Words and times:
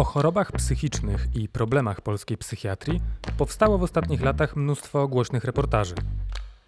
O 0.00 0.04
chorobach 0.04 0.52
psychicznych 0.52 1.26
i 1.34 1.48
problemach 1.48 2.00
polskiej 2.00 2.38
psychiatrii 2.38 3.00
powstało 3.38 3.78
w 3.78 3.82
ostatnich 3.82 4.22
latach 4.22 4.56
mnóstwo 4.56 5.08
głośnych 5.08 5.44
reportaży. 5.44 5.94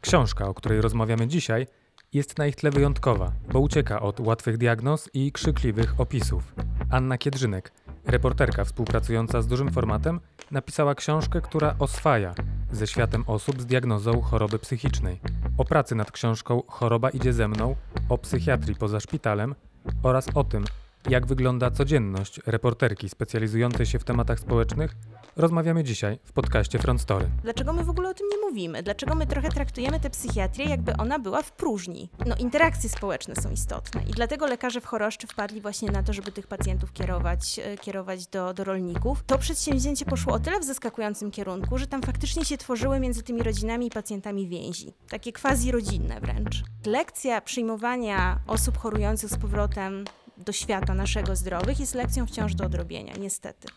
Książka, 0.01 0.48
o 0.48 0.54
której 0.54 0.80
rozmawiamy 0.80 1.29
dzisiaj, 1.29 1.66
jest 2.12 2.38
na 2.38 2.46
ich 2.46 2.56
tle 2.56 2.71
wyjątkowa, 2.71 3.32
bo 3.53 3.60
ucieka 3.60 4.00
od 4.00 4.21
łatwych 4.21 4.58
diagnoz 4.58 5.10
i 5.14 5.32
krzykliwych 5.32 6.00
opisów. 6.00 6.54
Anna 6.90 7.18
Kiedrzynek, 7.18 7.72
reporterka 8.06 8.65
współpracująca 8.65 9.42
z 9.42 9.46
dużym 9.46 9.71
formatem, 9.71 10.21
napisała 10.51 10.94
książkę, 10.94 11.40
która 11.40 11.74
oswaja 11.78 12.35
ze 12.72 12.87
światem 12.87 13.24
osób 13.26 13.62
z 13.62 13.67
diagnozą 13.67 14.21
choroby 14.21 14.58
psychicznej. 14.58 15.21
O 15.58 15.64
pracy 15.64 15.94
nad 15.94 16.12
książką 16.12 16.62
Choroba 16.69 17.10
idzie 17.10 17.33
ze 17.33 17.48
mną, 17.48 17.77
o 18.09 18.19
psychiatrii 18.19 18.74
poza 18.74 19.01
szpitalem 19.01 19.55
oraz 20.02 20.27
o 20.34 20.45
tym, 20.45 20.64
jak 21.10 21.27
wygląda 21.27 21.70
codzienność 21.70 22.41
reporterki 22.46 23.09
specjalizującej 23.09 23.87
się 23.87 23.98
w 23.98 24.05
tematach 24.05 24.41
społecznych, 24.41 24.97
rozmawiamy 25.37 25.84
dzisiaj 25.84 26.19
w 26.24 26.33
podcaście 26.33 26.79
Front 26.79 27.01
Story. 27.01 27.29
Dlaczego 27.43 27.73
my 27.73 27.84
w 27.84 27.91
ogóle 27.91 28.09
o 28.09 28.15
tym 28.15 28.27
nie 28.33 28.48
mówimy? 28.48 28.83
Dlaczego 28.83 29.15
my 29.15 29.27
trochę 29.27 29.48
traktujemy 29.48 30.01
tę 30.01 30.10
psychiatrię, 30.10 30.65
jakby 30.65 30.96
ona 30.96 31.19
była 31.19 31.43
w 31.43 31.52
próżni? 31.52 32.10
No, 32.27 32.37
interakcje 32.37 32.91
społeczne 32.91 33.37
są 33.37 33.51
istotne 33.51 34.02
i 34.02 34.10
dlatego 34.10 34.46
lekarze 34.46 34.80
w 34.80 34.87
choroszczy 34.87 35.27
wpadli 35.27 35.60
właśnie 35.60 35.91
na 35.91 36.02
to, 36.02 36.12
żeby 36.12 36.33
tych 36.33 36.46
pacjentów 36.46 36.93
kierować, 36.93 37.59
e, 37.59 37.77
kierować 37.77 38.27
do, 38.27 38.55
do 38.55 38.65
rolników. 38.65 39.24
To 39.27 39.38
przedsięwzięcie 39.38 40.05
poszło 40.05 40.32
o 40.32 40.38
tyle 40.38 40.60
w 40.60 40.65
zaskakującym 40.65 41.30
kierunku, 41.30 41.79
że 41.79 41.87
tam 41.87 42.02
faktycznie 42.02 42.45
się 42.45 42.59
tworzyły 42.59 43.01
między 43.01 43.23
tymi 43.23 43.43
rodzinami 43.43 43.87
i 43.87 43.91
pacjentami 43.91 44.48
więzi. 44.48 44.93
Takie 45.09 45.32
quasi-rodzinne 45.32 46.21
wręcz. 46.21 46.62
Lekcja 46.87 47.41
przyjmowania 47.41 48.41
osób 48.46 48.79
chorujących 48.79 49.30
z 49.30 49.37
powrotem 49.37 50.05
do 50.37 50.53
świata 50.53 50.95
naszego 50.95 51.37
zdrowych 51.37 51.81
jest 51.81 51.95
lekcją 51.95 52.27
wciąż 52.27 52.55
do 52.55 52.65
odrobienia, 52.65 53.15
niestety. 53.21 53.69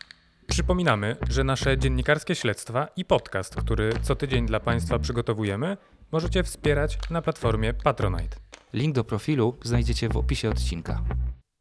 Przypominamy, 0.46 1.16
że 1.28 1.44
nasze 1.44 1.78
dziennikarskie 1.78 2.34
śledztwa 2.34 2.88
i 2.96 3.04
podcast, 3.04 3.56
który 3.56 3.92
co 4.02 4.16
tydzień 4.16 4.46
dla 4.46 4.60
Państwa 4.60 4.98
przygotowujemy, 4.98 5.76
możecie 6.12 6.42
wspierać 6.42 6.98
na 7.10 7.22
platformie 7.22 7.74
Patronite. 7.74 8.36
Link 8.72 8.94
do 8.94 9.04
profilu 9.04 9.56
znajdziecie 9.62 10.08
w 10.08 10.16
opisie 10.16 10.50
odcinka. 10.50 11.02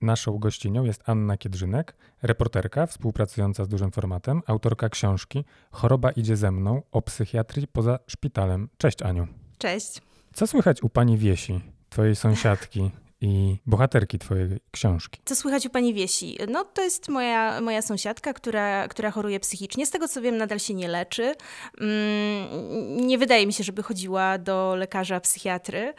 Naszą 0.01 0.39
gościnią 0.39 0.83
jest 0.83 1.09
Anna 1.09 1.37
Kiedrzynek, 1.37 1.95
reporterka 2.21 2.87
współpracująca 2.87 3.65
z 3.65 3.67
dużym 3.67 3.91
formatem, 3.91 4.41
autorka 4.47 4.89
książki 4.89 5.45
Choroba 5.71 6.11
idzie 6.11 6.37
ze 6.37 6.51
mną 6.51 6.81
o 6.91 7.01
psychiatrii 7.01 7.67
poza 7.67 7.99
szpitalem. 8.07 8.69
Cześć 8.77 9.01
Aniu. 9.01 9.27
Cześć. 9.57 10.01
Co 10.33 10.47
słychać 10.47 10.83
u 10.83 10.89
pani 10.89 11.17
Wiesi, 11.17 11.61
twojej 11.89 12.15
sąsiadki, 12.15 12.91
i 13.21 13.57
bohaterki 13.65 14.19
twojej 14.19 14.59
książki. 14.71 15.21
Co 15.25 15.35
słychać 15.35 15.65
u 15.65 15.69
pani 15.69 15.93
Wiesi? 15.93 16.37
No 16.47 16.63
to 16.63 16.81
jest 16.81 17.09
moja, 17.09 17.61
moja 17.61 17.81
sąsiadka, 17.81 18.33
która, 18.33 18.87
która 18.87 19.11
choruje 19.11 19.39
psychicznie. 19.39 19.85
Z 19.85 19.91
tego 19.91 20.07
co 20.07 20.21
wiem, 20.21 20.37
nadal 20.37 20.59
się 20.59 20.73
nie 20.73 20.87
leczy. 20.87 21.35
Mm, 21.81 23.07
nie 23.07 23.17
wydaje 23.17 23.47
mi 23.47 23.53
się, 23.53 23.63
żeby 23.63 23.83
chodziła 23.83 24.37
do 24.37 24.75
lekarza 24.75 25.19
psychiatry, 25.19 25.93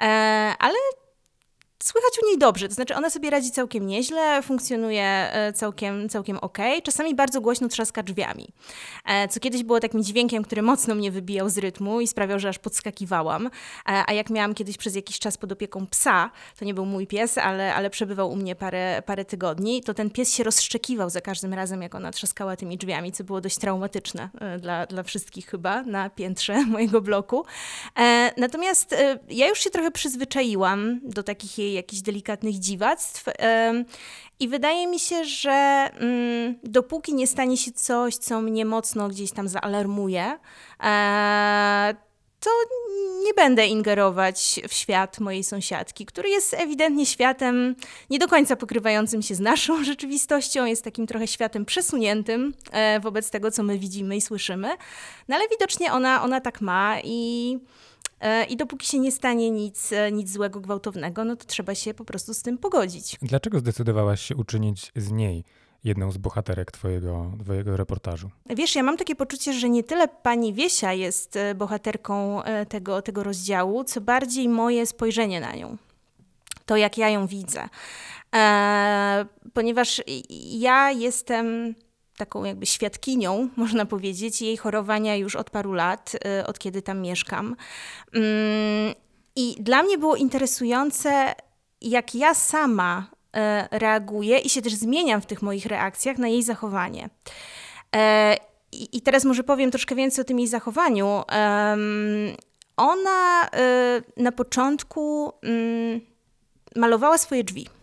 e, 0.00 0.04
ale 0.58 0.74
słychać 1.82 2.12
u 2.22 2.26
niej 2.26 2.38
dobrze, 2.38 2.68
to 2.68 2.74
znaczy 2.74 2.94
ona 2.94 3.10
sobie 3.10 3.30
radzi 3.30 3.50
całkiem 3.50 3.86
nieźle, 3.86 4.42
funkcjonuje 4.42 5.04
e, 5.04 5.52
całkiem, 5.52 6.08
całkiem 6.08 6.38
ok. 6.38 6.58
Czasami 6.82 7.14
bardzo 7.14 7.40
głośno 7.40 7.68
trzaska 7.68 8.02
drzwiami, 8.02 8.48
e, 9.04 9.28
co 9.28 9.40
kiedyś 9.40 9.62
było 9.62 9.80
takim 9.80 10.02
dźwiękiem, 10.02 10.42
który 10.42 10.62
mocno 10.62 10.94
mnie 10.94 11.10
wybijał 11.10 11.48
z 11.48 11.58
rytmu 11.58 12.00
i 12.00 12.06
sprawiał, 12.06 12.38
że 12.38 12.48
aż 12.48 12.58
podskakiwałam. 12.58 13.46
E, 13.46 13.50
a 13.84 14.12
jak 14.12 14.30
miałam 14.30 14.54
kiedyś 14.54 14.76
przez 14.76 14.94
jakiś 14.94 15.18
czas 15.18 15.36
pod 15.36 15.52
opieką 15.52 15.86
psa, 15.86 16.30
to 16.58 16.64
nie 16.64 16.74
był 16.74 16.86
mój 16.86 17.06
pies, 17.06 17.38
ale, 17.38 17.74
ale 17.74 17.90
przebywał 17.90 18.30
u 18.30 18.36
mnie 18.36 18.56
parę, 18.56 19.02
parę 19.06 19.24
tygodni, 19.24 19.82
to 19.82 19.94
ten 19.94 20.10
pies 20.10 20.34
się 20.34 20.44
rozszczekiwał 20.44 21.10
za 21.10 21.20
każdym 21.20 21.54
razem, 21.54 21.82
jak 21.82 21.94
ona 21.94 22.10
trzaskała 22.10 22.56
tymi 22.56 22.78
drzwiami, 22.78 23.12
co 23.12 23.24
było 23.24 23.40
dość 23.40 23.58
traumatyczne 23.58 24.28
dla, 24.58 24.86
dla 24.86 25.02
wszystkich 25.02 25.46
chyba 25.46 25.82
na 25.82 26.10
piętrze 26.10 26.64
mojego 26.66 27.00
bloku. 27.00 27.44
Natomiast 28.36 28.96
ja 29.28 29.48
już 29.48 29.58
się 29.58 29.70
trochę 29.70 29.90
przyzwyczaiłam 29.90 31.00
do 31.02 31.22
takich 31.22 31.58
jej 31.58 31.69
jakichś 31.72 32.02
delikatnych 32.02 32.58
dziwactw. 32.58 33.24
I 34.40 34.48
wydaje 34.48 34.86
mi 34.86 34.98
się, 34.98 35.24
że 35.24 35.90
mm, 35.94 36.58
dopóki 36.64 37.14
nie 37.14 37.26
stanie 37.26 37.56
się 37.56 37.72
coś, 37.72 38.16
co 38.16 38.40
mnie 38.40 38.64
mocno 38.64 39.08
gdzieś 39.08 39.32
tam 39.32 39.48
zaalarmuje, 39.48 40.38
e, 40.82 41.94
to 42.40 42.50
nie 43.24 43.34
będę 43.34 43.66
ingerować 43.66 44.60
w 44.68 44.72
świat 44.72 45.20
mojej 45.20 45.44
sąsiadki, 45.44 46.06
który 46.06 46.28
jest 46.28 46.54
ewidentnie 46.54 47.06
światem 47.06 47.76
nie 48.10 48.18
do 48.18 48.28
końca 48.28 48.56
pokrywającym 48.56 49.22
się 49.22 49.34
z 49.34 49.40
naszą 49.40 49.84
rzeczywistością, 49.84 50.64
jest 50.64 50.84
takim 50.84 51.06
trochę 51.06 51.26
światem 51.26 51.64
przesuniętym 51.64 52.54
e, 52.72 53.00
wobec 53.00 53.30
tego, 53.30 53.50
co 53.50 53.62
my 53.62 53.78
widzimy 53.78 54.16
i 54.16 54.20
słyszymy. 54.20 54.68
No 55.28 55.36
ale 55.36 55.48
widocznie 55.48 55.92
ona, 55.92 56.22
ona 56.22 56.40
tak 56.40 56.60
ma 56.60 56.96
i 57.04 57.58
I 58.48 58.56
dopóki 58.56 58.86
się 58.86 58.98
nie 58.98 59.12
stanie 59.12 59.50
nic, 59.50 59.92
e, 59.92 60.12
nic 60.12 60.32
złego, 60.32 60.60
gwałtownego, 60.60 61.24
no 61.24 61.36
to 61.36 61.44
trzeba 61.44 61.74
się 61.74 61.94
po 61.94 62.04
prostu 62.04 62.34
z 62.34 62.42
tym 62.42 62.58
pogodzić. 62.58 63.16
Dlaczego 63.22 63.58
zdecydowałaś 63.58 64.20
się 64.20 64.36
uczynić 64.36 64.92
z 64.96 65.10
niej 65.10 65.44
jedną 65.84 66.12
z 66.12 66.18
bohaterek 66.18 66.70
twojego, 66.70 67.32
twojego 67.44 67.76
reportażu? 67.76 68.30
Wiesz, 68.46 68.74
ja 68.74 68.82
mam 68.82 68.96
takie 68.96 69.16
poczucie, 69.16 69.52
że 69.52 69.68
nie 69.68 69.84
tyle 69.84 70.08
pani 70.08 70.54
Wiesia 70.54 70.92
jest 70.92 71.36
e, 71.36 71.54
bohaterką 71.54 72.42
tego, 72.68 73.02
tego 73.02 73.22
rozdziału, 73.22 73.84
co 73.84 74.00
bardziej 74.00 74.48
moje 74.48 74.86
spojrzenie 74.86 75.40
na 75.40 75.54
nią. 75.54 75.76
To, 76.66 76.76
jak 76.76 76.98
ja 76.98 77.08
ją 77.08 77.26
widzę. 77.26 77.68
E, 78.34 79.26
ponieważ 79.52 80.02
ja 80.50 80.90
jestem 80.90 81.74
taką 82.20 82.44
jakby 82.44 82.66
świadkinią, 82.66 83.48
można 83.56 83.86
powiedzieć, 83.86 84.42
jej 84.42 84.56
chorowania 84.56 85.16
już 85.16 85.36
od 85.36 85.50
paru 85.50 85.72
lat, 85.72 86.16
y, 86.40 86.46
od 86.46 86.58
kiedy 86.58 86.82
tam 86.82 87.00
mieszkam. 87.00 87.56
Mm, 88.14 88.94
I 89.36 89.56
dla 89.60 89.82
mnie 89.82 89.98
było 89.98 90.16
interesujące, 90.16 91.34
jak 91.80 92.14
ja 92.14 92.34
sama 92.34 93.06
y, 93.10 93.78
reaguję 93.78 94.38
i 94.38 94.48
się 94.48 94.62
też 94.62 94.74
zmieniam 94.74 95.20
w 95.20 95.26
tych 95.26 95.42
moich 95.42 95.66
reakcjach 95.66 96.18
na 96.18 96.28
jej 96.28 96.42
zachowanie. 96.42 97.10
E, 97.96 98.36
I 98.72 99.00
teraz 99.00 99.24
może 99.24 99.42
powiem 99.42 99.70
troszkę 99.70 99.94
więcej 99.94 100.22
o 100.22 100.24
tym 100.24 100.38
jej 100.38 100.48
zachowaniu. 100.48 101.22
Ona 102.76 103.44
y, 103.44 104.22
na 104.22 104.32
początku 104.32 105.32
mm, 105.42 106.00
malowała 106.76 107.18
swoje 107.18 107.44
drzwi. 107.44 107.79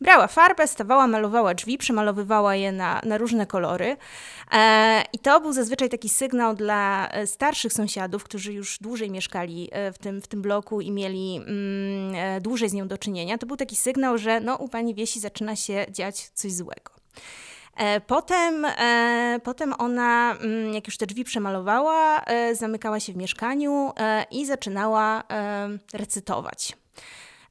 Brała 0.00 0.26
farbę, 0.26 0.66
stawała, 0.66 1.06
malowała 1.06 1.54
drzwi, 1.54 1.78
przemalowywała 1.78 2.54
je 2.54 2.72
na, 2.72 3.00
na 3.04 3.18
różne 3.18 3.46
kolory. 3.46 3.96
E, 4.52 5.04
I 5.12 5.18
to 5.18 5.40
był 5.40 5.52
zazwyczaj 5.52 5.88
taki 5.88 6.08
sygnał 6.08 6.54
dla 6.54 7.08
e, 7.08 7.26
starszych 7.26 7.72
sąsiadów, 7.72 8.24
którzy 8.24 8.52
już 8.52 8.78
dłużej 8.78 9.10
mieszkali 9.10 9.68
e, 9.72 9.92
w 9.92 9.98
tym, 9.98 10.22
w 10.22 10.26
tym 10.26 10.42
bloku 10.42 10.80
i 10.80 10.90
mieli 10.90 11.36
mm, 11.36 12.14
e, 12.14 12.40
dłużej 12.40 12.68
z 12.68 12.72
nią 12.72 12.88
do 12.88 12.98
czynienia. 12.98 13.38
To 13.38 13.46
był 13.46 13.56
taki 13.56 13.76
sygnał, 13.76 14.18
że 14.18 14.40
no, 14.40 14.56
u 14.56 14.68
pani 14.68 14.94
Wiesi 14.94 15.20
zaczyna 15.20 15.56
się 15.56 15.86
dziać 15.90 16.30
coś 16.34 16.52
złego. 16.52 16.92
Potem, 18.06 18.66
potem 19.44 19.74
ona, 19.78 20.36
mm, 20.40 20.74
jak 20.74 20.86
już 20.86 20.96
te 20.96 21.06
drzwi 21.06 21.24
przemalowała, 21.24 22.24
zamykała 22.52 23.00
się 23.00 23.12
w 23.12 23.16
mieszkaniu 23.16 23.92
i 24.30 24.46
zaczynała 24.46 25.22
recytować. 25.92 26.76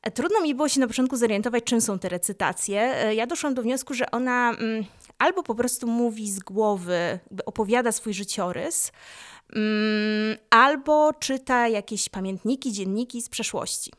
E, 0.01 0.11
trudno 0.11 0.41
mi 0.41 0.55
było 0.55 0.69
się 0.69 0.79
na 0.79 0.87
początku 0.87 1.17
zorientować, 1.17 1.63
czym 1.63 1.81
są 1.81 1.99
te 1.99 2.09
recytacje. 2.09 2.81
E, 2.81 3.15
ja 3.15 3.27
doszłam 3.27 3.53
do 3.53 3.61
wniosku, 3.61 3.93
że 3.93 4.11
ona 4.11 4.49
mm, 4.49 4.85
albo 5.17 5.43
po 5.43 5.55
prostu 5.55 5.87
mówi 5.87 6.31
z 6.31 6.39
głowy, 6.39 7.19
opowiada 7.45 7.91
swój 7.91 8.13
życiorys, 8.13 8.91
mm, 9.55 10.37
albo 10.49 11.13
czyta 11.13 11.67
jakieś 11.67 12.09
pamiętniki, 12.09 12.71
dzienniki 12.71 13.21
z 13.21 13.29
przeszłości. 13.29 13.91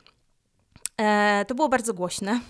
E, 1.01 1.45
to 1.49 1.55
było 1.55 1.69
bardzo 1.69 1.95
głośne, 1.95 2.41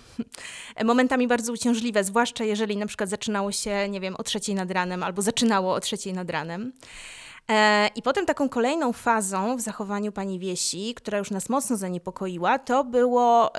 momentami 0.85 1.27
bardzo 1.27 1.53
uciążliwe, 1.53 2.03
zwłaszcza 2.03 2.43
jeżeli 2.43 2.77
na 2.77 2.85
przykład 2.85 3.09
zaczynało 3.09 3.51
się, 3.51 3.89
nie 3.89 3.99
wiem, 3.99 4.15
o 4.15 4.23
trzeciej 4.23 4.55
nad 4.55 4.71
ranem 4.71 5.03
albo 5.03 5.21
zaczynało 5.21 5.73
o 5.73 5.79
trzeciej 5.79 6.13
nad 6.13 6.29
ranem. 6.29 6.73
E, 7.51 7.89
I 7.95 8.01
potem 8.01 8.25
taką 8.25 8.49
kolejną 8.49 8.93
fazą 8.93 9.57
w 9.57 9.61
zachowaniu 9.61 10.11
pani 10.11 10.39
Wiesi, 10.39 10.93
która 10.95 11.17
już 11.17 11.31
nas 11.31 11.49
mocno 11.49 11.77
zaniepokoiła, 11.77 12.59
to 12.59 12.83
było. 12.83 13.51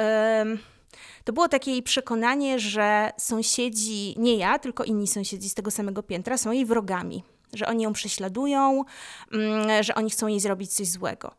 To 1.24 1.32
było 1.32 1.48
takie 1.48 1.70
jej 1.70 1.82
przekonanie, 1.82 2.58
że 2.58 3.12
sąsiedzi, 3.18 4.14
nie 4.18 4.36
ja, 4.36 4.58
tylko 4.58 4.84
inni 4.84 5.06
sąsiedzi 5.06 5.48
z 5.48 5.54
tego 5.54 5.70
samego 5.70 6.02
piętra 6.02 6.38
są 6.38 6.52
jej 6.52 6.66
wrogami, 6.66 7.24
że 7.52 7.66
oni 7.66 7.84
ją 7.84 7.92
prześladują, 7.92 8.84
mm, 9.32 9.82
że 9.82 9.94
oni 9.94 10.10
chcą 10.10 10.26
jej 10.26 10.40
zrobić 10.40 10.74
coś 10.74 10.88
złego. 10.88 11.34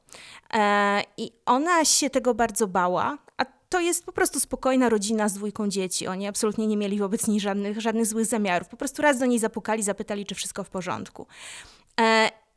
E, 0.53 1.01
I 1.17 1.31
ona 1.45 1.85
się 1.85 2.09
tego 2.09 2.33
bardzo 2.33 2.67
bała, 2.67 3.17
a 3.37 3.45
to 3.69 3.79
jest 3.79 4.05
po 4.05 4.11
prostu 4.11 4.39
spokojna 4.39 4.89
rodzina 4.89 5.29
z 5.29 5.33
dwójką 5.33 5.69
dzieci. 5.69 6.07
Oni 6.07 6.27
absolutnie 6.27 6.67
nie 6.67 6.77
mieli 6.77 6.99
wobec 6.99 7.27
niej 7.27 7.39
żadnych, 7.39 7.81
żadnych 7.81 8.05
złych 8.05 8.25
zamiarów. 8.25 8.67
Po 8.67 8.77
prostu 8.77 9.01
raz 9.01 9.19
do 9.19 9.25
niej 9.25 9.39
zapukali, 9.39 9.83
zapytali, 9.83 10.25
czy 10.25 10.35
wszystko 10.35 10.63
w 10.63 10.69
porządku. 10.69 11.27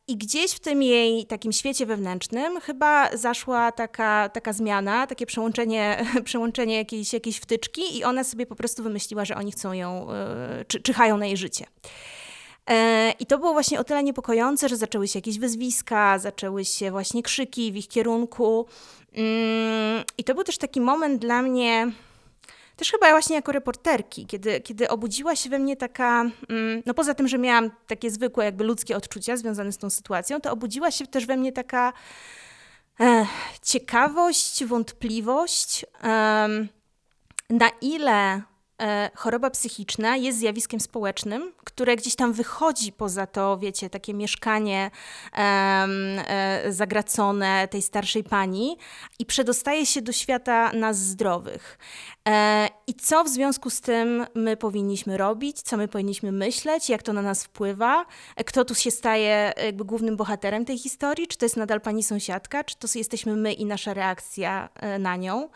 E, 0.09 0.13
I 0.13 0.17
gdzieś 0.17 0.53
w 0.53 0.61
tym 0.61 0.83
jej 0.83 1.27
takim 1.27 1.53
świecie 1.53 1.87
wewnętrznym 1.87 2.61
chyba 2.61 3.17
zaszła 3.17 3.73
taka, 3.73 4.29
taka 4.29 4.53
zmiana, 4.53 5.07
takie 5.07 5.27
przełączenie, 5.27 6.05
przełączenie 6.25 6.77
jakiejś, 6.77 7.13
jakiejś 7.13 7.37
wtyczki 7.37 7.99
i 7.99 8.05
ona 8.05 8.25
sobie 8.25 8.47
po 8.47 8.57
prostu 8.57 8.83
wymyśliła, 8.83 9.25
że 9.25 9.37
oni 9.37 9.53
chcą 9.53 9.73
ją, 9.73 10.07
yy, 10.59 10.65
czy, 10.65 10.81
czyhają 10.81 11.17
na 11.17 11.27
jej 11.27 11.37
życie. 11.37 11.67
E, 12.71 13.13
I 13.21 13.27
to 13.27 13.39
było 13.39 13.53
właśnie 13.53 13.81
o 13.81 13.85
tyle 13.85 14.03
niepokojące, 14.03 14.69
że 14.69 14.77
zaczęły 14.77 15.09
się 15.09 15.19
jakieś 15.19 15.39
wyzwiska, 15.39 16.19
zaczęły 16.19 16.65
się 16.65 16.91
właśnie 16.91 17.23
krzyki 17.23 17.73
w 17.73 17.77
ich 17.77 17.89
kierunku. 17.89 18.67
Mm, 19.13 20.05
I 20.19 20.25
to 20.25 20.35
był 20.35 20.45
też 20.45 20.59
taki 20.59 20.81
moment 20.81 21.21
dla 21.21 21.43
mnie, 21.43 21.93
też 22.77 22.91
chyba 22.91 23.11
właśnie 23.11 23.37
jako 23.37 23.53
reporterki, 23.53 24.27
kiedy, 24.27 24.61
kiedy 24.61 24.89
obudziła 24.89 25.37
się 25.37 25.51
we 25.51 25.59
mnie 25.59 25.77
taka, 25.77 26.21
mm, 26.49 26.83
no 26.87 26.95
poza 26.95 27.15
tym, 27.15 27.29
że 27.29 27.39
miałam 27.39 27.71
takie 27.87 28.11
zwykłe 28.11 28.45
jakby 28.45 28.65
ludzkie 28.65 28.97
odczucia 28.97 29.37
związane 29.37 29.73
z 29.73 29.79
tą 29.79 29.91
sytuacją, 29.91 30.41
to 30.41 30.53
obudziła 30.53 30.91
się 30.91 31.07
też 31.07 31.27
we 31.27 31.37
mnie 31.37 31.53
taka 31.53 31.93
e, 33.01 33.27
ciekawość, 33.63 34.65
wątpliwość, 34.65 35.87
e, 36.05 36.49
na 37.51 37.71
ile 37.81 38.43
E, 38.83 39.11
choroba 39.15 39.51
psychiczna 39.51 40.17
jest 40.17 40.39
zjawiskiem 40.39 40.81
społecznym, 40.81 41.53
które 41.65 41.97
gdzieś 41.97 42.17
tam 42.17 42.33
wychodzi 42.33 42.93
poza 42.93 43.27
to, 43.27 43.59
wiecie, 43.59 43.91
takie 43.91 44.15
mieszkanie 44.15 44.91
e, 45.37 46.63
zagracone 46.69 47.69
tej 47.69 47.83
starszej 47.83 48.25
pani 48.25 48.77
i 49.19 49.27
przedostaje 49.27 49.87
się 49.87 50.03
do 50.03 50.13
świata 50.13 50.73
nas 50.73 50.99
zdrowych. 50.99 51.79
E, 52.27 52.69
I 52.87 52.95
co 52.95 53.25
w 53.25 53.29
związku 53.29 53.71
z 53.71 53.81
tym 53.81 54.27
my 54.35 54.57
powinniśmy 54.57 55.17
robić, 55.17 55.63
co 55.63 55.77
my 55.77 55.89
powinniśmy 55.89 56.33
myśleć, 56.33 56.89
jak 56.89 57.03
to 57.03 57.13
na 57.13 57.23
nas 57.23 57.45
wpływa, 57.45 58.07
kto 58.47 58.65
tu 58.65 58.75
się 58.75 58.91
staje 58.91 59.53
jakby 59.65 59.85
głównym 59.85 60.17
bohaterem 60.17 60.65
tej 60.65 60.79
historii, 60.79 61.27
czy 61.27 61.39
to 61.39 61.45
jest 61.45 61.57
nadal 61.57 61.81
pani 61.81 62.03
sąsiadka, 62.03 62.65
czy 62.65 62.77
to 62.77 62.89
jesteśmy 62.95 63.37
my 63.37 63.53
i 63.53 63.65
nasza 63.65 63.95
reakcja 63.95 64.69
na 64.99 65.17
nią? 65.17 65.49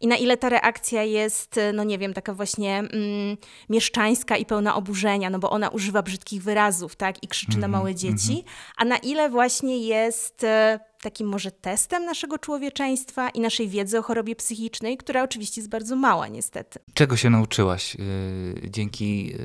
I 0.00 0.06
na 0.06 0.16
ile 0.16 0.36
ta 0.36 0.48
reakcja 0.48 1.02
jest, 1.02 1.60
no 1.74 1.84
nie 1.84 1.98
wiem, 1.98 2.14
taka 2.14 2.34
właśnie 2.34 2.78
mm, 2.78 3.36
mieszczańska 3.68 4.36
i 4.36 4.46
pełna 4.46 4.74
oburzenia, 4.74 5.30
no 5.30 5.38
bo 5.38 5.50
ona 5.50 5.68
używa 5.68 6.02
brzydkich 6.02 6.42
wyrazów, 6.42 6.96
tak, 6.96 7.22
i 7.22 7.28
krzyczy 7.28 7.52
mm 7.52 7.58
-hmm, 7.58 7.60
na 7.60 7.66
mhm, 7.66 7.82
małe 7.82 7.94
dzieci, 7.94 8.32
mm 8.32 8.42
-hmm. 8.42 8.72
a 8.76 8.84
na 8.84 8.96
ile 8.96 9.30
właśnie 9.30 9.78
jest 9.78 10.44
e, 10.44 10.80
takim 11.04 11.28
może 11.28 11.50
testem 11.50 12.04
naszego 12.04 12.38
człowieczeństwa 12.38 13.28
i 13.28 13.40
naszej 13.40 13.68
wiedzy 13.68 13.98
o 13.98 14.02
chorobie 14.02 14.36
psychicznej, 14.36 14.96
która 14.96 15.22
oczywiście 15.22 15.60
jest 15.60 15.70
bardzo 15.70 15.96
mała 15.96 16.28
niestety. 16.28 16.78
Czego 16.94 17.16
się 17.16 17.30
nauczyłaś 17.30 17.94
yy, 17.94 18.70
dzięki 18.70 19.26
yy, 19.26 19.36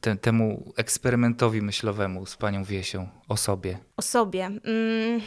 te, 0.00 0.16
temu 0.16 0.72
eksperymentowi 0.76 1.62
myślowemu 1.62 2.26
z 2.26 2.36
panią 2.36 2.64
Wiesią 2.64 3.08
o 3.28 3.36
sobie? 3.36 3.78
O 3.96 4.02
sobie. 4.02 4.44
Mm, 4.44 5.20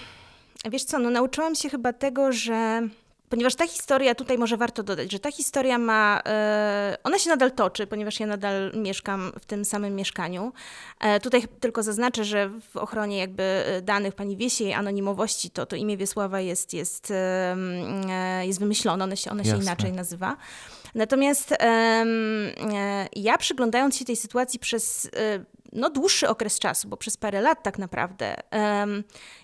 wiesz 0.71 0.83
co, 0.83 0.99
no 0.99 1.09
nauczyłam 1.09 1.55
się 1.55 1.69
chyba 1.69 1.93
tego, 1.93 2.31
że 2.31 2.87
ponieważ 3.29 3.55
ta 3.55 3.67
historia, 3.67 4.15
tutaj 4.15 4.37
może 4.37 4.57
warto 4.57 4.83
dodać, 4.83 5.11
że 5.11 5.19
ta 5.19 5.31
historia 5.31 5.77
ma, 5.77 6.21
e, 6.25 6.97
ona 7.03 7.19
się 7.19 7.29
nadal 7.29 7.51
toczy, 7.51 7.87
ponieważ 7.87 8.19
ja 8.19 8.27
nadal 8.27 8.71
mieszkam 8.75 9.31
w 9.41 9.45
tym 9.45 9.65
samym 9.65 9.95
mieszkaniu. 9.95 10.53
E, 10.99 11.19
tutaj 11.19 11.43
tylko 11.59 11.83
zaznaczę, 11.83 12.23
że 12.23 12.49
w 12.73 12.77
ochronie 12.77 13.17
jakby 13.17 13.43
e, 13.43 13.81
danych 13.81 14.15
pani 14.15 14.37
Wiesi, 14.37 14.63
jej 14.63 14.73
anonimowości, 14.73 15.49
to, 15.49 15.65
to 15.65 15.75
imię 15.75 15.97
Wiesława 15.97 16.41
jest, 16.41 16.73
jest, 16.73 17.13
jest 18.41 18.59
wymyślone, 18.59 19.03
ono 19.03 19.15
się, 19.15 19.31
ono 19.31 19.43
się 19.43 19.57
inaczej 19.57 19.93
nazywa. 19.93 20.37
Natomiast 20.95 21.53
ja 23.15 23.37
przyglądając 23.37 23.97
się 23.97 24.05
tej 24.05 24.15
sytuacji 24.15 24.59
przez 24.59 25.09
no, 25.71 25.89
dłuższy 25.89 26.29
okres 26.29 26.59
czasu, 26.59 26.87
bo 26.87 26.97
przez 26.97 27.17
parę 27.17 27.41
lat 27.41 27.63
tak 27.63 27.79
naprawdę, 27.79 28.35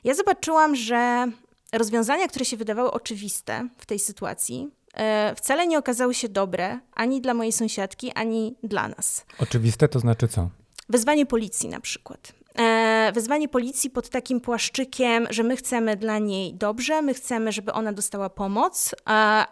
ja 0.04 0.14
zobaczyłam, 0.14 0.76
że 0.76 1.32
rozwiązania, 1.74 2.28
które 2.28 2.46
się 2.46 2.58
wydawały 2.58 2.92
oczywiste 2.92 3.70
w 3.78 3.86
tej 3.86 4.00
sytuacji, 4.00 4.70
e, 4.94 5.36
wcale 5.36 5.68
nie 5.68 5.78
okazały 5.78 6.14
się 6.14 6.30
dobre 6.30 6.80
ani 6.94 7.22
dla 7.22 7.34
mojej 7.34 7.52
sąsiadki, 7.52 8.12
ani 8.16 8.56
dla 8.64 8.88
nas. 8.88 9.26
Oczywiste 9.40 9.88
to 9.88 10.00
znaczy 10.00 10.28
co? 10.28 10.50
Wezwanie 10.90 11.26
policji 11.26 11.70
na 11.70 11.80
przykład. 11.80 12.40
E, 12.60 13.12
wezwanie 13.16 13.48
policji 13.48 13.90
pod 13.90 14.10
takim 14.10 14.42
płaszczykiem, 14.42 15.28
że 15.30 15.44
my 15.44 15.58
chcemy 15.58 15.96
dla 15.96 16.20
niej 16.20 16.54
dobrze, 16.54 17.02
my 17.02 17.14
chcemy, 17.14 17.52
żeby 17.52 17.74
ona 17.74 17.94
dostała 17.94 18.30
pomoc, 18.30 18.96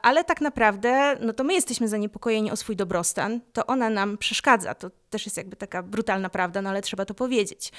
ale 0.02 0.24
tak 0.24 0.42
naprawdę, 0.42 1.18
no 1.22 1.34
to 1.34 1.44
my 1.44 1.54
jesteśmy 1.54 1.88
zaniepokojeni 1.88 2.52
o 2.52 2.56
swój 2.56 2.76
dobrostan, 2.76 3.42
to 3.54 3.66
ona 3.66 3.90
nam 3.90 4.18
przeszkadza. 4.18 4.76
To 4.76 4.92
też 5.10 5.26
jest 5.26 5.38
jakby 5.38 5.56
taka 5.56 5.84
brutalna 5.84 6.30
prawda, 6.30 6.62
no 6.62 6.70
ale 6.70 6.82
trzeba 6.82 7.06
to 7.06 7.14
powiedzieć. 7.14 7.72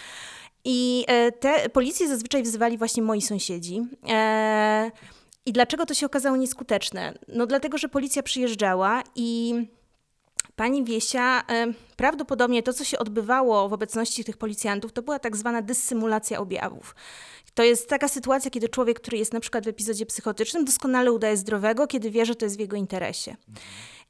I 0.70 1.05
e, 1.06 1.32
te 1.32 1.69
policje 1.69 2.09
zazwyczaj 2.09 2.43
wzywali 2.43 2.79
właśnie 2.79 3.03
moi 3.03 3.23
sąsiedzi. 3.23 3.81
E, 4.09 4.91
I 5.47 5.53
dlaczego 5.53 5.87
to 5.87 5.94
się 5.94 6.06
okazało 6.06 6.37
nieskuteczne? 6.37 7.19
No 7.29 7.47
dlatego, 7.47 7.79
że 7.79 7.88
policja 7.88 8.23
przyjeżdżała 8.23 9.03
i 9.15 9.55
pani 10.56 10.85
Wiesia, 10.85 11.43
e, 11.50 11.67
prawdopodobnie 11.97 12.62
to, 12.62 12.73
co 12.73 12.85
się 12.85 12.99
odbywało 12.99 13.69
w 13.69 13.73
obecności 13.73 14.25
tych 14.25 14.37
policjantów, 14.37 14.93
to 14.93 15.03
była 15.03 15.19
tak 15.19 15.37
zwana 15.37 15.62
dysymulacja 15.62 16.38
objawów. 16.38 16.94
To 17.55 17.62
jest 17.62 17.88
taka 17.88 18.09
sytuacja, 18.09 18.50
kiedy 18.50 18.69
człowiek, 18.69 19.00
który 19.00 19.19
jest 19.19 19.32
na 19.32 19.41
przykład 19.41 19.65
w 19.65 19.69
epizodzie 19.69 20.06
psychotycznym, 20.06 20.65
doskonale 20.65 21.12
udaje 21.12 21.37
zdrowego, 21.37 21.87
kiedy 21.87 22.11
wie, 22.11 22.26
że 22.26 22.35
to 22.35 22.47
jest 22.47 22.56
w 22.56 22.61
jego 22.61 22.76
interesie. 22.76 23.37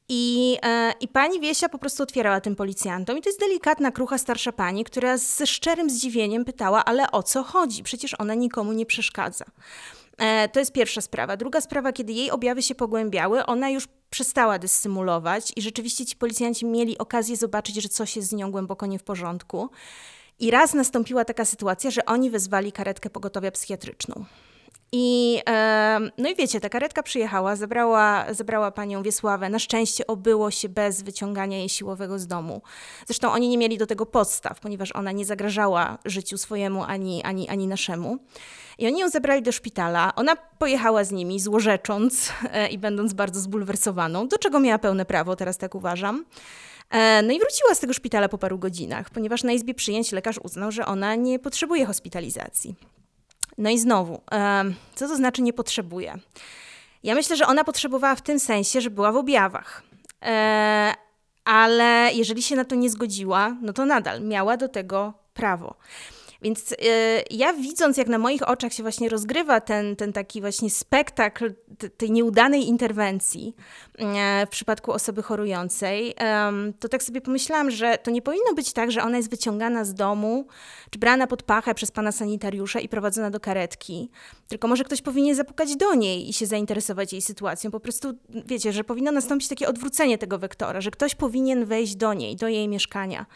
I, 0.08 0.56
e, 0.62 0.92
I 1.00 1.08
pani 1.08 1.40
Wiesia 1.40 1.68
po 1.68 1.78
prostu 1.78 2.02
otwierała 2.02 2.40
tym 2.40 2.56
policjantom. 2.56 3.18
I 3.18 3.22
to 3.22 3.28
jest 3.28 3.40
delikatna, 3.40 3.92
krucha 3.92 4.18
starsza 4.18 4.52
pani, 4.52 4.84
która 4.84 5.18
ze 5.18 5.46
szczerym 5.46 5.90
zdziwieniem 5.90 6.44
pytała, 6.44 6.84
ale 6.84 7.10
o 7.10 7.22
co 7.22 7.42
chodzi? 7.42 7.82
Przecież 7.82 8.14
ona 8.18 8.34
nikomu 8.34 8.72
nie 8.72 8.86
przeszkadza. 8.86 9.44
E, 10.18 10.48
to 10.48 10.60
jest 10.60 10.72
pierwsza 10.72 11.00
sprawa. 11.00 11.36
Druga 11.36 11.60
sprawa, 11.60 11.92
kiedy 11.92 12.12
jej 12.12 12.30
objawy 12.30 12.62
się 12.62 12.74
pogłębiały, 12.74 13.46
ona 13.46 13.70
już 13.70 13.88
przestała 14.10 14.58
dysymulować 14.58 15.52
i 15.56 15.62
rzeczywiście 15.62 16.06
ci 16.06 16.16
policjanci 16.16 16.66
mieli 16.66 16.98
okazję 16.98 17.36
zobaczyć, 17.36 17.76
że 17.76 17.88
coś 17.88 18.16
jest 18.16 18.28
z 18.28 18.32
nią 18.32 18.50
głęboko 18.50 18.86
nie 18.86 18.98
w 18.98 19.02
porządku. 19.02 19.70
I 20.40 20.50
raz 20.50 20.74
nastąpiła 20.74 21.24
taka 21.24 21.44
sytuacja, 21.44 21.90
że 21.90 22.04
oni 22.04 22.30
wezwali 22.30 22.72
karetkę 22.72 23.10
pogotowia 23.10 23.50
psychiatryczną. 23.50 24.24
I, 24.92 25.40
no 26.18 26.28
i 26.28 26.34
wiecie, 26.34 26.60
ta 26.60 26.68
karetka 26.68 27.02
przyjechała, 27.02 27.56
zabrała, 27.56 28.34
zabrała 28.34 28.70
panią 28.70 29.02
Wiesławę. 29.02 29.48
Na 29.48 29.58
szczęście 29.58 30.06
obyło 30.06 30.50
się 30.50 30.68
bez 30.68 31.02
wyciągania 31.02 31.58
jej 31.58 31.68
siłowego 31.68 32.18
z 32.18 32.26
domu. 32.26 32.62
Zresztą 33.06 33.32
oni 33.32 33.48
nie 33.48 33.58
mieli 33.58 33.78
do 33.78 33.86
tego 33.86 34.06
podstaw, 34.06 34.60
ponieważ 34.60 34.92
ona 34.92 35.12
nie 35.12 35.24
zagrażała 35.24 35.98
życiu 36.04 36.38
swojemu 36.38 36.84
ani, 36.84 37.22
ani, 37.24 37.48
ani 37.48 37.66
naszemu. 37.66 38.18
I 38.78 38.86
oni 38.86 39.00
ją 39.00 39.08
zabrali 39.08 39.42
do 39.42 39.52
szpitala. 39.52 40.14
Ona 40.14 40.36
pojechała 40.36 41.04
z 41.04 41.12
nimi, 41.12 41.40
złorzecząc 41.40 42.32
e, 42.52 42.68
i 42.68 42.78
będąc 42.78 43.12
bardzo 43.12 43.40
zbulwersowaną, 43.40 44.28
do 44.28 44.38
czego 44.38 44.60
miała 44.60 44.78
pełne 44.78 45.04
prawo, 45.04 45.36
teraz 45.36 45.58
tak 45.58 45.74
uważam. 45.74 46.24
E, 46.90 47.22
no 47.22 47.32
i 47.32 47.38
wróciła 47.38 47.74
z 47.74 47.80
tego 47.80 47.92
szpitala 47.92 48.28
po 48.28 48.38
paru 48.38 48.58
godzinach, 48.58 49.10
ponieważ 49.10 49.42
na 49.42 49.52
izbie 49.52 49.74
przyjęć 49.74 50.12
lekarz 50.12 50.38
uznał, 50.42 50.72
że 50.72 50.86
ona 50.86 51.14
nie 51.14 51.38
potrzebuje 51.38 51.86
hospitalizacji. 51.86 52.97
No 53.58 53.70
i 53.70 53.78
znowu, 53.78 54.20
co 54.94 55.08
to 55.08 55.16
znaczy 55.16 55.42
nie 55.42 55.52
potrzebuje? 55.52 56.14
Ja 57.02 57.14
myślę, 57.14 57.36
że 57.36 57.46
ona 57.46 57.64
potrzebowała 57.64 58.14
w 58.14 58.22
tym 58.22 58.38
sensie, 58.38 58.80
że 58.80 58.90
była 58.90 59.12
w 59.12 59.16
objawach. 59.16 59.82
E, 60.22 60.94
ale 61.44 62.10
jeżeli 62.14 62.42
się 62.42 62.56
na 62.56 62.64
to 62.64 62.74
nie 62.74 62.90
zgodziła, 62.90 63.56
no 63.62 63.72
to 63.72 63.86
nadal 63.86 64.20
miała 64.20 64.56
do 64.56 64.68
tego 64.68 65.12
prawo. 65.34 65.74
Więc 66.42 66.72
y, 66.72 66.76
ja 67.30 67.52
widząc, 67.52 67.96
jak 67.96 68.08
na 68.08 68.18
moich 68.18 68.48
oczach 68.48 68.72
się 68.72 68.82
właśnie 68.82 69.08
rozgrywa 69.08 69.60
ten, 69.60 69.96
ten 69.96 70.12
taki 70.12 70.40
właśnie 70.40 70.70
spektakl 70.70 71.54
tej 71.96 72.10
nieudanej 72.10 72.68
interwencji 72.68 73.54
y, 74.00 74.04
w 74.46 74.48
przypadku 74.50 74.92
osoby 74.92 75.22
chorującej, 75.22 76.14
to 76.80 76.88
tak 76.88 77.02
sobie 77.02 77.20
pomyślałam, 77.20 77.70
że 77.70 77.98
to 78.02 78.10
nie 78.10 78.22
powinno 78.22 78.54
być 78.54 78.72
tak, 78.72 78.90
że 78.90 79.02
ona 79.02 79.16
jest 79.16 79.30
wyciągana 79.30 79.84
z 79.84 79.94
domu, 79.94 80.46
czy 80.90 80.98
brana 80.98 81.26
pod 81.26 81.42
pachę 81.42 81.74
przez 81.74 81.90
pana 81.90 82.12
sanitariusza 82.12 82.80
i 82.80 82.88
prowadzona 82.88 83.30
do 83.30 83.40
karetki, 83.40 84.10
tylko 84.48 84.68
może 84.68 84.84
ktoś 84.84 85.02
powinien 85.02 85.34
zapukać 85.34 85.76
do 85.76 85.94
niej 85.94 86.28
i 86.28 86.32
się 86.32 86.46
zainteresować 86.46 87.12
jej 87.12 87.22
sytuacją. 87.22 87.70
Po 87.70 87.80
prostu, 87.80 88.12
wiecie, 88.46 88.72
że 88.72 88.84
powinno 88.84 89.12
nastąpić 89.12 89.48
takie 89.48 89.68
odwrócenie 89.68 90.18
tego 90.18 90.38
wektora, 90.38 90.80
że 90.80 90.90
ktoś 90.90 91.14
powinien 91.14 91.64
wejść 91.64 91.96
do 91.96 92.14
niej, 92.14 92.36
do 92.36 92.48
jej 92.48 92.68
mieszkania 92.68 93.26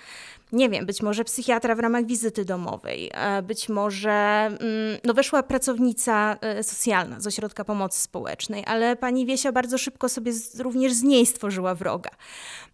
nie 0.53 0.69
wiem, 0.69 0.87
być 0.87 1.03
może 1.03 1.25
psychiatra 1.25 1.75
w 1.75 1.79
ramach 1.79 2.07
wizyty 2.07 2.45
domowej, 2.45 3.11
e, 3.15 3.43
być 3.43 3.69
może 3.69 4.11
mm, 4.11 4.59
no 5.05 5.15
weszła 5.15 5.43
pracownica 5.43 6.37
e, 6.41 6.63
socjalna 6.63 7.21
z 7.21 7.27
ośrodka 7.27 7.65
pomocy 7.65 8.01
społecznej, 8.01 8.65
ale 8.67 8.97
pani 8.97 9.27
Wiesia 9.27 9.53
bardzo 9.53 9.79
szybko 9.79 10.09
sobie 10.09 10.33
również 10.59 10.93
z 10.93 11.03
niej 11.03 11.27
stworzyła 11.27 11.75
wroga. 11.75 12.11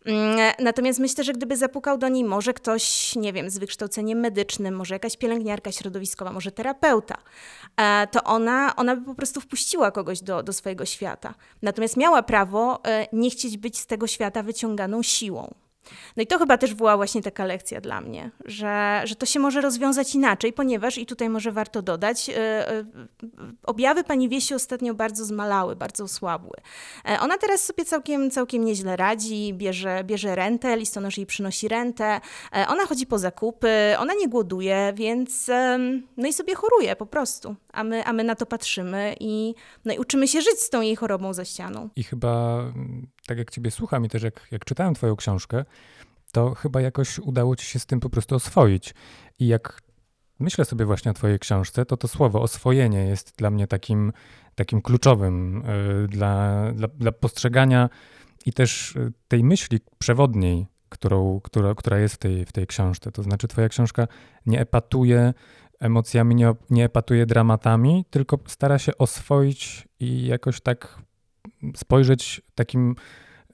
Mm, 0.04 0.38
natomiast 0.58 0.98
myślę, 0.98 1.24
że 1.24 1.32
gdyby 1.32 1.56
zapukał 1.56 1.98
do 1.98 2.08
niej 2.08 2.24
może 2.24 2.54
ktoś, 2.54 3.16
nie 3.16 3.32
wiem, 3.32 3.50
z 3.50 3.58
wykształceniem 3.58 4.20
medycznym, 4.20 4.76
może 4.76 4.94
jakaś 4.94 5.16
pielęgniarka 5.16 5.72
środowiskowa, 5.72 6.32
może 6.32 6.52
terapeuta, 6.52 7.16
e, 7.76 8.06
to 8.06 8.24
ona, 8.24 8.76
ona 8.76 8.96
by 8.96 9.04
po 9.04 9.14
prostu 9.14 9.40
wpuściła 9.40 9.90
kogoś 9.90 10.20
do, 10.20 10.42
do 10.42 10.52
swojego 10.52 10.84
świata. 10.84 11.34
Natomiast 11.62 11.96
miała 11.96 12.22
prawo 12.22 12.82
nie 13.12 13.30
chcieć 13.30 13.56
być 13.56 13.78
z 13.78 13.86
tego 13.86 14.06
świata 14.06 14.42
wyciąganą 14.42 15.02
siłą. 15.02 15.54
No 16.16 16.22
i 16.22 16.26
to 16.26 16.38
chyba 16.38 16.58
też 16.58 16.74
była 16.74 16.96
właśnie 16.96 17.22
taka 17.22 17.44
lekcja 17.44 17.80
dla 17.80 18.00
mnie, 18.00 18.30
że, 18.44 19.02
że 19.04 19.16
to 19.16 19.26
się 19.26 19.40
może 19.40 19.60
rozwiązać 19.60 20.14
inaczej, 20.14 20.52
ponieważ, 20.52 20.98
i 20.98 21.06
tutaj 21.06 21.28
może 21.28 21.52
warto 21.52 21.82
dodać, 21.82 22.28
yy, 22.28 22.34
yy, 22.34 23.28
objawy 23.62 24.04
pani 24.04 24.28
Wiesi 24.28 24.54
ostatnio 24.54 24.94
bardzo 24.94 25.24
zmalały, 25.24 25.76
bardzo 25.76 26.04
osłabły. 26.04 26.56
Yy, 27.04 27.20
ona 27.20 27.38
teraz 27.38 27.64
sobie 27.64 27.84
całkiem, 27.84 28.30
całkiem 28.30 28.64
nieźle 28.64 28.96
radzi, 28.96 29.54
bierze, 29.54 30.04
bierze 30.04 30.34
rentę, 30.34 30.76
listonosz 30.76 31.16
jej 31.16 31.26
przynosi 31.26 31.68
rentę, 31.68 32.20
ona 32.68 32.86
chodzi 32.86 33.06
po 33.06 33.18
zakupy, 33.18 33.94
ona 33.98 34.14
nie 34.14 34.28
głoduje, 34.28 34.92
więc 34.94 35.50
no 36.16 36.28
i 36.28 36.32
sobie 36.32 36.54
choruje 36.54 36.96
po 36.96 37.06
prostu, 37.06 37.56
a 37.72 37.84
my, 37.84 38.04
a 38.04 38.12
my 38.12 38.24
na 38.24 38.34
to 38.34 38.46
patrzymy 38.46 39.14
i, 39.20 39.54
no 39.84 39.94
i 39.94 39.98
uczymy 39.98 40.28
się 40.28 40.42
żyć 40.42 40.60
z 40.60 40.70
tą 40.70 40.80
jej 40.80 40.96
chorobą 40.96 41.32
za 41.32 41.44
ścianą. 41.44 41.88
I 41.96 42.04
chyba, 42.04 42.62
tak 43.28 43.38
jak 43.38 43.50
ciebie 43.50 43.70
słucham 43.70 44.04
i 44.04 44.08
też 44.08 44.22
jak, 44.22 44.48
jak 44.50 44.64
czytałem 44.64 44.94
twoją 44.94 45.16
książkę, 45.16 45.64
to 46.32 46.54
chyba 46.54 46.80
jakoś 46.80 47.18
udało 47.18 47.56
ci 47.56 47.66
się 47.66 47.78
z 47.78 47.86
tym 47.86 48.00
po 48.00 48.10
prostu 48.10 48.34
oswoić. 48.34 48.94
I 49.38 49.46
jak 49.46 49.82
myślę 50.38 50.64
sobie 50.64 50.84
właśnie 50.84 51.10
o 51.10 51.14
twojej 51.14 51.38
książce, 51.38 51.86
to 51.86 51.96
to 51.96 52.08
słowo 52.08 52.42
oswojenie 52.42 52.98
jest 52.98 53.34
dla 53.36 53.50
mnie 53.50 53.66
takim, 53.66 54.12
takim 54.54 54.82
kluczowym 54.82 55.62
y, 56.04 56.08
dla, 56.08 56.62
dla, 56.72 56.88
dla 56.88 57.12
postrzegania 57.12 57.88
i 58.46 58.52
też 58.52 58.96
y, 58.96 59.12
tej 59.28 59.44
myśli 59.44 59.80
przewodniej, 59.98 60.66
którą, 60.88 61.40
która, 61.40 61.74
która 61.74 61.98
jest 61.98 62.14
w 62.14 62.18
tej, 62.18 62.46
w 62.46 62.52
tej 62.52 62.66
książce. 62.66 63.12
To 63.12 63.22
znaczy, 63.22 63.48
twoja 63.48 63.68
książka 63.68 64.08
nie 64.46 64.60
epatuje 64.60 65.34
emocjami, 65.80 66.34
nie, 66.34 66.52
nie 66.70 66.84
epatuje 66.84 67.26
dramatami, 67.26 68.04
tylko 68.10 68.38
stara 68.46 68.78
się 68.78 68.98
oswoić 68.98 69.88
i 70.00 70.26
jakoś 70.26 70.60
tak 70.60 70.98
spojrzeć 71.76 72.40
takim 72.54 72.94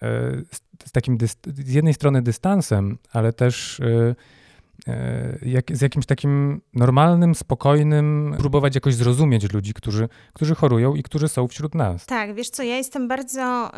E, 0.05 0.43
z, 0.87 0.93
takim 0.93 1.19
z 1.47 1.75
jednej 1.75 1.95
strony 1.95 2.23
dystansem, 2.23 2.99
ale 3.13 3.33
też 3.33 3.81
e, 3.81 4.15
e, 4.89 5.39
jak, 5.43 5.77
z 5.77 5.81
jakimś 5.81 6.07
takim 6.07 6.61
normalnym, 6.75 7.35
spokojnym, 7.35 8.35
próbować 8.39 8.75
jakoś 8.75 8.95
zrozumieć 8.95 9.53
ludzi, 9.53 9.75
którzy, 9.75 10.09
którzy 10.33 10.55
chorują 10.55 10.95
i 10.95 11.03
którzy 11.03 11.29
są 11.29 11.49
wśród 11.49 11.75
nas. 11.75 12.07
Tak, 12.07 12.35
wiesz 12.35 12.51
co, 12.51 12.63
ja 12.63 12.77
jestem 12.77 13.09
bardzo 13.09 13.71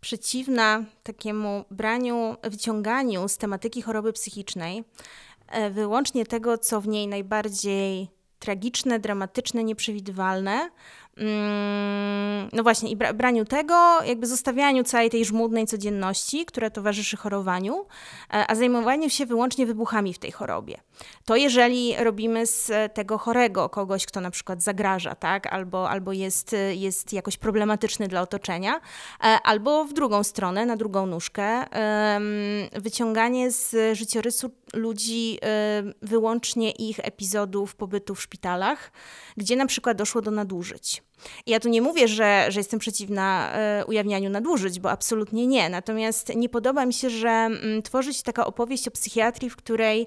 przeciwna 0.00 0.84
takiemu 1.02 1.64
braniu, 1.70 2.36
wyciąganiu 2.42 3.28
z 3.28 3.38
tematyki 3.38 3.82
choroby 3.82 4.12
psychicznej 4.12 4.84
wyłącznie 5.70 6.26
tego, 6.26 6.58
co 6.58 6.80
w 6.80 6.88
niej 6.88 7.08
najbardziej 7.08 8.08
tragiczne, 8.38 8.98
dramatyczne, 8.98 9.64
nieprzewidywalne, 9.64 10.70
no 12.52 12.62
właśnie, 12.62 12.90
i 12.90 12.96
braniu 12.96 13.44
tego, 13.44 14.02
jakby 14.02 14.26
zostawianiu 14.26 14.84
całej 14.84 15.10
tej 15.10 15.24
żmudnej 15.24 15.66
codzienności, 15.66 16.46
która 16.46 16.70
towarzyszy 16.70 17.16
chorowaniu, 17.16 17.86
e, 18.34 18.44
a 18.50 18.54
zajmowaniu 18.54 19.10
się 19.10 19.26
wyłącznie 19.26 19.66
wybuchami 19.66 20.14
w 20.14 20.18
tej 20.18 20.32
chorobie. 20.32 20.78
To 21.24 21.36
jeżeli 21.36 21.96
robimy 21.96 22.46
z 22.46 22.72
tego 22.94 23.18
chorego 23.18 23.68
kogoś, 23.68 24.06
kto 24.06 24.20
na 24.20 24.30
przykład 24.30 24.62
zagraża, 24.62 25.14
tak, 25.14 25.46
albo, 25.46 25.90
albo 25.90 26.12
jest, 26.12 26.56
jest 26.72 27.12
jakoś 27.12 27.36
problematyczny 27.36 28.08
dla 28.08 28.20
otoczenia, 28.20 28.80
e, 29.20 29.22
albo 29.22 29.84
w 29.84 29.92
drugą 29.92 30.22
stronę, 30.22 30.66
na 30.66 30.76
drugą 30.76 31.06
nóżkę, 31.06 31.64
wyciąganie 32.72 33.50
z 33.50 33.96
życiorysu 33.98 34.50
ludzi 34.74 35.38
wyłącznie 36.02 36.70
ich 36.70 37.00
epizodów 37.02 37.74
pobytu 37.74 38.14
w 38.14 38.22
szpitalach, 38.22 38.92
gdzie 39.36 39.56
na 39.56 39.66
przykład 39.66 39.96
doszło 39.96 40.22
do 40.22 40.30
nadużyć. 40.30 41.02
Ja 41.46 41.60
tu 41.60 41.68
nie 41.68 41.82
mówię, 41.82 42.08
że, 42.08 42.46
że 42.48 42.60
jestem 42.60 42.80
przeciwna 42.80 43.52
e, 43.52 43.84
ujawnianiu 43.86 44.30
nadużyć, 44.30 44.80
bo 44.80 44.90
absolutnie 44.90 45.46
nie. 45.46 45.68
Natomiast 45.68 46.34
nie 46.36 46.48
podoba 46.48 46.86
mi 46.86 46.92
się, 46.92 47.10
że 47.10 47.28
mm, 47.28 47.82
tworzy 47.82 48.14
się 48.14 48.22
taka 48.22 48.46
opowieść 48.46 48.88
o 48.88 48.90
psychiatrii, 48.90 49.50
w 49.50 49.56
której 49.56 50.06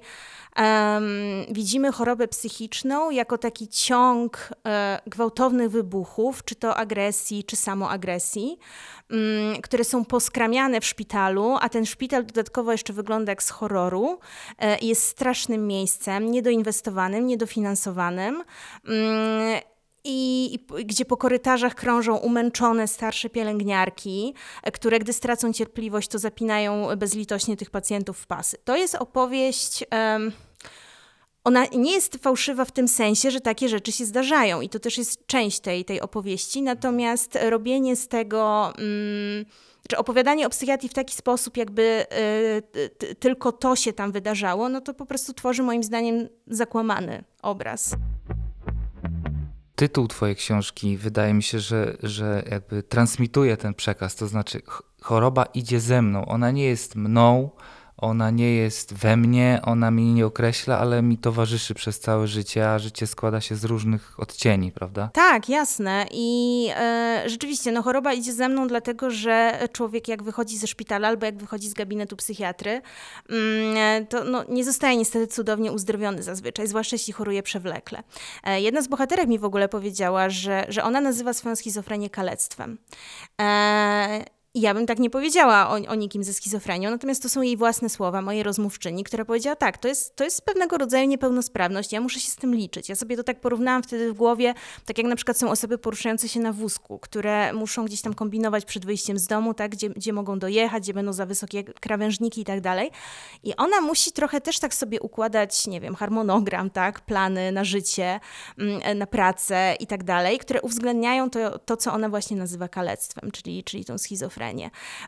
widzimy 1.50 1.92
chorobę 1.92 2.28
psychiczną 2.28 3.10
jako 3.10 3.38
taki 3.38 3.68
ciąg 3.68 4.50
e, 4.66 5.00
gwałtownych 5.06 5.70
wybuchów, 5.70 6.44
czy 6.44 6.54
to 6.54 6.76
agresji, 6.76 7.44
czy 7.44 7.56
samoagresji, 7.56 8.58
um, 9.10 9.20
które 9.62 9.84
są 9.84 10.04
poskramiane 10.04 10.80
w 10.80 10.84
szpitalu, 10.84 11.56
a 11.60 11.68
ten 11.68 11.86
szpital 11.86 12.26
dodatkowo 12.26 12.72
jeszcze 12.72 12.92
wygląda 12.92 13.32
jak 13.32 13.42
z 13.42 13.50
horroru. 13.50 14.18
E, 14.58 14.78
jest 14.78 15.04
strasznym 15.04 15.66
miejscem, 15.66 16.30
niedoinwestowanym, 16.30 17.26
niedofinansowanym. 17.26 18.44
I, 20.04 20.54
i, 20.54 20.84
gdzie 20.84 21.04
po 21.04 21.16
korytarzach 21.16 21.74
krążą 21.74 22.16
umęczone 22.16 22.88
starsze 22.88 23.30
pielęgniarki, 23.30 24.34
e, 24.62 24.72
które 24.72 24.98
gdy 24.98 25.12
stracą 25.12 25.52
cierpliwość, 25.52 26.08
to 26.08 26.18
zapinają 26.18 26.96
bezlitośnie 26.96 27.56
tych 27.56 27.70
pacjentów 27.70 28.18
w 28.18 28.26
pasy. 28.26 28.56
To 28.64 28.76
jest 28.76 28.94
opowieść. 28.94 29.84
Um, 29.92 30.32
ona 31.44 31.64
nie 31.66 31.92
jest 31.92 32.16
fałszywa 32.16 32.64
w 32.64 32.72
tym 32.72 32.88
sensie, 32.88 33.30
że 33.30 33.40
takie 33.40 33.68
rzeczy 33.68 33.92
się 33.92 34.04
zdarzają 34.04 34.60
i 34.60 34.68
to 34.68 34.78
też 34.78 34.98
jest 34.98 35.26
część 35.26 35.60
tej, 35.60 35.84
tej 35.84 36.00
opowieści, 36.00 36.62
natomiast 36.62 37.38
robienie 37.42 37.96
z 37.96 38.08
tego. 38.08 38.72
Um, 38.78 39.44
czy 39.88 39.96
opowiadanie 39.96 40.46
o 40.46 40.50
psychiatrii 40.50 40.88
w 40.88 40.94
taki 40.94 41.14
sposób, 41.14 41.56
jakby 41.56 42.06
y, 42.76 43.14
tylko 43.14 43.52
to 43.52 43.76
się 43.76 43.92
tam 43.92 44.12
wydarzało, 44.12 44.68
no 44.68 44.80
to 44.80 44.94
po 44.94 45.06
prostu 45.06 45.32
tworzy 45.32 45.62
moim 45.62 45.82
zdaniem 45.82 46.28
zakłamany 46.46 47.24
obraz 47.42 47.94
tytuł 49.78 50.08
Twojej 50.08 50.36
książki 50.36 50.96
wydaje 50.96 51.34
mi 51.34 51.42
się, 51.42 51.60
że, 51.60 51.96
że 52.02 52.42
jakby 52.50 52.82
transmituje 52.82 53.56
ten 53.56 53.74
przekaz, 53.74 54.16
to 54.16 54.28
znaczy 54.28 54.62
choroba 55.00 55.44
idzie 55.44 55.80
ze 55.80 56.02
mną, 56.02 56.26
ona 56.26 56.50
nie 56.50 56.64
jest 56.64 56.96
mną, 56.96 57.50
ona 57.98 58.30
nie 58.30 58.54
jest 58.54 58.94
we 58.94 59.16
mnie, 59.16 59.60
ona 59.64 59.90
mnie 59.90 60.14
nie 60.14 60.26
określa, 60.26 60.78
ale 60.78 61.02
mi 61.02 61.18
towarzyszy 61.18 61.74
przez 61.74 62.00
całe 62.00 62.26
życie, 62.26 62.70
a 62.70 62.78
życie 62.78 63.06
składa 63.06 63.40
się 63.40 63.56
z 63.56 63.64
różnych 63.64 64.20
odcieni, 64.20 64.72
prawda? 64.72 65.10
Tak, 65.12 65.48
jasne. 65.48 66.06
I 66.10 66.68
e, 66.76 67.22
rzeczywiście, 67.26 67.72
no 67.72 67.82
choroba 67.82 68.12
idzie 68.12 68.32
ze 68.32 68.48
mną, 68.48 68.68
dlatego 68.68 69.10
że 69.10 69.68
człowiek 69.72 70.08
jak 70.08 70.22
wychodzi 70.22 70.58
ze 70.58 70.66
szpitala 70.66 71.08
albo 71.08 71.26
jak 71.26 71.36
wychodzi 71.36 71.68
z 71.68 71.74
gabinetu 71.74 72.16
psychiatry, 72.16 72.82
mm, 73.30 74.06
to 74.06 74.24
no, 74.24 74.44
nie 74.48 74.64
zostaje 74.64 74.96
niestety 74.96 75.26
cudownie 75.26 75.72
uzdrowiony 75.72 76.22
zazwyczaj, 76.22 76.66
zwłaszcza 76.66 76.94
jeśli 76.94 77.12
choruje 77.12 77.42
przewlekle. 77.42 78.02
E, 78.44 78.60
jedna 78.60 78.82
z 78.82 78.88
bohaterek 78.88 79.28
mi 79.28 79.38
w 79.38 79.44
ogóle 79.44 79.68
powiedziała, 79.68 80.30
że, 80.30 80.66
że 80.68 80.84
ona 80.84 81.00
nazywa 81.00 81.32
swoją 81.32 81.56
schizofrenię 81.56 82.10
kalectwem. 82.10 82.78
E, 83.40 83.97
ja 84.54 84.74
bym 84.74 84.86
tak 84.86 84.98
nie 84.98 85.10
powiedziała 85.10 85.68
o, 85.68 85.72
o 85.72 85.94
nikim 85.94 86.24
ze 86.24 86.34
schizofrenią, 86.34 86.90
natomiast 86.90 87.22
to 87.22 87.28
są 87.28 87.42
jej 87.42 87.56
własne 87.56 87.88
słowa, 87.88 88.22
mojej 88.22 88.42
rozmówczyni, 88.42 89.04
która 89.04 89.24
powiedziała 89.24 89.56
tak, 89.56 89.78
to 89.78 89.88
jest, 89.88 90.16
to 90.16 90.24
jest 90.24 90.42
pewnego 90.42 90.78
rodzaju 90.78 91.08
niepełnosprawność, 91.08 91.92
ja 91.92 92.00
muszę 92.00 92.20
się 92.20 92.30
z 92.30 92.36
tym 92.36 92.54
liczyć. 92.54 92.88
Ja 92.88 92.96
sobie 92.96 93.16
to 93.16 93.24
tak 93.24 93.40
porównałam 93.40 93.82
wtedy 93.82 94.12
w 94.12 94.16
głowie, 94.16 94.54
tak 94.86 94.98
jak 94.98 95.06
na 95.06 95.16
przykład 95.16 95.38
są 95.38 95.50
osoby 95.50 95.78
poruszające 95.78 96.28
się 96.28 96.40
na 96.40 96.52
wózku, 96.52 96.98
które 96.98 97.52
muszą 97.52 97.84
gdzieś 97.84 98.00
tam 98.00 98.14
kombinować 98.14 98.64
przed 98.64 98.86
wyjściem 98.86 99.18
z 99.18 99.26
domu, 99.26 99.54
tak, 99.54 99.70
gdzie, 99.70 99.90
gdzie 99.90 100.12
mogą 100.12 100.38
dojechać, 100.38 100.82
gdzie 100.82 100.94
będą 100.94 101.12
za 101.12 101.26
wysokie 101.26 101.64
krawężniki 101.64 102.40
i 102.40 102.44
tak 102.44 102.60
dalej. 102.60 102.90
I 103.42 103.56
ona 103.56 103.80
musi 103.80 104.12
trochę 104.12 104.40
też 104.40 104.58
tak 104.58 104.74
sobie 104.74 105.00
układać, 105.00 105.66
nie 105.66 105.80
wiem, 105.80 105.94
harmonogram, 105.94 106.70
tak, 106.70 107.00
plany 107.00 107.52
na 107.52 107.64
życie, 107.64 108.20
mm, 108.58 108.98
na 108.98 109.06
pracę 109.06 109.76
i 109.80 109.86
tak 109.86 110.04
dalej, 110.04 110.38
które 110.38 110.62
uwzględniają 110.62 111.30
to, 111.30 111.58
to 111.58 111.76
co 111.76 111.92
ona 111.92 112.08
właśnie 112.08 112.36
nazywa 112.36 112.68
kalectwem, 112.68 113.30
czyli, 113.30 113.64
czyli 113.64 113.84
tą 113.84 113.98
schizofrenią. 113.98 114.47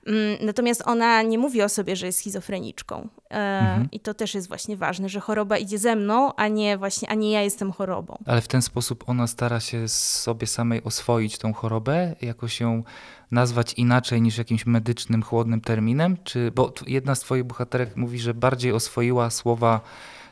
Mm, 0.07 0.47
natomiast 0.47 0.83
ona 0.87 1.23
nie 1.23 1.39
mówi 1.39 1.63
o 1.63 1.69
sobie, 1.69 1.97
że 1.97 2.07
jest 2.07 2.19
schizofreniczką. 2.19 3.09
E, 3.31 3.35
mhm. 3.35 3.89
I 3.93 4.01
to 4.01 4.15
też 4.15 4.35
jest 4.35 4.49
właśnie 4.49 4.77
ważne, 4.77 5.09
że 5.09 5.21
choroba 5.21 5.59
idzie 5.59 5.79
ze 5.79 5.97
mną, 5.97 6.35
a 6.35 6.49
nie 6.49 6.79
właśnie, 6.79 7.09
a 7.11 7.15
nie 7.15 7.31
ja 7.31 7.43
jestem 7.43 7.73
chorobą. 7.73 8.19
Ale 8.27 8.41
w 8.41 8.49
ten 8.49 8.63
sposób 8.63 9.05
ona 9.07 9.27
stara 9.27 9.61
się 9.61 9.89
sobie 9.89 10.47
samej 10.47 10.85
oswoić 10.85 11.39
tą 11.39 11.53
chorobę, 11.53 12.17
jakoś 12.21 12.61
ją 12.61 12.83
nazwać 13.31 13.75
inaczej 13.75 14.23
niż 14.23 14.39
jakimś 14.39 14.67
medycznym, 14.67 15.23
chłodnym 15.23 15.61
terminem? 15.61 16.17
Czy, 16.25 16.51
bo 16.55 16.73
jedna 16.87 17.15
z 17.15 17.21
twoich 17.21 17.45
bohaterek 17.45 17.97
mówi, 17.97 18.19
że 18.19 18.35
bardziej 18.35 18.73
oswoiła 18.73 19.31
słowa 19.31 19.81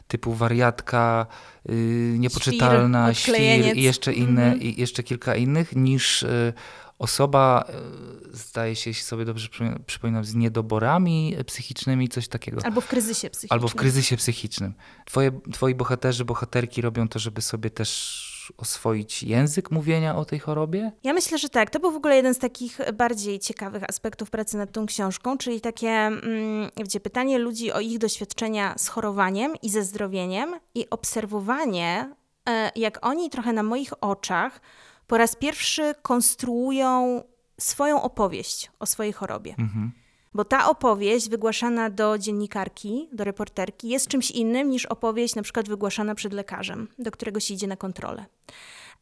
typu 0.08 0.34
wariatka, 0.34 1.26
yy, 1.68 1.74
niepoczytalna, 2.18 3.14
świr, 3.14 3.34
świr 3.34 3.76
i 3.76 3.82
jeszcze 3.82 4.12
inne, 4.12 4.46
mm 4.46 4.58
-hmm. 4.58 4.62
i 4.62 4.80
jeszcze 4.80 5.02
kilka 5.02 5.34
innych, 5.34 5.76
niż 5.76 6.22
yy, 6.22 6.52
osoba, 6.98 7.64
e, 7.68 8.36
zdaje 8.36 8.76
się, 8.76 8.90
jeśli 8.90 9.04
sobie 9.04 9.24
dobrze 9.24 9.48
przypominam, 9.86 10.24
z 10.24 10.34
niedoborami 10.34 11.36
psychicznymi, 11.46 12.08
coś 12.08 12.28
takiego. 12.28 12.60
Albo 12.64 12.80
w 12.80 12.86
kryzysie 12.86 13.30
psychicznym. 13.30 13.56
Albo 13.56 13.68
w 13.68 13.74
kryzysie 13.74 14.16
psychicznym. 14.16 14.74
Twoje, 15.06 15.40
twoi 15.52 15.74
bohaterzy, 15.74 16.24
bohaterki 16.24 16.82
robią 16.82 17.08
to, 17.08 17.18
żeby 17.18 17.42
sobie 17.42 17.70
też 17.70 18.28
oswoić 18.56 19.22
język 19.22 19.70
mówienia 19.70 20.16
o 20.16 20.24
tej 20.24 20.38
chorobie? 20.38 20.92
Ja 21.02 21.12
myślę, 21.12 21.38
że 21.38 21.48
tak. 21.48 21.70
To 21.70 21.80
był 21.80 21.92
w 21.92 21.96
ogóle 21.96 22.16
jeden 22.16 22.34
z 22.34 22.38
takich 22.38 22.78
bardziej 22.94 23.38
ciekawych 23.38 23.84
aspektów 23.88 24.30
pracy 24.30 24.56
nad 24.56 24.72
tą 24.72 24.86
książką, 24.86 25.38
czyli 25.38 25.60
takie 25.60 25.88
mm, 25.88 26.70
gdzie 26.76 27.00
pytanie 27.00 27.38
ludzi 27.38 27.72
o 27.72 27.80
ich 27.80 27.98
doświadczenia 27.98 28.74
z 28.78 28.88
chorowaniem 28.88 29.54
i 29.62 29.70
ze 29.70 29.84
zdrowieniem 29.84 30.54
i 30.74 30.90
obserwowanie, 30.90 32.14
e, 32.48 32.70
jak 32.76 33.06
oni 33.06 33.30
trochę 33.30 33.52
na 33.52 33.62
moich 33.62 33.92
oczach 34.00 34.60
po 35.08 35.18
raz 35.18 35.36
pierwszy 35.36 35.94
konstruują 36.02 37.22
swoją 37.60 38.02
opowieść 38.02 38.70
o 38.78 38.86
swojej 38.86 39.12
chorobie. 39.12 39.54
Mhm. 39.58 39.92
bo 40.34 40.44
ta 40.44 40.68
opowieść 40.68 41.28
wygłaszana 41.28 41.90
do 41.90 42.18
dziennikarki, 42.18 43.08
do 43.12 43.24
reporterki 43.24 43.88
jest 43.88 44.08
czymś 44.08 44.30
innym 44.30 44.70
niż 44.70 44.86
opowieść 44.86 45.34
na 45.34 45.42
przykład 45.42 45.68
wygłaszana 45.68 46.14
przed 46.14 46.32
lekarzem, 46.32 46.88
do 46.98 47.10
którego 47.10 47.40
się 47.40 47.54
idzie 47.54 47.66
na 47.66 47.76
kontrolę. 47.76 48.26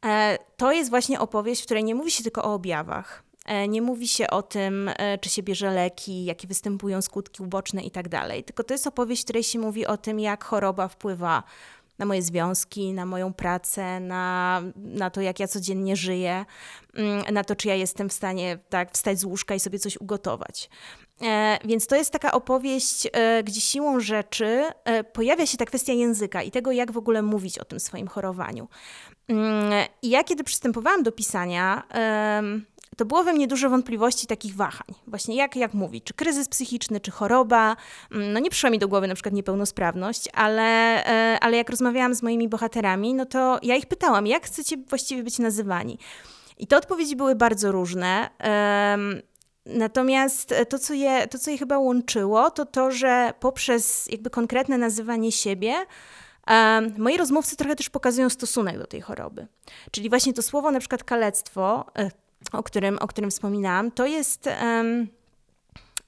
E, 0.04 0.38
to 0.56 0.72
jest 0.72 0.90
właśnie 0.90 1.20
opowieść, 1.20 1.62
w 1.62 1.64
której 1.64 1.84
nie 1.84 1.94
mówi 1.94 2.10
się 2.10 2.22
tylko 2.22 2.44
o 2.44 2.54
objawach, 2.54 3.22
e, 3.46 3.68
nie 3.68 3.82
mówi 3.82 4.08
się 4.08 4.30
o 4.30 4.42
tym, 4.42 4.90
e, 4.96 5.18
czy 5.18 5.28
się 5.28 5.42
bierze 5.42 5.70
leki, 5.70 6.24
jakie 6.24 6.48
występują 6.48 7.02
skutki 7.02 7.42
uboczne 7.42 7.82
i 7.82 7.90
tak 7.90 8.08
dalej. 8.08 8.44
Tylko 8.44 8.64
to 8.64 8.74
jest 8.74 8.86
opowieść, 8.86 9.22
w 9.22 9.24
której 9.24 9.42
się 9.42 9.58
mówi 9.58 9.86
o 9.86 9.96
tym, 9.96 10.20
jak 10.20 10.44
choroba 10.44 10.88
wpływa 10.88 11.42
na 11.98 12.06
moje 12.06 12.22
związki, 12.22 12.92
na 12.92 13.06
moją 13.06 13.34
pracę, 13.34 14.00
na, 14.00 14.62
na 14.76 15.10
to, 15.10 15.20
jak 15.20 15.40
ja 15.40 15.48
codziennie 15.48 15.96
żyję, 15.96 16.44
mm, 16.94 17.34
na 17.34 17.44
to, 17.44 17.56
czy 17.56 17.68
ja 17.68 17.74
jestem 17.74 18.08
w 18.08 18.12
stanie 18.12 18.58
tak 18.68 18.92
wstać 18.92 19.18
z 19.18 19.24
łóżka 19.24 19.54
i 19.54 19.60
sobie 19.60 19.78
coś 19.78 19.96
ugotować. 19.96 20.70
E, 21.22 21.58
więc 21.64 21.86
to 21.86 21.96
jest 21.96 22.10
taka 22.10 22.32
opowieść, 22.32 23.08
e, 23.12 23.42
gdzie 23.42 23.60
siłą 23.60 24.00
rzeczy 24.00 24.64
e, 24.84 25.04
pojawia 25.04 25.46
się 25.46 25.58
ta 25.58 25.64
kwestia 25.64 25.92
języka 25.92 26.42
i 26.42 26.50
tego, 26.50 26.72
jak 26.72 26.92
w 26.92 26.96
ogóle 26.96 27.22
mówić 27.22 27.58
o 27.58 27.64
tym 27.64 27.80
swoim 27.80 28.08
chorowaniu. 28.08 28.68
Mm, 29.28 29.72
I 30.02 30.10
ja, 30.10 30.24
kiedy 30.24 30.44
przystępowałam 30.44 31.02
do 31.02 31.12
pisania, 31.12 31.82
to 32.96 33.04
było 33.04 33.24
we 33.24 33.32
mnie 33.32 33.46
dużo 33.46 33.70
wątpliwości, 33.70 34.26
takich 34.26 34.54
wahań. 34.54 34.94
Właśnie 35.06 35.36
jak, 35.36 35.56
jak 35.56 35.74
mówić, 35.74 36.04
czy 36.04 36.14
kryzys 36.14 36.48
psychiczny, 36.48 37.00
czy 37.00 37.10
choroba. 37.10 37.76
Mm, 38.12 38.32
no 38.32 38.40
nie 38.40 38.50
przyszła 38.50 38.70
mi 38.70 38.78
do 38.78 38.88
głowy 38.88 39.08
na 39.08 39.14
przykład 39.14 39.34
niepełnosprawność, 39.34 40.28
ale, 40.32 40.62
e, 41.06 41.40
ale 41.40 41.56
jak 41.56 41.70
rozmawiałam 41.70 42.14
z 42.14 42.22
moimi 42.22 42.48
bohaterami, 42.48 43.14
no 43.14 43.26
to 43.26 43.58
ja 43.62 43.76
ich 43.76 43.86
pytałam, 43.86 44.26
jak 44.26 44.46
chcecie 44.46 44.76
właściwie 44.76 45.22
być 45.22 45.38
nazywani. 45.38 45.98
I 46.58 46.66
te 46.66 46.76
odpowiedzi 46.76 47.16
były 47.16 47.34
bardzo 47.34 47.72
różne. 47.72 48.30
Natomiast 49.66 50.54
to 50.68 50.78
co, 50.78 50.94
je, 50.94 51.28
to, 51.28 51.38
co 51.38 51.50
je 51.50 51.58
chyba 51.58 51.78
łączyło, 51.78 52.50
to 52.50 52.66
to, 52.66 52.90
że 52.90 53.32
poprzez 53.40 54.08
jakby 54.10 54.30
konkretne 54.30 54.78
nazywanie 54.78 55.32
siebie, 55.32 55.74
moi 56.98 57.16
rozmówcy 57.16 57.56
trochę 57.56 57.76
też 57.76 57.90
pokazują 57.90 58.30
stosunek 58.30 58.78
do 58.78 58.86
tej 58.86 59.00
choroby. 59.00 59.46
Czyli 59.90 60.08
właśnie 60.08 60.32
to 60.32 60.42
słowo, 60.42 60.70
na 60.70 60.80
przykład 60.80 61.04
kalectwo, 61.04 61.86
e, 61.98 62.10
o 62.52 62.62
którym, 62.62 62.98
o 62.98 63.06
którym 63.06 63.30
wspominałam, 63.30 63.90
to 63.90 64.06
jest. 64.06 64.48
Um, 64.62 65.08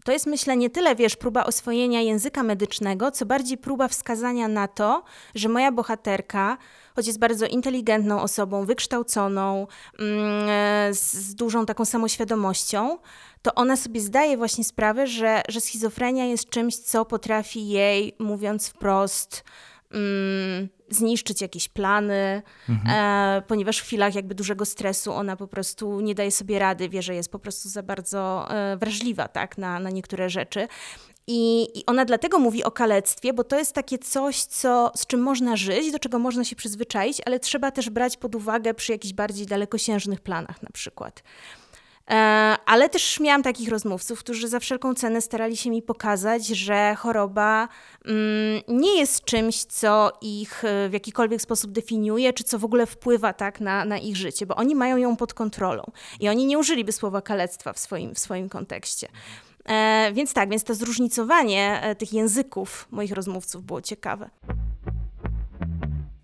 to 0.04 0.12
jest, 0.12 0.26
myślę, 0.26 0.56
nie 0.56 0.70
tyle, 0.70 0.96
wiesz, 0.96 1.16
próba 1.16 1.44
oswojenia 1.44 2.00
języka 2.00 2.42
medycznego, 2.42 3.10
co 3.10 3.26
bardziej 3.26 3.58
próba 3.58 3.88
wskazania 3.88 4.48
na 4.48 4.68
to, 4.68 5.04
że 5.34 5.48
moja 5.48 5.72
bohaterka, 5.72 6.58
choć 6.96 7.06
jest 7.06 7.18
bardzo 7.18 7.46
inteligentną 7.46 8.22
osobą, 8.22 8.64
wykształconą, 8.64 9.66
mm, 9.98 10.94
z, 10.94 11.12
z 11.12 11.34
dużą 11.34 11.66
taką 11.66 11.84
samoświadomością, 11.84 12.98
to 13.42 13.54
ona 13.54 13.76
sobie 13.76 14.00
zdaje 14.00 14.36
właśnie 14.36 14.64
sprawę, 14.64 15.06
że, 15.06 15.42
że 15.48 15.60
schizofrenia 15.60 16.24
jest 16.24 16.50
czymś, 16.50 16.76
co 16.76 17.04
potrafi 17.04 17.68
jej, 17.68 18.14
mówiąc 18.18 18.68
wprost, 18.68 19.44
mm, 19.90 20.68
zniszczyć 20.90 21.40
jakieś 21.40 21.68
plany, 21.68 22.42
mhm. 22.68 23.38
e, 23.38 23.42
ponieważ 23.42 23.78
w 23.78 23.82
chwilach 23.82 24.14
jakby 24.14 24.34
dużego 24.34 24.64
stresu 24.64 25.12
ona 25.12 25.36
po 25.36 25.46
prostu 25.46 26.00
nie 26.00 26.14
daje 26.14 26.30
sobie 26.30 26.58
rady, 26.58 26.88
wie, 26.88 27.02
że 27.02 27.14
jest 27.14 27.32
po 27.32 27.38
prostu 27.38 27.68
za 27.68 27.82
bardzo 27.82 28.48
e, 28.50 28.76
wrażliwa 28.76 29.28
tak, 29.28 29.58
na, 29.58 29.80
na 29.80 29.90
niektóre 29.90 30.30
rzeczy. 30.30 30.68
I, 31.30 31.68
I, 31.78 31.86
ona 31.86 32.04
dlatego 32.04 32.38
mówi 32.38 32.64
o 32.64 32.70
kalectwie, 32.70 33.32
bo 33.32 33.44
to 33.44 33.58
jest 33.58 33.72
takie 33.72 33.98
coś, 33.98 34.44
co, 34.44 34.92
z 34.96 35.06
czym 35.06 35.20
można 35.20 35.56
żyć, 35.56 35.92
do 35.92 35.98
czego 35.98 36.18
można 36.18 36.44
się 36.44 36.56
przyzwyczaić, 36.56 37.22
ale 37.26 37.40
trzeba 37.40 37.70
też 37.70 37.90
brać 37.90 38.16
pod 38.16 38.34
uwagę 38.34 38.74
przy 38.74 38.92
jakichś 38.92 39.14
bardziej 39.14 39.46
dalekosiężnych 39.46 40.20
planach 40.20 40.62
na 40.62 40.70
przykład. 40.72 41.22
E, 42.08 42.56
ale 42.66 42.88
też 42.88 43.20
miałam 43.20 43.42
takich 43.42 43.68
rozmówców, 43.68 44.18
którzy 44.18 44.48
za 44.48 44.60
wszelką 44.60 44.94
cenę 44.94 45.20
starali 45.20 45.56
się 45.56 45.70
mi 45.70 45.82
pokazać, 45.82 46.46
że 46.46 46.94
choroba 46.98 47.68
mm, 48.04 48.62
nie 48.68 48.98
jest 48.98 49.24
czymś, 49.24 49.64
co 49.64 50.12
ich 50.20 50.64
e, 50.64 50.88
w 50.88 50.92
jakikolwiek 50.92 51.42
sposób 51.42 51.72
definiuje, 51.72 52.32
czy 52.32 52.44
co 52.44 52.58
w 52.58 52.64
ogóle 52.64 52.86
wpływa 52.86 53.32
tak 53.32 53.60
na, 53.60 53.84
na 53.84 53.98
ich 53.98 54.16
życie, 54.16 54.46
bo 54.46 54.56
oni 54.56 54.74
mają 54.74 54.96
ją 54.96 55.16
pod 55.16 55.34
kontrolą 55.34 55.82
i 56.20 56.28
oni 56.28 56.46
nie 56.46 56.58
użyliby 56.58 56.92
słowa 56.92 57.22
kalectwa 57.22 57.72
w 57.72 57.78
swoim, 57.78 58.14
w 58.14 58.18
swoim 58.18 58.48
kontekście. 58.48 59.08
E, 59.64 60.10
więc 60.12 60.32
tak, 60.32 60.50
więc 60.50 60.64
to 60.64 60.74
zróżnicowanie 60.74 61.94
tych 61.98 62.12
języków 62.12 62.86
moich 62.90 63.12
rozmówców 63.12 63.64
było 63.64 63.82
ciekawe. 63.82 64.30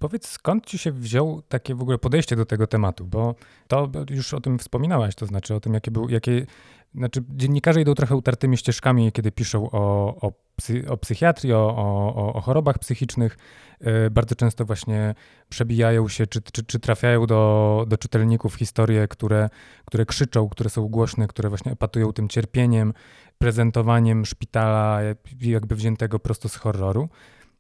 Powiedz, 0.05 0.29
skąd 0.29 0.67
ci 0.67 0.79
się 0.79 0.93
wziął 0.93 1.43
takie 1.43 1.75
w 1.75 1.83
ogóle 1.83 1.99
podejście 1.99 2.37
do 2.37 2.47
tego 2.47 2.67
tematu? 2.67 3.05
Bo 3.07 3.35
to 3.69 3.91
już 4.11 4.35
o 4.35 4.41
tym 4.41 4.59
wspominałaś, 4.59 5.15
to 5.15 5.27
znaczy 5.27 5.55
o 5.55 5.61
tym, 5.61 5.75
jakie 5.75 5.91
był, 5.91 6.09
jakie, 6.09 6.47
znaczy 6.95 7.25
dziennikarze 7.29 7.81
idą 7.81 7.95
trochę 7.95 8.17
utartymi 8.17 8.57
ścieżkami, 8.57 9.13
kiedy 9.13 9.33
piszą 9.33 9.71
o, 9.71 10.15
o, 10.21 10.33
psy, 10.57 10.85
o 10.89 10.97
psychiatrii, 10.97 11.53
o, 11.53 11.77
o, 11.77 12.35
o, 12.35 12.41
chorobach 12.41 12.79
psychicznych. 12.79 13.37
Yy, 13.81 14.11
bardzo 14.11 14.35
często 14.35 14.65
właśnie 14.65 15.15
przebijają 15.49 16.09
się, 16.09 16.27
czy, 16.27 16.43
czy, 16.43 16.65
czy 16.65 16.81
trafiają 16.81 17.27
do, 17.27 17.85
do 17.89 17.97
czytelników 17.97 18.55
historie, 18.55 19.09
które, 19.09 19.51
które 19.85 20.07
krzyczą, 20.07 20.49
które 20.49 20.71
są 20.71 20.89
głośne, 20.89 21.27
które 21.27 21.49
właśnie 21.49 21.73
epatują 21.73 22.13
tym 22.13 22.29
cierpieniem, 22.29 22.93
prezentowaniem 23.39 24.27
szpitala 24.27 25.01
jakby 25.41 25.75
wziętego 25.75 26.19
prosto 26.19 26.49
z 26.49 26.57
horroru. 26.57 27.09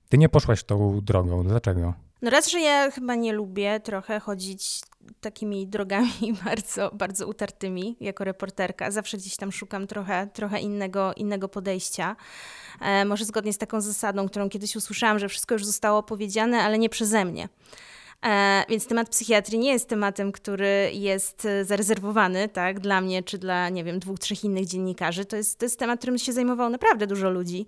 Ty 0.09 0.19
nie 0.19 0.29
poszłaś 0.29 0.65
tą 0.65 1.01
drogą. 1.01 1.43
Dlaczego? 1.45 1.95
No 2.25 2.31
raz, 2.31 2.51
że 2.51 2.61
ja 2.61 2.91
chyba 2.91 3.15
nie 3.15 3.33
lubię 3.33 3.81
trochę 3.81 4.21
chodzić 4.21 4.81
takimi 5.21 5.67
drogami 5.67 6.35
bardzo, 6.45 6.91
bardzo 6.95 7.27
utartymi 7.27 7.97
jako 8.01 8.25
reporterka. 8.25 8.91
Zawsze 8.91 9.17
gdzieś 9.17 9.37
tam 9.37 9.53
szukam 9.53 9.87
trochę, 9.87 10.29
trochę 10.33 10.61
innego, 10.61 11.13
innego 11.15 11.49
podejścia. 11.49 12.17
E, 12.81 13.05
może 13.05 13.25
zgodnie 13.25 13.53
z 13.53 13.59
taką 13.59 13.81
zasadą, 13.81 14.29
którą 14.29 14.49
kiedyś 14.49 14.77
usłyszałam, 14.77 15.19
że 15.19 15.29
wszystko 15.29 15.55
już 15.55 15.67
zostało 15.67 16.03
powiedziane, 16.03 16.63
ale 16.63 16.79
nie 16.79 16.89
przeze 16.89 17.25
mnie. 17.25 17.49
E, 18.25 18.65
więc 18.69 18.87
temat 18.87 19.09
psychiatrii 19.09 19.59
nie 19.59 19.73
jest 19.73 19.89
tematem, 19.89 20.33
który 20.33 20.91
jest 20.93 21.45
e, 21.45 21.65
zarezerwowany 21.65 22.49
tak, 22.49 22.81
dla 22.81 23.01
mnie 23.01 23.23
czy 23.23 23.39
dla, 23.39 23.69
nie 23.69 23.85
wiem, 23.85 23.99
dwóch, 23.99 24.19
trzech 24.19 24.45
innych 24.45 24.67
dziennikarzy. 24.67 25.25
To 25.25 25.37
jest, 25.37 25.59
to 25.59 25.65
jest 25.65 25.79
temat, 25.79 25.99
którym 25.99 26.19
się 26.19 26.33
zajmowało 26.33 26.71
naprawdę 26.71 27.07
dużo 27.07 27.31
ludzi. 27.31 27.67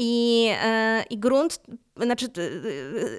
I, 0.00 0.48
e, 0.62 1.04
i 1.10 1.18
grunt, 1.18 1.60
znaczy 1.96 2.26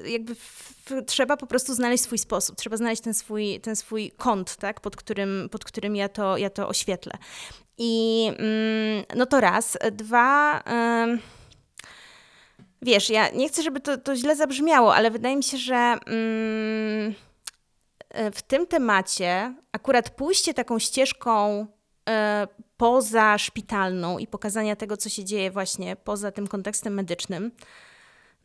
jakby 0.06 0.36
w, 0.36 0.84
trzeba 1.06 1.38
po 1.38 1.48
prostu 1.48 1.74
znaleźć 1.74 2.04
swój 2.04 2.18
sposób, 2.18 2.56
trzeba 2.56 2.78
znaleźć 2.78 3.02
ten 3.02 3.13
swój, 3.13 3.60
ten 3.60 3.76
swój 3.76 4.12
kąt, 4.12 4.56
tak, 4.56 4.82
pod 4.82 4.96
którym, 4.96 5.50
pod 5.52 5.65
którym 5.65 5.96
ja, 5.96 6.10
to, 6.10 6.38
ja 6.38 6.50
to 6.50 6.68
oświetlę. 6.68 7.13
I 7.78 8.26
mm, 8.28 9.06
no 9.15 9.26
to 9.26 9.39
raz. 9.39 9.78
Dwa... 9.92 10.63
Wiesz, 12.82 13.10
ja 13.10 13.30
nie 13.30 13.50
chcę, 13.50 13.63
żeby 13.63 13.80
to, 13.80 13.98
to 13.98 14.15
źle 14.15 14.36
zabrzmiało, 14.36 14.96
ale 14.96 15.12
wydaje 15.12 15.36
mi 15.36 15.44
się, 15.44 15.58
że 15.58 15.76
mm, 15.76 17.13
w 18.34 18.42
tym 18.42 18.68
temacie 18.68 19.54
akurat 19.72 20.10
pójście 20.10 20.54
taką 20.54 20.80
ścieżką 20.80 21.68
poza 22.80 23.38
szpitalną 23.38 24.18
i 24.18 24.28
pokazania 24.28 24.76
tego, 24.76 24.98
co 24.98 25.10
się 25.10 25.26
dzieje 25.26 25.52
właśnie 25.52 25.96
poza 25.96 26.32
tym 26.32 26.48
kontekstem 26.48 26.94
medycznym, 26.94 27.52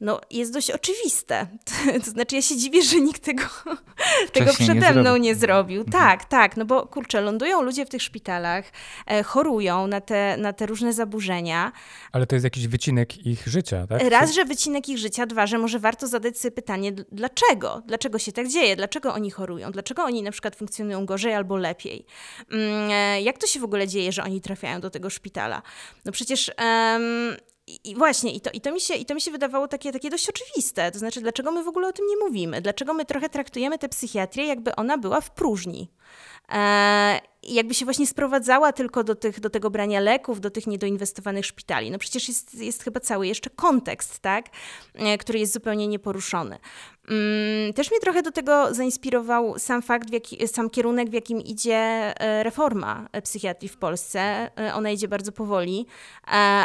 no, 0.01 0.21
jest 0.31 0.53
dość 0.53 0.71
oczywiste. 0.71 1.47
To 2.05 2.11
znaczy, 2.11 2.37
ja 2.37 2.43
się 2.43 2.57
dziwię, 2.57 2.83
że 2.83 3.01
nikt 3.01 3.25
tego, 3.25 3.43
tego 4.33 4.53
przede 4.53 4.75
nie 4.75 5.01
mną 5.01 5.17
nie 5.17 5.35
zrobił. 5.35 5.81
Mhm. 5.81 6.03
Tak, 6.03 6.25
tak, 6.25 6.57
no 6.57 6.65
bo 6.65 6.87
kurczę, 6.87 7.21
lądują 7.21 7.63
ludzie 7.63 7.87
w 7.87 7.89
tych 7.89 8.03
szpitalach, 8.03 8.65
e, 9.07 9.23
chorują 9.23 9.87
na 9.87 10.01
te, 10.01 10.37
na 10.37 10.53
te 10.53 10.67
różne 10.67 10.93
zaburzenia. 10.93 11.73
Ale 12.13 12.27
to 12.27 12.35
jest 12.35 12.45
jakiś 12.45 12.69
wycinek 12.69 13.27
ich 13.27 13.49
życia, 13.49 13.87
tak? 13.87 14.03
Raz, 14.03 14.35
że 14.35 14.45
wycinek 14.45 14.89
ich 14.89 14.99
życia, 14.99 15.27
dwa, 15.27 15.47
że 15.47 15.59
może 15.59 15.79
warto 15.79 16.07
zadać 16.07 16.39
sobie 16.39 16.53
pytanie, 16.53 16.93
dlaczego? 16.93 17.83
Dlaczego 17.87 18.19
się 18.19 18.33
tak 18.33 18.49
dzieje? 18.49 18.77
Dlaczego 18.77 19.15
oni 19.15 19.31
chorują? 19.31 19.73
Dlaczego 19.73 20.05
oni 20.05 20.23
na 20.23 20.31
przykład 20.31 20.57
funkcjonują 20.57 21.07
gorzej 21.07 21.35
albo 21.35 21.57
lepiej? 21.57 22.07
Mm, 22.51 22.91
e, 22.91 23.23
jak 23.23 23.39
to 23.39 23.47
się 23.47 23.61
w 23.61 23.65
ogóle 23.65 23.89
dzieje, 23.89 24.13
że 24.13 24.25
oni 24.25 24.41
trafiają 24.41 24.81
do 24.81 24.91
tego 24.91 25.11
szpitala? 25.11 25.63
No 26.05 26.13
przecież 26.13 26.51
um, 26.59 27.37
i 27.67 27.95
właśnie, 27.95 28.33
i 28.33 28.41
to, 28.41 28.51
i, 28.51 28.61
to 28.61 28.73
mi 28.73 28.81
się, 28.81 28.95
i 28.95 29.05
to 29.05 29.15
mi 29.15 29.21
się 29.21 29.31
wydawało 29.31 29.69
takie, 29.69 29.93
takie 29.93 30.11
dość 30.11 30.29
oczywiste. 30.29 30.93
To 30.93 30.99
znaczy, 30.99 31.21
dlaczego 31.21 31.53
my 31.53 31.65
w 31.65 31.69
ogóle 31.69 31.89
o 31.89 31.93
tym 31.93 32.07
nie 32.07 32.17
mówimy? 32.17 32.61
Dlaczego 32.63 32.95
my 32.95 33.05
trochę 33.05 33.29
traktujemy 33.29 33.79
tę 33.79 33.89
psychiatrię, 33.89 34.47
jakby 34.47 34.77
ona 34.77 34.99
była 34.99 35.21
w 35.21 35.31
próżni? 35.31 35.91
E, 36.53 37.21
jakby 37.43 37.75
się 37.75 37.85
właśnie 37.85 38.07
sprowadzała 38.07 38.73
tylko 38.73 39.05
do, 39.05 39.15
tych, 39.15 39.41
do 39.41 39.51
tego 39.51 39.71
brania 39.71 40.01
leków, 40.01 40.41
do 40.41 40.51
tych 40.51 40.67
niedoinwestowanych 40.67 41.47
szpitali. 41.47 41.91
No 41.91 41.99
przecież 41.99 42.29
jest, 42.29 42.55
jest 42.55 42.83
chyba 42.83 43.01
cały 43.01 43.27
jeszcze 43.27 43.51
kontekst, 43.51 44.19
tak, 44.19 44.47
e, 44.95 45.19
który 45.19 45.39
jest 45.39 45.53
zupełnie 45.53 45.89
nieporuszony. 45.89 46.59
Mm, 47.09 47.73
też 47.73 47.91
mnie 47.91 48.01
trochę 48.01 48.23
do 48.23 48.33
tego 48.33 48.75
zainspirował 48.75 49.59
sam 49.59 49.83
fakt, 49.83 50.13
jaki, 50.13 50.49
sam 50.49 50.71
kierunek, 50.71 51.11
w 51.11 51.13
jakim 51.13 51.41
idzie 51.41 51.77
e, 51.77 52.43
reforma 52.43 53.09
psychiatrii 53.23 53.69
w 53.69 53.77
Polsce. 53.77 54.51
Ona 54.75 54.91
idzie 54.91 55.09
bardzo 55.09 55.33
powoli, 55.33 55.87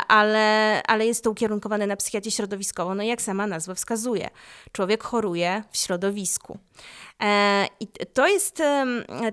ale, 0.07 0.81
ale 0.87 1.05
jest 1.05 1.23
to 1.23 1.31
ukierunkowane 1.31 1.87
na 1.87 1.95
psychiatrię 1.95 2.31
środowiskową. 2.31 2.95
No 2.95 3.03
jak 3.03 3.21
sama 3.21 3.47
nazwa 3.47 3.73
wskazuje, 3.73 4.29
człowiek 4.71 5.03
choruje 5.03 5.63
w 5.71 5.77
środowisku. 5.77 6.57
E, 7.21 7.67
I 7.79 7.87
to 8.13 8.27
jest, 8.27 8.61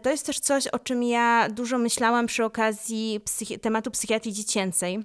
to 0.03 0.11
jest 0.11 0.27
też 0.27 0.41
coś, 0.41 0.67
o 0.67 0.79
czym 0.79 1.03
ja 1.03 1.49
dużo 1.51 1.79
myślałam 1.79 2.27
przy 2.27 2.45
okazji 2.45 3.21
psychi 3.25 3.59
tematu 3.59 3.91
psychiatrii 3.91 4.33
dziecięcej. 4.33 5.05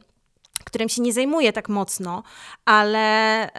którym 0.64 0.90
się 0.90 1.02
nie 1.02 1.14
zajmuje 1.14 1.54
tak 1.54 1.70
mocno, 1.70 2.24
ale 2.66 3.50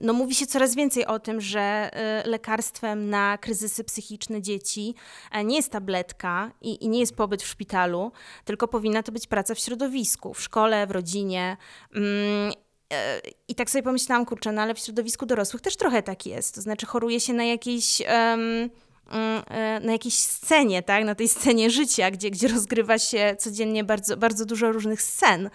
no, 0.00 0.12
mówi 0.12 0.34
się 0.34 0.46
coraz 0.46 0.74
więcej 0.74 1.06
o 1.06 1.18
tym, 1.18 1.40
że 1.40 1.60
e, 1.60 2.28
lekarstwem 2.28 3.10
na 3.10 3.38
kryzysy 3.38 3.84
psychiczne 3.84 4.42
dzieci 4.42 4.94
e, 5.32 5.44
nie 5.44 5.56
jest 5.56 5.72
tabletka 5.72 6.52
i, 6.60 6.84
i, 6.84 6.88
nie 6.88 7.00
jest 7.00 7.16
pobyt 7.16 7.42
w 7.42 7.46
szpitalu, 7.46 8.12
tylko 8.44 8.68
powinna 8.68 9.02
to 9.02 9.12
być 9.12 9.26
praca 9.26 9.54
w 9.54 9.58
środowisku, 9.58 10.34
w 10.34 10.42
szkole, 10.42 10.86
w 10.86 10.90
rodzinie. 10.90 11.56
Mm, 11.94 12.52
e, 12.92 13.20
I 13.48 13.54
tak 13.54 13.70
sobie 13.70 13.82
pomyślałam, 13.82 14.26
kurczę, 14.26 14.52
no 14.52 14.62
ale 14.62 14.74
w 14.74 14.78
środowisku 14.78 15.26
dorosłych 15.26 15.62
też 15.62 15.76
trochę 15.76 16.02
tak 16.02 16.26
jest. 16.26 16.54
To 16.54 16.60
znaczy 16.60 16.86
choruje 16.86 17.20
się 17.20 17.32
na 17.32 17.44
jakieś... 17.44 18.00
Um, 18.00 18.70
na 19.80 19.92
jakiejś 19.92 20.14
scenie, 20.14 20.82
tak? 20.82 21.04
na 21.04 21.14
tej 21.14 21.28
scenie 21.28 21.70
życia, 21.70 22.10
gdzie, 22.10 22.30
gdzie 22.30 22.48
rozgrywa 22.48 22.98
się 22.98 23.36
codziennie 23.38 23.84
bardzo, 23.84 24.16
bardzo 24.16 24.44
dużo 24.44 24.72
różnych 24.72 25.02
scen. 25.02 25.50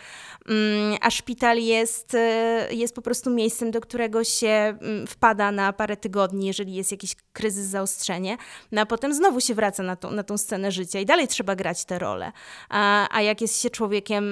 Mm, 0.50 0.98
a 1.02 1.12
szpital 1.12 1.58
jest, 1.58 2.16
e, 2.16 2.68
jest 2.72 2.96
po 2.96 3.02
prostu 3.02 3.30
miejscem, 3.30 3.72
do 3.72 3.82
którego 3.82 4.24
się 4.24 4.48
mm, 4.48 5.08
wpada 5.08 5.52
na 5.52 5.74
parę 5.74 5.98
tygodni, 5.98 6.48
jeżeli 6.48 6.74
jest 6.74 6.92
jakiś 6.92 7.16
kryzys, 7.34 7.66
zaostrzenie, 7.66 8.38
no 8.72 8.82
a 8.82 8.86
potem 8.86 9.14
znowu 9.14 9.42
się 9.42 9.56
wraca 9.56 9.84
na 9.84 9.96
tą, 9.96 10.12
na 10.12 10.24
tą 10.24 10.38
scenę 10.38 10.72
życia 10.72 11.00
i 11.00 11.06
dalej 11.06 11.28
trzeba 11.28 11.56
grać 11.56 11.86
tę 11.86 12.00
rolę. 12.00 12.32
A, 12.70 13.08
a 13.18 13.22
jak 13.22 13.42
jest 13.42 13.62
się 13.62 13.70
człowiekiem 13.70 14.26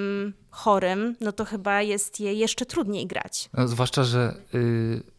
chorym, 0.50 1.16
no 1.20 1.32
to 1.32 1.44
chyba 1.44 1.82
jest 1.82 2.20
je 2.20 2.34
jeszcze 2.34 2.66
trudniej 2.66 3.06
grać. 3.06 3.48
No, 3.54 3.68
zwłaszcza, 3.68 4.04
że. 4.04 4.34
Yy 4.52 5.17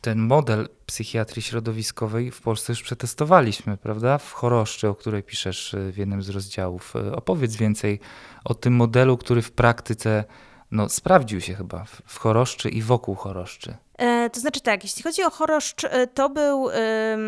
ten 0.00 0.18
model 0.18 0.68
psychiatrii 0.86 1.42
środowiskowej 1.42 2.30
w 2.30 2.40
Polsce 2.40 2.72
już 2.72 2.82
przetestowaliśmy, 2.82 3.76
prawda? 3.76 4.18
W 4.18 4.32
Choroszczy, 4.32 4.88
o 4.88 4.94
której 4.94 5.22
piszesz 5.22 5.74
y, 5.74 5.92
w 5.92 5.98
jednym 5.98 6.22
z 6.22 6.28
rozdziałów. 6.28 6.96
Y, 6.96 7.16
opowiedz 7.16 7.56
więcej 7.56 8.00
o 8.44 8.54
tym 8.54 8.74
modelu, 8.74 9.18
który 9.18 9.42
w 9.42 9.52
praktyce 9.52 10.24
no, 10.70 10.88
sprawdził 10.88 11.40
się 11.40 11.54
chyba 11.54 11.84
w 12.06 12.18
Choroszczy 12.18 12.68
i 12.68 12.82
wokół 12.82 13.14
Choroszczy. 13.14 13.76
E, 13.98 14.30
to 14.30 14.40
znaczy 14.40 14.60
tak, 14.60 14.84
jeśli 14.84 15.02
chodzi 15.02 15.22
o 15.22 15.30
choroszcz, 15.30 15.84
e, 15.84 16.06
to 16.06 16.28
był, 16.28 16.70
e, 16.70 17.18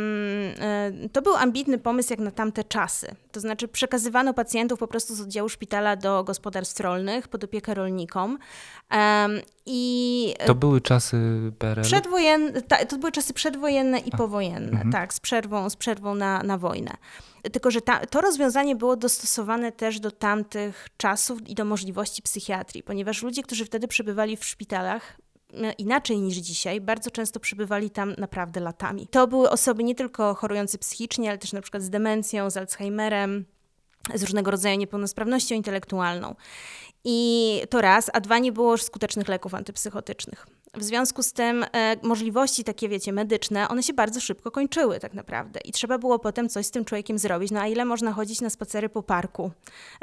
to 1.12 1.22
był 1.22 1.37
ambitny 1.37 1.79
pomysł 1.79 2.11
jak 2.11 2.18
na 2.18 2.31
tamte 2.31 2.64
czasy. 2.64 3.14
To 3.33 3.40
znaczy 3.40 3.68
przekazywano 3.68 4.35
pacjentów 4.35 4.79
po 4.79 4.87
prostu 4.87 5.14
z 5.14 5.20
oddziału 5.20 5.48
szpitala 5.48 5.96
do 5.96 6.24
gospodarstw 6.24 6.81
rolnych 6.81 7.29
pod 7.29 7.44
opiekę 7.44 7.74
rolnikom. 7.74 8.38
I 9.66 10.35
to 10.46 10.55
były 10.55 10.81
czasy 10.81 11.16
PRL? 11.59 11.83
Przedwojenne, 11.83 12.62
to 12.88 12.98
były 12.98 13.12
czasy 13.12 13.35
przedwojenne 13.35 13.98
i 13.98 14.11
powojenne, 14.11 14.70
mhm. 14.70 14.92
tak, 14.92 15.14
z 15.14 15.20
przerwą, 15.20 15.70
z 15.70 15.77
przerwą 15.77 16.14
na, 16.14 16.42
na 16.42 16.59
wojnę. 16.59 16.90
Tylko, 17.53 17.70
że 17.70 17.81
ta, 17.81 18.07
to 18.07 18.20
rozwiązanie 18.20 18.77
było 18.77 18.96
dostosowane 18.96 19.72
też 19.72 20.01
do 20.01 20.11
tamtych 20.11 20.88
czasów 20.96 21.48
i 21.48 21.55
do 21.55 21.64
możliwości 21.64 22.22
psychiatrii, 22.22 22.83
ponieważ 22.83 23.22
ludzie, 23.22 23.42
którzy 23.42 23.64
wtedy 23.64 23.88
przebywali 23.88 24.37
w 24.37 24.44
szpitalach, 24.44 25.18
E, 25.55 25.72
inaczej 25.72 26.18
niż 26.18 26.37
dzisiaj, 26.37 26.81
bardzo 26.81 27.11
często 27.11 27.40
przybywali 27.40 27.90
tam 27.90 28.14
naprawdę 28.18 28.61
latami. 28.61 29.07
To 29.07 29.27
były 29.27 29.51
osoby 29.51 29.85
nie 29.85 29.94
tylko 29.94 30.35
chorujące 30.35 30.79
psychicznie, 30.79 31.29
ale 31.29 31.38
też 31.38 31.53
na 31.53 31.61
przykład 31.61 31.83
z 31.83 31.90
demencją, 31.90 32.51
z 32.51 32.57
Alzheimerem, 32.57 33.44
z 34.14 34.22
różnego 34.22 34.51
rodzaju 34.51 34.79
niepełnosprawnością 34.79 35.55
intelektualną. 35.55 36.35
I 37.05 37.62
to 37.70 37.81
raz, 37.81 38.11
a 38.12 38.20
dwa 38.20 38.38
nie 38.38 38.53
było 38.53 38.72
już 38.72 38.83
skutecznych 38.83 39.29
leków 39.29 39.55
antypsychotycznych. 39.55 40.46
W 40.74 40.83
związku 40.83 41.22
z 41.22 41.33
tym 41.33 41.64
e, 41.72 41.96
możliwości 42.02 42.64
takie, 42.64 42.88
wiecie, 42.88 43.12
medyczne, 43.12 43.68
one 43.68 43.83
się 43.83 43.92
bardzo 43.92 44.20
szybko 44.20 44.50
kończyły 44.50 45.00
tak 45.00 45.14
naprawdę 45.14 45.61
i 45.64 45.72
trzeba 45.72 45.98
było 45.98 46.18
potem 46.18 46.48
coś 46.48 46.66
z 46.66 46.70
tym 46.70 46.85
człowiekiem 46.85 47.18
zrobić. 47.18 47.50
No 47.50 47.61
a 47.61 47.66
ile 47.66 47.85
można 47.85 48.12
chodzić 48.12 48.40
na 48.40 48.50
spacery 48.50 48.88
po 48.88 49.02
parku 49.02 49.50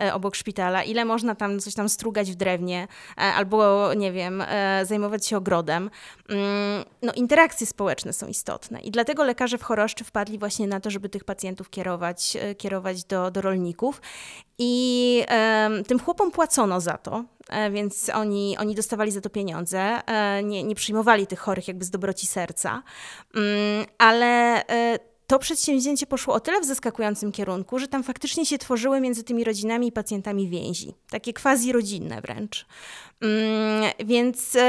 e, 0.02 0.14
obok 0.14 0.36
szpitala, 0.36 0.84
ile 0.84 1.06
można 1.06 1.36
tam 1.36 1.60
coś 1.60 1.74
tam 1.74 1.90
strugać 1.90 2.32
w 2.32 2.36
drewnie 2.36 2.88
e, 3.18 3.22
albo, 3.22 3.94
nie 3.94 4.12
wiem, 4.12 4.44
e, 4.48 4.86
zajmować 4.86 5.28
się 5.28 5.38
ogrodem. 5.38 5.90
Mm, 6.30 6.86
no 7.02 7.14
interakcje 7.14 7.68
społeczne 7.68 8.14
są 8.14 8.28
istotne 8.28 8.80
i 8.80 8.92
dlatego 8.92 9.24
lekarze 9.24 9.58
w 9.58 9.64
choroszczy 9.64 10.04
wpadli 10.04 10.38
właśnie 10.38 10.68
na 10.68 10.80
to, 10.80 10.90
żeby 10.90 11.10
tych 11.10 11.24
pacjentów 11.24 11.70
kierować, 11.70 12.38
e, 12.42 12.56
kierować 12.56 13.04
do, 13.04 13.32
do 13.32 13.42
rolników 13.42 14.02
i 14.58 15.24
tym 15.88 16.00
chłopom 16.00 16.32
płacono 16.32 16.82
za 16.82 16.98
to, 16.98 17.24
więc 17.72 18.10
oni, 18.10 18.58
oni 18.58 18.76
dostawali 18.76 19.12
za 19.12 19.22
to 19.22 19.30
pieniądze, 19.30 20.08
e, 20.08 20.44
nie, 20.44 20.64
nie 20.64 20.76
przyjmowali 20.76 21.28
tych 21.28 21.40
chorych 21.40 21.68
jakby 21.68 21.86
z 21.86 21.90
dobroci 21.90 22.28
serca, 22.28 22.84
mm, 23.36 23.86
ale 23.98 24.64
e, 24.68 25.00
to 25.28 25.40
przedsięwzięcie 25.40 26.06
poszło 26.08 26.34
o 26.34 26.40
tyle 26.40 26.62
w 26.62 26.66
zaskakującym 26.66 27.32
kierunku, 27.32 27.80
że 27.80 27.88
tam 27.88 28.04
faktycznie 28.04 28.46
się 28.46 28.58
tworzyły 28.58 29.02
między 29.02 29.24
tymi 29.24 29.44
rodzinami 29.44 29.88
i 29.88 29.92
pacjentami 29.92 30.50
więzi, 30.50 30.94
takie 31.10 31.34
quasi 31.34 31.72
rodzinne 31.72 32.22
wręcz. 32.22 32.66
Mm, 33.22 33.92
więc 34.06 34.56
e, 34.56 34.62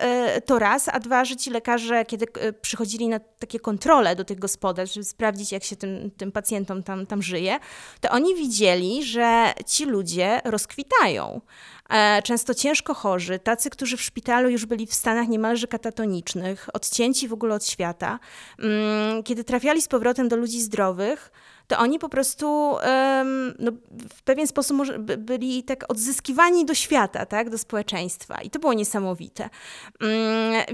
e, 0.00 0.40
to 0.40 0.58
raz, 0.58 0.88
a 0.88 1.00
dwa, 1.00 1.24
że 1.24 1.36
ci 1.36 1.50
lekarze, 1.50 2.04
kiedy 2.04 2.26
e, 2.40 2.52
przychodzili 2.52 3.08
na 3.08 3.20
takie 3.20 3.60
kontrole 3.60 4.16
do 4.16 4.24
tych 4.24 4.38
gospodarstw, 4.38 4.94
żeby 4.94 5.04
sprawdzić, 5.04 5.52
jak 5.52 5.64
się 5.64 5.76
tym, 5.76 6.10
tym 6.10 6.32
pacjentom 6.32 6.82
tam, 6.82 7.06
tam 7.06 7.22
żyje, 7.22 7.58
to 8.00 8.10
oni 8.10 8.34
widzieli, 8.34 9.04
że 9.04 9.52
ci 9.66 9.84
ludzie 9.84 10.40
rozkwitają. 10.44 11.40
Często 12.24 12.54
ciężko 12.54 12.94
chorzy, 12.94 13.38
tacy, 13.38 13.70
którzy 13.70 13.96
w 13.96 14.02
szpitalu 14.02 14.50
już 14.50 14.66
byli 14.66 14.86
w 14.86 14.94
stanach 14.94 15.28
niemalże 15.28 15.66
katatonicznych, 15.66 16.68
odcięci 16.72 17.28
w 17.28 17.32
ogóle 17.32 17.54
od 17.54 17.66
świata, 17.66 18.18
mm, 18.58 19.22
kiedy 19.22 19.44
trafiali 19.44 19.82
z 19.82 19.88
powrotem 19.88 20.28
do 20.28 20.36
ludzi 20.36 20.60
zdrowych, 20.62 21.30
to 21.68 21.78
oni 21.78 21.98
po 21.98 22.08
prostu 22.08 22.76
no, 23.58 23.72
w 24.14 24.22
pewien 24.22 24.46
sposób 24.46 24.76
byli 24.98 25.62
tak 25.62 25.84
odzyskiwani 25.88 26.64
do 26.64 26.74
świata, 26.74 27.26
tak, 27.26 27.50
do 27.50 27.58
społeczeństwa. 27.58 28.40
I 28.42 28.50
to 28.50 28.58
było 28.58 28.72
niesamowite. 28.72 29.42
Um, 30.00 30.10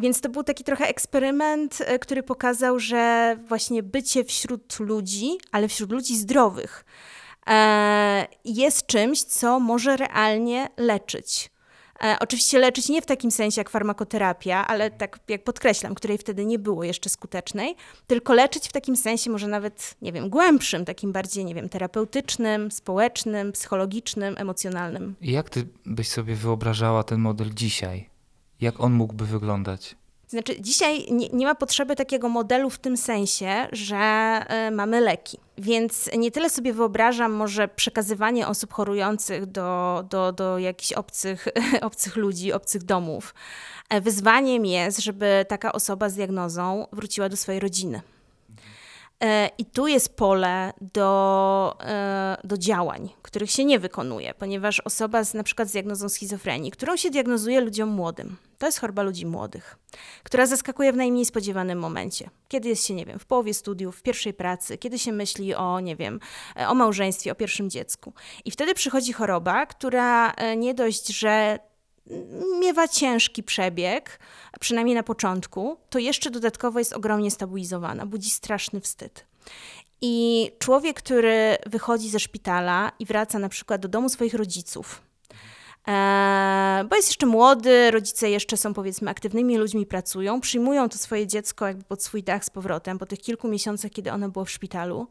więc 0.00 0.20
to 0.20 0.28
był 0.28 0.42
taki 0.42 0.64
trochę 0.64 0.88
eksperyment, 0.88 1.78
e, 1.80 1.98
który 1.98 2.22
pokazał, 2.22 2.78
że 2.78 3.36
właśnie 3.48 3.82
bycie 3.82 4.24
wśród 4.24 4.80
ludzi, 4.80 5.38
ale 5.52 5.68
wśród 5.68 5.92
ludzi 5.92 6.16
zdrowych, 6.16 6.84
e, 6.84 7.13
jest 8.44 8.86
czymś, 8.86 9.22
co 9.22 9.60
może 9.60 9.96
realnie 9.96 10.68
leczyć. 10.76 11.50
E, 12.02 12.16
oczywiście 12.20 12.58
leczyć 12.58 12.88
nie 12.88 13.02
w 13.02 13.06
takim 13.06 13.30
sensie 13.30 13.60
jak 13.60 13.70
farmakoterapia, 13.70 14.66
ale 14.66 14.90
tak 14.90 15.18
jak 15.28 15.44
podkreślam, 15.44 15.94
której 15.94 16.18
wtedy 16.18 16.44
nie 16.44 16.58
było 16.58 16.84
jeszcze 16.84 17.08
skutecznej, 17.10 17.76
tylko 18.06 18.34
leczyć 18.34 18.68
w 18.68 18.72
takim 18.72 18.96
sensie 18.96 19.30
może 19.30 19.48
nawet, 19.48 19.94
nie 20.02 20.12
wiem, 20.12 20.30
głębszym, 20.30 20.84
takim 20.84 21.12
bardziej, 21.12 21.44
nie 21.44 21.54
wiem, 21.54 21.68
terapeutycznym, 21.68 22.70
społecznym, 22.70 23.52
psychologicznym, 23.52 24.34
emocjonalnym. 24.38 25.14
Jak 25.20 25.50
ty 25.50 25.66
byś 25.86 26.08
sobie 26.08 26.34
wyobrażała 26.34 27.02
ten 27.02 27.20
model 27.20 27.50
dzisiaj? 27.54 28.08
Jak 28.60 28.80
on 28.80 28.92
mógłby 28.92 29.26
wyglądać? 29.26 29.96
Znaczy, 30.34 30.60
dzisiaj 30.60 31.06
nie, 31.12 31.28
nie, 31.28 31.46
ma 31.46 31.54
potrzeby 31.54 31.96
takiego 31.96 32.28
modelu 32.28 32.70
w 32.70 32.78
tym 32.78 32.96
sensie, 32.96 33.68
że 33.72 33.96
y, 34.68 34.70
mamy 34.70 35.00
leki. 35.00 35.38
Więc 35.58 36.10
nie 36.18 36.30
tyle 36.30 36.50
sobie 36.50 36.72
wyobrażam 36.72 37.32
może 37.32 37.68
przekazywanie 37.68 38.48
osób 38.48 38.72
chorujących 38.72 39.46
do, 39.46 40.04
do, 40.10 40.32
do 40.32 40.58
jakichś 40.58 40.92
obcych, 40.92 41.48
obcych 41.80 42.16
ludzi, 42.16 42.52
obcych 42.52 42.82
domów. 42.82 43.34
E, 43.88 44.00
wyzwaniem 44.00 44.66
jest, 44.66 44.98
żeby 44.98 45.44
taka 45.48 45.72
osoba 45.72 46.08
z 46.08 46.14
diagnozą 46.14 46.86
wróciła 46.92 47.28
do 47.28 47.36
swojej 47.36 47.60
rodziny. 47.60 48.00
E, 49.22 49.50
I 49.58 49.64
tu 49.64 49.86
jest 49.86 50.16
pole 50.16 50.72
do, 50.80 51.76
e, 51.80 52.36
do 52.44 52.58
działań, 52.58 53.10
których 53.22 53.50
się 53.50 53.64
nie 53.64 53.78
wykonuje, 53.78 54.34
ponieważ 54.34 54.80
osoba 54.80 55.24
z 55.24 55.34
na 55.34 55.42
przykład 55.42 55.68
z 55.68 55.72
diagnozą 55.72 56.08
schizofrenii, 56.08 56.70
którą 56.70 56.96
się 56.96 57.10
diagnozuje 57.10 57.60
ludziom 57.60 57.88
młodym, 57.88 58.36
to 58.58 58.66
jest 58.66 58.78
choroba 58.78 59.02
ludzi 59.02 59.26
młodych, 59.26 59.78
która 60.22 60.46
zaskakuje 60.46 60.92
w 60.92 60.96
najmniej 60.96 61.24
spodziewanym 61.24 61.78
momencie. 61.78 62.30
Kiedy 62.48 62.68
jest 62.68 62.86
się, 62.86 62.94
nie 62.94 63.06
wiem, 63.06 63.18
w 63.18 63.26
połowie 63.26 63.54
studiów, 63.54 63.96
w 63.96 64.02
pierwszej 64.02 64.34
pracy, 64.34 64.78
kiedy 64.78 64.98
się 64.98 65.12
myśli 65.12 65.54
o, 65.54 65.80
nie 65.80 65.96
wiem, 65.96 66.20
e, 66.56 66.68
o 66.68 66.74
małżeństwie, 66.74 67.32
o 67.32 67.34
pierwszym 67.34 67.70
dziecku. 67.70 68.12
I 68.44 68.50
wtedy 68.50 68.74
przychodzi 68.74 69.12
choroba, 69.12 69.66
która 69.66 70.34
nie 70.56 70.74
dość, 70.74 71.08
że 71.08 71.58
miewa 72.60 72.88
ciężki 72.88 73.42
przebieg, 73.42 74.18
przynajmniej 74.60 74.96
na 74.96 75.02
początku, 75.02 75.76
to 75.90 75.98
jeszcze 75.98 76.30
dodatkowo 76.30 76.78
jest 76.78 76.92
ogromnie 76.92 77.30
stabilizowana, 77.30 78.06
budzi 78.06 78.30
straszny 78.30 78.80
wstyd. 78.80 79.26
I 80.00 80.50
człowiek, 80.58 80.96
który 80.96 81.56
wychodzi 81.66 82.10
ze 82.10 82.20
szpitala 82.20 82.92
i 82.98 83.06
wraca 83.06 83.38
na 83.38 83.48
przykład 83.48 83.80
do 83.80 83.88
domu 83.88 84.08
swoich 84.08 84.34
rodziców, 84.34 85.02
e, 85.88 86.84
bo 86.90 86.96
jest 86.96 87.08
jeszcze 87.08 87.26
młody, 87.26 87.90
rodzice 87.90 88.30
jeszcze 88.30 88.56
są 88.56 88.74
powiedzmy 88.74 89.10
aktywnymi 89.10 89.58
ludźmi, 89.58 89.86
pracują, 89.86 90.40
przyjmują 90.40 90.88
to 90.88 90.98
swoje 90.98 91.26
dziecko 91.26 91.66
jakby 91.66 91.84
pod 91.84 92.02
swój 92.02 92.22
dach 92.22 92.44
z 92.44 92.50
powrotem 92.50 92.98
po 92.98 93.06
tych 93.06 93.18
kilku 93.18 93.48
miesiącach, 93.48 93.90
kiedy 93.90 94.12
ono 94.12 94.28
było 94.28 94.44
w 94.44 94.50
szpitalu. 94.50 95.06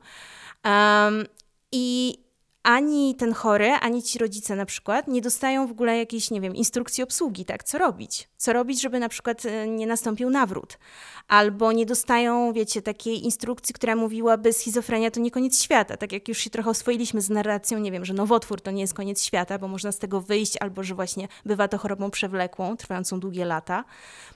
I 1.71 2.17
ani 2.63 3.15
ten 3.15 3.33
chory, 3.33 3.71
ani 3.71 4.03
ci 4.03 4.19
rodzice 4.19 4.55
na 4.55 4.65
przykład 4.65 5.07
nie 5.07 5.21
dostają 5.21 5.67
w 5.67 5.71
ogóle 5.71 5.97
jakiejś, 5.97 6.31
nie 6.31 6.41
wiem, 6.41 6.55
instrukcji 6.55 7.03
obsługi, 7.03 7.45
tak? 7.45 7.63
Co 7.63 7.77
robić? 7.77 8.29
Co 8.37 8.53
robić, 8.53 8.81
żeby 8.81 8.99
na 8.99 9.09
przykład 9.09 9.45
e, 9.45 9.67
nie 9.67 9.87
nastąpił 9.87 10.29
nawrót? 10.29 10.79
Albo 11.27 11.71
nie 11.71 11.85
dostają, 11.85 12.53
wiecie, 12.53 12.81
takiej 12.81 13.23
instrukcji, 13.25 13.75
która 13.75 13.95
mówiłaby 13.95 14.53
schizofrenia 14.53 15.11
to 15.11 15.19
nie 15.19 15.31
koniec 15.31 15.61
świata. 15.61 15.97
Tak 15.97 16.11
jak 16.11 16.27
już 16.27 16.37
się 16.37 16.49
trochę 16.49 16.69
oswoiliśmy 16.69 17.21
z 17.21 17.29
narracją, 17.29 17.79
nie 17.79 17.91
wiem, 17.91 18.05
że 18.05 18.13
nowotwór 18.13 18.61
to 18.61 18.71
nie 18.71 18.81
jest 18.81 18.93
koniec 18.93 19.23
świata, 19.23 19.59
bo 19.59 19.67
można 19.67 19.91
z 19.91 19.99
tego 19.99 20.21
wyjść, 20.21 20.57
albo 20.59 20.83
że 20.83 20.95
właśnie 20.95 21.27
bywa 21.45 21.67
to 21.67 21.77
chorobą 21.77 22.11
przewlekłą, 22.11 22.77
trwającą 22.77 23.19
długie 23.19 23.45
lata. 23.45 23.83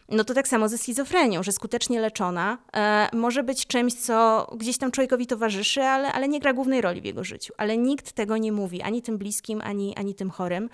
No 0.09 0.23
to 0.23 0.33
tak 0.33 0.47
samo 0.47 0.69
ze 0.69 0.77
schizofrenią, 0.77 1.43
że 1.43 1.51
skutecznie 1.51 1.99
leczona 1.99 2.57
e, 2.75 3.09
może 3.13 3.43
być 3.43 3.67
czymś, 3.67 3.93
co 3.93 4.47
gdzieś 4.57 4.77
tam 4.77 4.91
człowiekowi 4.91 5.27
towarzyszy, 5.27 5.81
ale, 5.81 6.13
ale 6.13 6.27
nie 6.27 6.39
gra 6.39 6.53
głównej 6.53 6.81
roli 6.81 7.01
w 7.01 7.05
jego 7.05 7.23
życiu. 7.23 7.53
Ale 7.57 7.77
nikt 7.77 8.11
tego 8.11 8.37
nie 8.37 8.51
mówi, 8.51 8.81
ani 8.81 9.01
tym 9.01 9.17
bliskim, 9.17 9.61
ani, 9.61 9.95
ani 9.95 10.15
tym 10.15 10.29
chorym. 10.29 10.69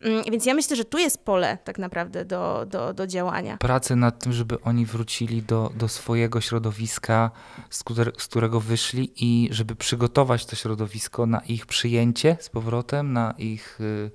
Mm, 0.00 0.24
więc 0.30 0.46
ja 0.46 0.54
myślę, 0.54 0.76
że 0.76 0.84
tu 0.84 0.98
jest 0.98 1.24
pole 1.24 1.58
tak 1.64 1.78
naprawdę 1.78 2.24
do, 2.24 2.66
do, 2.66 2.94
do 2.94 3.06
działania. 3.06 3.56
Pracy 3.56 3.96
nad 3.96 4.18
tym, 4.18 4.32
żeby 4.32 4.60
oni 4.60 4.86
wrócili 4.86 5.42
do, 5.42 5.72
do 5.74 5.88
swojego 5.88 6.40
środowiska, 6.40 7.30
z, 7.70 7.84
z 8.18 8.26
którego 8.26 8.60
wyszli 8.60 9.12
i 9.16 9.48
żeby 9.52 9.76
przygotować 9.76 10.46
to 10.46 10.56
środowisko 10.56 11.26
na 11.26 11.40
ich 11.40 11.66
przyjęcie 11.66 12.36
z 12.40 12.48
powrotem, 12.48 13.12
na 13.12 13.34
ich... 13.38 13.80
Y 13.80 14.10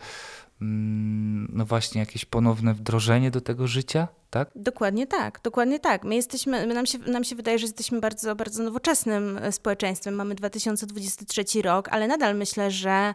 no 0.59 1.65
właśnie 1.65 1.99
jakieś 1.99 2.25
ponowne 2.25 2.73
wdrożenie 2.73 3.31
do 3.31 3.41
tego 3.41 3.67
życia, 3.67 4.07
tak? 4.29 4.49
Dokładnie 4.55 5.07
tak, 5.07 5.39
dokładnie 5.43 5.79
tak. 5.79 6.03
My 6.03 6.15
jesteśmy, 6.15 6.67
my 6.67 6.73
nam, 6.73 6.85
się, 6.85 6.97
nam 6.97 7.23
się 7.23 7.35
wydaje, 7.35 7.59
że 7.59 7.65
jesteśmy 7.65 7.99
bardzo, 7.99 8.35
bardzo 8.35 8.63
nowoczesnym 8.63 9.37
e, 9.37 9.51
społeczeństwem. 9.51 10.15
Mamy 10.15 10.35
2023 10.35 11.61
rok, 11.61 11.89
ale 11.91 12.07
nadal 12.07 12.35
myślę, 12.35 12.71
że 12.71 13.13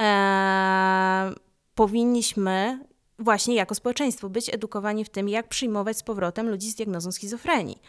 e, 0.00 1.32
powinniśmy 1.74 2.80
właśnie 3.18 3.54
jako 3.54 3.74
społeczeństwo 3.74 4.28
być 4.28 4.54
edukowani 4.54 5.04
w 5.04 5.08
tym, 5.08 5.28
jak 5.28 5.48
przyjmować 5.48 5.96
z 5.96 6.02
powrotem 6.02 6.48
ludzi 6.48 6.70
z 6.70 6.74
diagnozą 6.74 7.12
schizofrenii. 7.12 7.82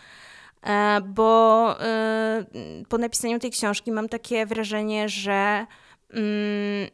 E, 0.63 1.01
bo 1.01 1.75
e, 1.81 2.45
po 2.89 2.97
napisaniu 2.97 3.39
tej 3.39 3.51
książki 3.51 3.91
mam 3.91 4.09
takie 4.09 4.45
wrażenie, 4.45 5.09
że 5.09 5.65
Mm, 5.65 5.77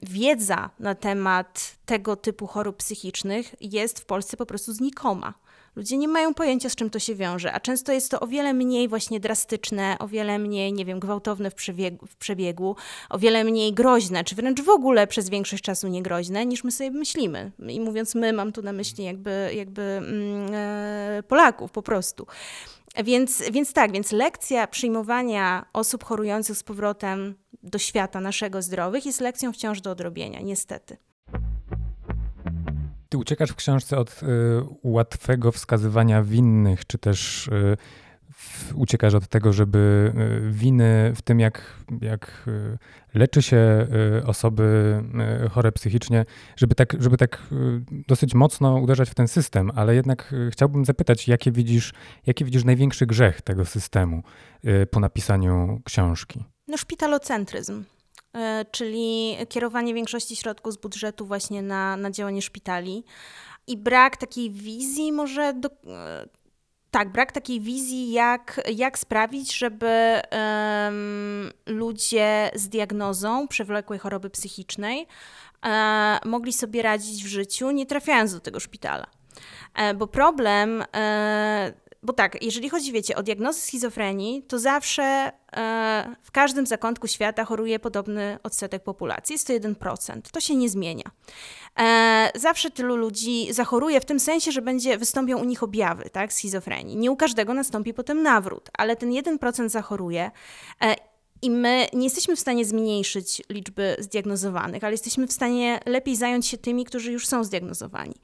wiedza 0.02 0.70
na 0.80 0.96
temat 0.96 1.76
tego 1.86 2.16
typu 2.16 2.48
chorób 2.48 2.78
psychicznych 2.78 3.56
jest 3.62 4.00
w 4.00 4.06
Polsce 4.06 4.38
po 4.38 4.46
prostu 4.46 4.74
znikoma. 4.74 5.34
Ludzie 5.76 5.98
nie 5.98 6.08
mają 6.08 6.34
pojęcia, 6.34 6.70
z 6.70 6.76
czym 6.76 6.90
to 6.90 7.00
się 7.00 7.16
wiąże, 7.16 7.54
a 7.54 7.60
często 7.60 7.92
jest 7.92 8.12
to 8.12 8.20
o 8.20 8.28
wiele 8.28 8.54
mniej 8.54 8.88
właśnie 8.88 9.20
drastyczne, 9.20 9.96
o 10.00 10.08
wiele 10.08 10.40
mniej, 10.40 10.74
nie 10.74 10.86
wiem, 10.86 11.00
gwałtowne 11.00 11.52
w 11.52 11.56
przebiegu, 11.56 12.06
w 12.06 12.16
przebiegu 12.16 12.76
o 13.10 13.20
wiele 13.20 13.44
mniej 13.44 13.74
groźne, 13.74 14.24
czy 14.24 14.36
wręcz 14.36 14.62
w 14.62 14.70
ogóle 14.70 15.08
przez 15.08 15.30
większość 15.30 15.64
czasu 15.64 15.88
niegroźne, 15.88 16.46
niż 16.46 16.64
my 16.64 16.72
sobie 16.72 16.92
myślimy. 16.92 17.52
I 17.68 17.80
mówiąc 17.80 18.16
my, 18.16 18.34
mam 18.34 18.52
tu 18.52 18.62
na 18.62 18.74
myśli 18.74 19.04
jakby, 19.04 19.52
jakby 19.56 19.82
mm, 19.82 20.54
e, 20.54 21.24
Polaków 21.28 21.72
po 21.72 21.82
prostu. 21.82 22.28
Więc, 23.04 23.44
więc 23.52 23.74
tak, 23.74 23.92
więc 23.92 24.12
lekcja 24.12 24.68
przyjmowania 24.68 25.66
osób 25.74 26.04
chorujących 26.04 26.58
z 26.58 26.64
powrotem 26.64 27.36
do 27.64 27.78
świata 27.78 28.22
naszego 28.22 28.62
zdrowych 28.62 29.06
jest 29.06 29.22
lekcją 29.22 29.54
wciąż 29.54 29.82
do 29.82 29.92
odrobienia, 29.92 30.42
niestety. 30.42 30.98
Ty 33.10 33.18
uciekasz 33.18 33.50
w 33.52 33.56
książce 33.56 33.98
od 33.98 34.10
y, 34.10 34.26
łatwego 34.84 35.52
wskazywania 35.52 36.24
winnych, 36.24 36.88
czy 36.88 36.98
też 36.98 37.48
y, 37.48 37.78
uciekasz 38.76 39.14
od 39.14 39.28
tego, 39.28 39.54
żeby 39.54 40.12
y, 40.48 40.52
winy 40.52 41.14
w 41.16 41.22
tym, 41.22 41.40
jak, 41.40 41.62
jak 42.02 42.44
y, 42.48 42.78
leczy 43.14 43.42
się 43.42 43.88
y, 44.20 44.26
osoby 44.26 44.66
chore 45.52 45.72
psychicznie, 45.72 46.26
żeby 46.56 46.76
tak, 46.76 46.96
żeby 47.00 47.18
tak 47.18 47.42
dosyć 48.08 48.34
mocno 48.34 48.76
uderzać 48.76 49.10
w 49.10 49.16
ten 49.16 49.28
system, 49.28 49.72
ale 49.76 49.96
jednak 49.96 50.36
chciałbym 50.52 50.86
zapytać, 50.86 51.28
jakie 51.28 51.52
widzisz, 51.52 51.94
jaki 52.26 52.46
widzisz 52.46 52.64
największy 52.64 53.06
grzech 53.06 53.42
tego 53.42 53.66
systemu 53.66 54.24
po 54.92 55.00
napisaniu 55.00 55.82
książki? 55.86 56.44
No 56.68 56.78
szpitalocentryzm 56.78 57.84
czyli 58.72 59.36
kierowanie 59.50 59.94
większości 59.94 60.36
środków 60.36 60.74
z 60.74 60.78
budżetu 60.78 61.26
właśnie 61.26 61.62
na, 61.62 61.98
na 61.98 62.12
działanie 62.12 62.42
szpitali 62.42 63.04
i 63.68 63.78
brak 63.78 64.18
takiej 64.18 64.52
wizji 64.52 65.12
może 65.12 65.54
do, 65.54 65.70
tak, 66.92 67.10
brak 67.10 67.32
takiej 67.32 67.62
wizji, 67.62 68.12
jak, 68.12 68.62
jak 68.76 69.00
sprawić, 69.00 69.58
żeby 69.58 70.22
um, 70.32 71.52
ludzie 71.66 72.52
z 72.56 72.70
diagnozą 72.70 73.48
przewlekłej 73.48 74.00
choroby 74.00 74.30
psychicznej 74.30 75.08
e, 75.66 76.20
mogli 76.26 76.54
sobie 76.54 76.82
radzić 76.82 77.24
w 77.24 77.28
życiu, 77.28 77.72
nie 77.72 77.86
trafiając 77.86 78.34
do 78.34 78.40
tego 78.40 78.60
szpitala. 78.60 79.08
E, 79.74 79.94
bo 79.94 80.08
problem, 80.08 80.84
e, 80.96 81.74
bo 82.06 82.14
tak, 82.14 82.44
jeżeli 82.44 82.70
chodzi, 82.70 82.92
wiecie, 82.92 83.16
o 83.16 83.24
diagnozę 83.24 83.60
schizofrenii, 83.60 84.44
to 84.44 84.60
zawsze 84.60 85.32
e, 85.54 86.16
w 86.22 86.32
każdym 86.32 86.66
zakątku 86.66 87.08
świata 87.08 87.46
choruje 87.46 87.80
podobny 87.80 88.40
odsetek 88.44 88.84
populacji. 88.84 89.34
Jest 89.34 89.48
to 89.48 89.54
1%. 89.54 90.22
To 90.32 90.40
się 90.40 90.56
nie 90.56 90.70
zmienia. 90.70 91.04
E, 91.80 92.32
zawsze 92.36 92.72
tylu 92.72 92.96
ludzi 92.96 93.54
zachoruje 93.54 94.02
w 94.02 94.06
tym 94.06 94.20
sensie, 94.20 94.52
że 94.52 94.62
będzie, 94.62 94.98
wystąpią 94.98 95.38
u 95.38 95.44
nich 95.44 95.64
objawy 95.64 96.10
tak, 96.10 96.34
schizofrenii. 96.34 96.98
Nie 96.98 97.12
u 97.12 97.16
każdego 97.16 97.54
nastąpi 97.54 97.94
potem 97.94 98.24
nawrót, 98.24 98.70
ale 98.78 98.96
ten 98.96 99.10
1% 99.12 99.70
zachoruje. 99.70 100.32
E, 100.82 100.96
i 101.42 101.50
my 101.50 101.88
nie 101.94 102.04
jesteśmy 102.04 102.36
w 102.36 102.40
stanie 102.40 102.66
zmniejszyć 102.66 103.42
liczby 103.50 103.96
zdiagnozowanych, 104.00 104.84
ale 104.84 104.94
jesteśmy 104.94 105.28
w 105.28 105.32
stanie 105.32 105.80
lepiej 105.86 106.16
zająć 106.16 106.48
się 106.48 106.58
tymi, 106.58 106.86
którzy 106.86 107.12
już 107.12 107.28
są 107.28 107.44
zdiagnozowani. 107.44 108.16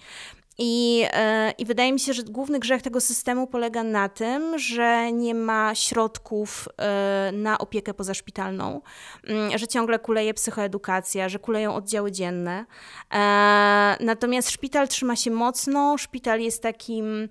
I, 0.58 1.06
e, 1.14 1.52
I 1.58 1.66
wydaje 1.66 1.94
mi 1.94 2.00
się, 2.00 2.14
że 2.14 2.24
główny 2.24 2.60
grzech 2.60 2.82
tego 2.82 3.02
systemu 3.02 3.48
polega 3.48 3.84
na 3.84 4.10
tym, 4.10 4.60
że 4.60 5.12
nie 5.12 5.36
ma 5.36 5.76
środków 5.76 6.68
e, 6.78 7.32
na 7.34 7.58
opiekę 7.58 7.94
pozaszpitalną, 7.94 8.82
mm, 9.28 9.58
że 9.58 9.68
ciągle 9.68 10.00
kuleje 10.00 10.34
psychoedukacja, 10.34 11.30
że 11.30 11.40
kuleją 11.40 11.76
oddziały 11.76 12.12
dzienne. 12.12 12.66
E, 13.14 13.98
natomiast 14.00 14.50
szpital 14.52 14.88
trzyma 14.88 15.16
się 15.16 15.32
mocno, 15.32 15.98
szpital 15.98 16.42
jest 16.42 16.64
takim, 16.64 17.30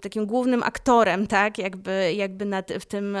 takim 0.00 0.26
głównym 0.26 0.62
aktorem, 0.62 1.26
tak, 1.26 1.58
jakby, 1.58 2.14
jakby 2.14 2.44
na, 2.44 2.62
w 2.80 2.86
tym, 2.86 3.12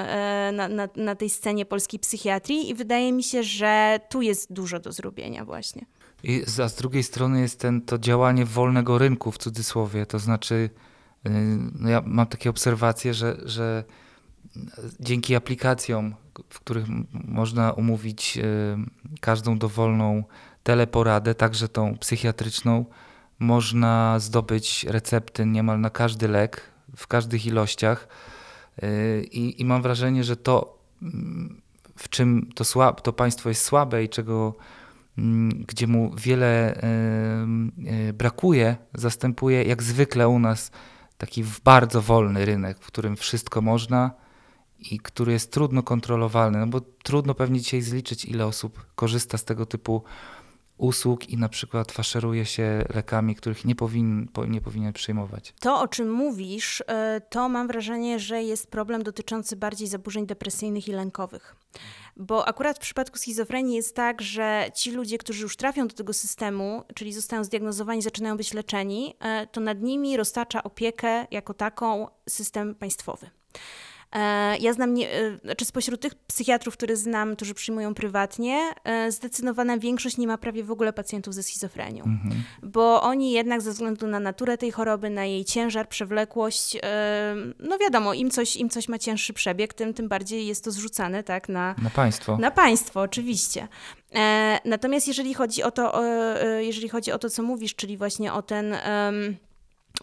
na, 0.52 0.68
na, 0.68 0.88
na 0.96 1.14
tej 1.14 1.30
scenie 1.30 1.66
polskiej 1.66 2.00
psychiatrii 2.00 2.70
i 2.70 2.74
wydaje 2.74 3.12
mi 3.12 3.22
się, 3.22 3.42
że 3.42 4.00
tu 4.10 4.22
jest 4.22 4.52
dużo 4.52 4.80
do 4.80 4.92
zrobienia 4.92 5.44
właśnie. 5.44 5.97
I 6.22 6.42
a 6.64 6.68
z 6.68 6.74
drugiej 6.74 7.02
strony 7.02 7.40
jest 7.40 7.60
ten, 7.60 7.82
to 7.82 7.98
działanie 7.98 8.44
wolnego 8.44 8.98
rynku 8.98 9.32
w 9.32 9.38
cudzysłowie, 9.38 10.06
to 10.06 10.18
znaczy 10.18 10.70
y, 11.26 11.30
no 11.78 11.88
ja 11.88 12.02
mam 12.06 12.26
takie 12.26 12.50
obserwacje, 12.50 13.14
że, 13.14 13.36
że 13.44 13.84
dzięki 15.00 15.34
aplikacjom, 15.34 16.14
w 16.48 16.60
których 16.60 16.86
można 17.12 17.72
umówić 17.72 18.38
y, 18.38 18.76
każdą 19.20 19.58
dowolną 19.58 20.24
teleporadę, 20.62 21.34
także 21.34 21.68
tą 21.68 21.98
psychiatryczną, 21.98 22.84
można 23.38 24.18
zdobyć 24.18 24.84
recepty 24.84 25.46
niemal 25.46 25.80
na 25.80 25.90
każdy 25.90 26.28
lek, 26.28 26.62
w 26.96 27.06
każdych 27.06 27.46
ilościach. 27.46 28.08
Y, 28.82 29.28
I, 29.32 29.60
i 29.60 29.64
mam 29.64 29.82
wrażenie, 29.82 30.24
że 30.24 30.36
to, 30.36 30.78
mm, 31.02 31.60
w 31.96 32.08
czym 32.08 32.50
to, 32.54 32.64
słab, 32.64 33.00
to 33.00 33.12
państwo 33.12 33.48
jest 33.48 33.64
słabe 33.64 34.04
i 34.04 34.08
czego 34.08 34.54
gdzie 35.66 35.86
mu 35.86 36.14
wiele 36.16 36.74
e, 36.74 38.12
brakuje, 38.12 38.76
zastępuje 38.94 39.62
jak 39.62 39.82
zwykle 39.82 40.28
u 40.28 40.38
nas 40.38 40.70
taki 41.18 41.44
bardzo 41.64 42.02
wolny 42.02 42.44
rynek, 42.44 42.78
w 42.80 42.86
którym 42.86 43.16
wszystko 43.16 43.60
można 43.60 44.10
i 44.78 44.98
który 44.98 45.32
jest 45.32 45.52
trudno 45.52 45.82
kontrolowalny, 45.82 46.58
no 46.58 46.66
bo 46.66 46.80
trudno 46.80 47.34
pewnie 47.34 47.60
dzisiaj 47.60 47.82
zliczyć, 47.82 48.24
ile 48.24 48.46
osób 48.46 48.86
korzysta 48.94 49.38
z 49.38 49.44
tego 49.44 49.66
typu 49.66 50.02
usług 50.78 51.28
i 51.28 51.36
na 51.36 51.48
przykład 51.48 51.92
faszeruje 51.92 52.46
się 52.46 52.84
lekami, 52.94 53.34
których 53.34 53.64
nie 53.64 53.74
powinien, 53.74 54.28
nie 54.48 54.60
powinien 54.60 54.92
przyjmować. 54.92 55.54
To, 55.60 55.80
o 55.80 55.88
czym 55.88 56.12
mówisz, 56.12 56.82
e, 56.86 57.20
to 57.30 57.48
mam 57.48 57.68
wrażenie, 57.68 58.18
że 58.18 58.42
jest 58.42 58.70
problem 58.70 59.02
dotyczący 59.02 59.56
bardziej 59.56 59.88
zaburzeń 59.88 60.26
depresyjnych 60.26 60.88
i 60.88 60.92
lękowych. 60.92 61.56
Bo 62.16 62.48
akurat 62.48 62.76
w 62.76 62.80
przypadku 62.80 63.18
schizofrenii 63.18 63.76
jest 63.76 63.96
tak, 63.96 64.22
że 64.22 64.70
ci 64.74 64.90
ludzie, 64.90 65.18
którzy 65.18 65.42
już 65.42 65.56
trafią 65.56 65.88
do 65.88 65.94
tego 65.94 66.12
systemu, 66.12 66.84
czyli 66.94 67.12
zostają 67.12 67.44
zdiagnozowani, 67.44 68.02
zaczynają 68.02 68.36
być 68.36 68.54
leczeni, 68.54 69.14
e, 69.20 69.46
to 69.46 69.60
nad 69.60 69.82
nimi 69.82 70.16
roztacza 70.16 70.62
opiekę 70.62 71.26
jako 71.30 71.54
taką 71.54 72.08
system 72.28 72.74
państwowy. 72.74 73.30
E, 74.16 74.58
ja 74.58 74.72
znam, 74.72 74.94
nie, 74.94 75.12
e, 75.12 75.38
znaczy 75.44 75.64
spośród 75.64 76.00
tych 76.00 76.14
psychiatrów, 76.14 76.76
które 76.76 76.96
znam, 76.96 77.36
którzy 77.36 77.54
przyjmują 77.54 77.94
prywatnie, 77.94 78.60
e, 78.84 79.12
zdecydowana 79.12 79.78
większość 79.78 80.16
nie 80.16 80.26
ma 80.26 80.38
prawie 80.38 80.64
w 80.64 80.70
ogóle 80.70 80.92
pacjentów 80.92 81.34
ze 81.34 81.42
schizofrenią, 81.42 82.04
Mhm. 82.04 82.42
bo 82.62 83.02
oni 83.02 83.32
jednak 83.32 83.60
ze 83.60 83.70
względu 83.70 84.06
na 84.06 84.20
naturę 84.20 84.58
tej 84.58 84.70
choroby, 84.70 85.10
na 85.10 85.24
jej 85.24 85.44
ciężar, 85.44 85.88
przewlekłość, 85.88 86.76
no 87.58 87.78
wiadomo, 87.78 88.14
im 88.14 88.30
coś, 88.30 88.56
im 88.56 88.68
coś 88.70 88.88
ma 88.88 88.98
cięższy 88.98 89.32
przebieg, 89.32 89.74
tym, 89.74 89.94
tym 89.94 90.08
bardziej 90.08 90.46
jest 90.46 90.64
to 90.64 90.70
zrzucane 90.70 91.22
tak, 91.22 91.48
na, 91.48 91.74
Na 91.82 91.90
państwo. 91.90 92.36
na 92.36 92.50
państwo, 92.50 93.00
oczywiście. 93.00 93.68
Natomiast 94.64 95.08
jeżeli 95.08 95.34
chodzi 95.34 95.62
o 95.62 95.70
to, 95.70 96.02
jeżeli 96.58 96.88
chodzi 96.88 97.12
o 97.12 97.18
to, 97.18 97.30
co 97.30 97.42
mówisz, 97.42 97.74
czyli 97.74 97.96
właśnie 97.96 98.32
o 98.32 98.42
ten. 98.42 98.74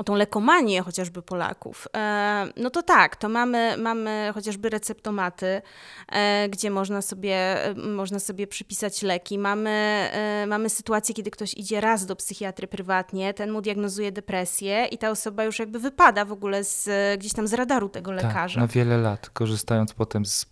Tą 0.03 0.15
lekomanię 0.15 0.81
chociażby 0.81 1.21
Polaków, 1.21 1.87
e, 1.95 2.47
no 2.57 2.69
to 2.69 2.83
tak, 2.83 3.15
to 3.15 3.29
mamy, 3.29 3.75
mamy 3.77 4.31
chociażby 4.33 4.69
receptomaty, 4.69 5.61
e, 6.09 6.49
gdzie 6.49 6.71
można 6.71 7.01
sobie, 7.01 7.65
e, 7.65 7.73
można 7.73 8.19
sobie 8.19 8.47
przypisać 8.47 9.01
leki. 9.01 9.39
Mamy, 9.39 10.09
mamy 10.47 10.69
sytuację, 10.69 11.15
kiedy 11.15 11.31
ktoś 11.31 11.53
idzie 11.53 11.81
raz 11.81 12.05
do 12.05 12.15
psychiatry 12.15 12.67
prywatnie, 12.67 13.33
ten 13.33 13.51
mu 13.51 13.61
diagnozuje 13.61 14.11
depresję 14.11 14.85
i 14.85 14.97
ta 14.97 15.09
osoba 15.09 15.43
już 15.43 15.59
jakby 15.59 15.79
wypada 15.79 16.25
w 16.25 16.31
ogóle 16.31 16.63
z, 16.63 16.89
gdzieś 17.19 17.33
tam 17.33 17.47
z 17.47 17.53
radaru 17.53 17.89
tego 17.89 18.11
lekarza. 18.11 18.61
Tak, 18.61 18.69
na 18.69 18.73
wiele 18.73 18.97
lat, 18.97 19.29
korzystając 19.29 19.93
potem 19.93 20.25
z 20.25 20.45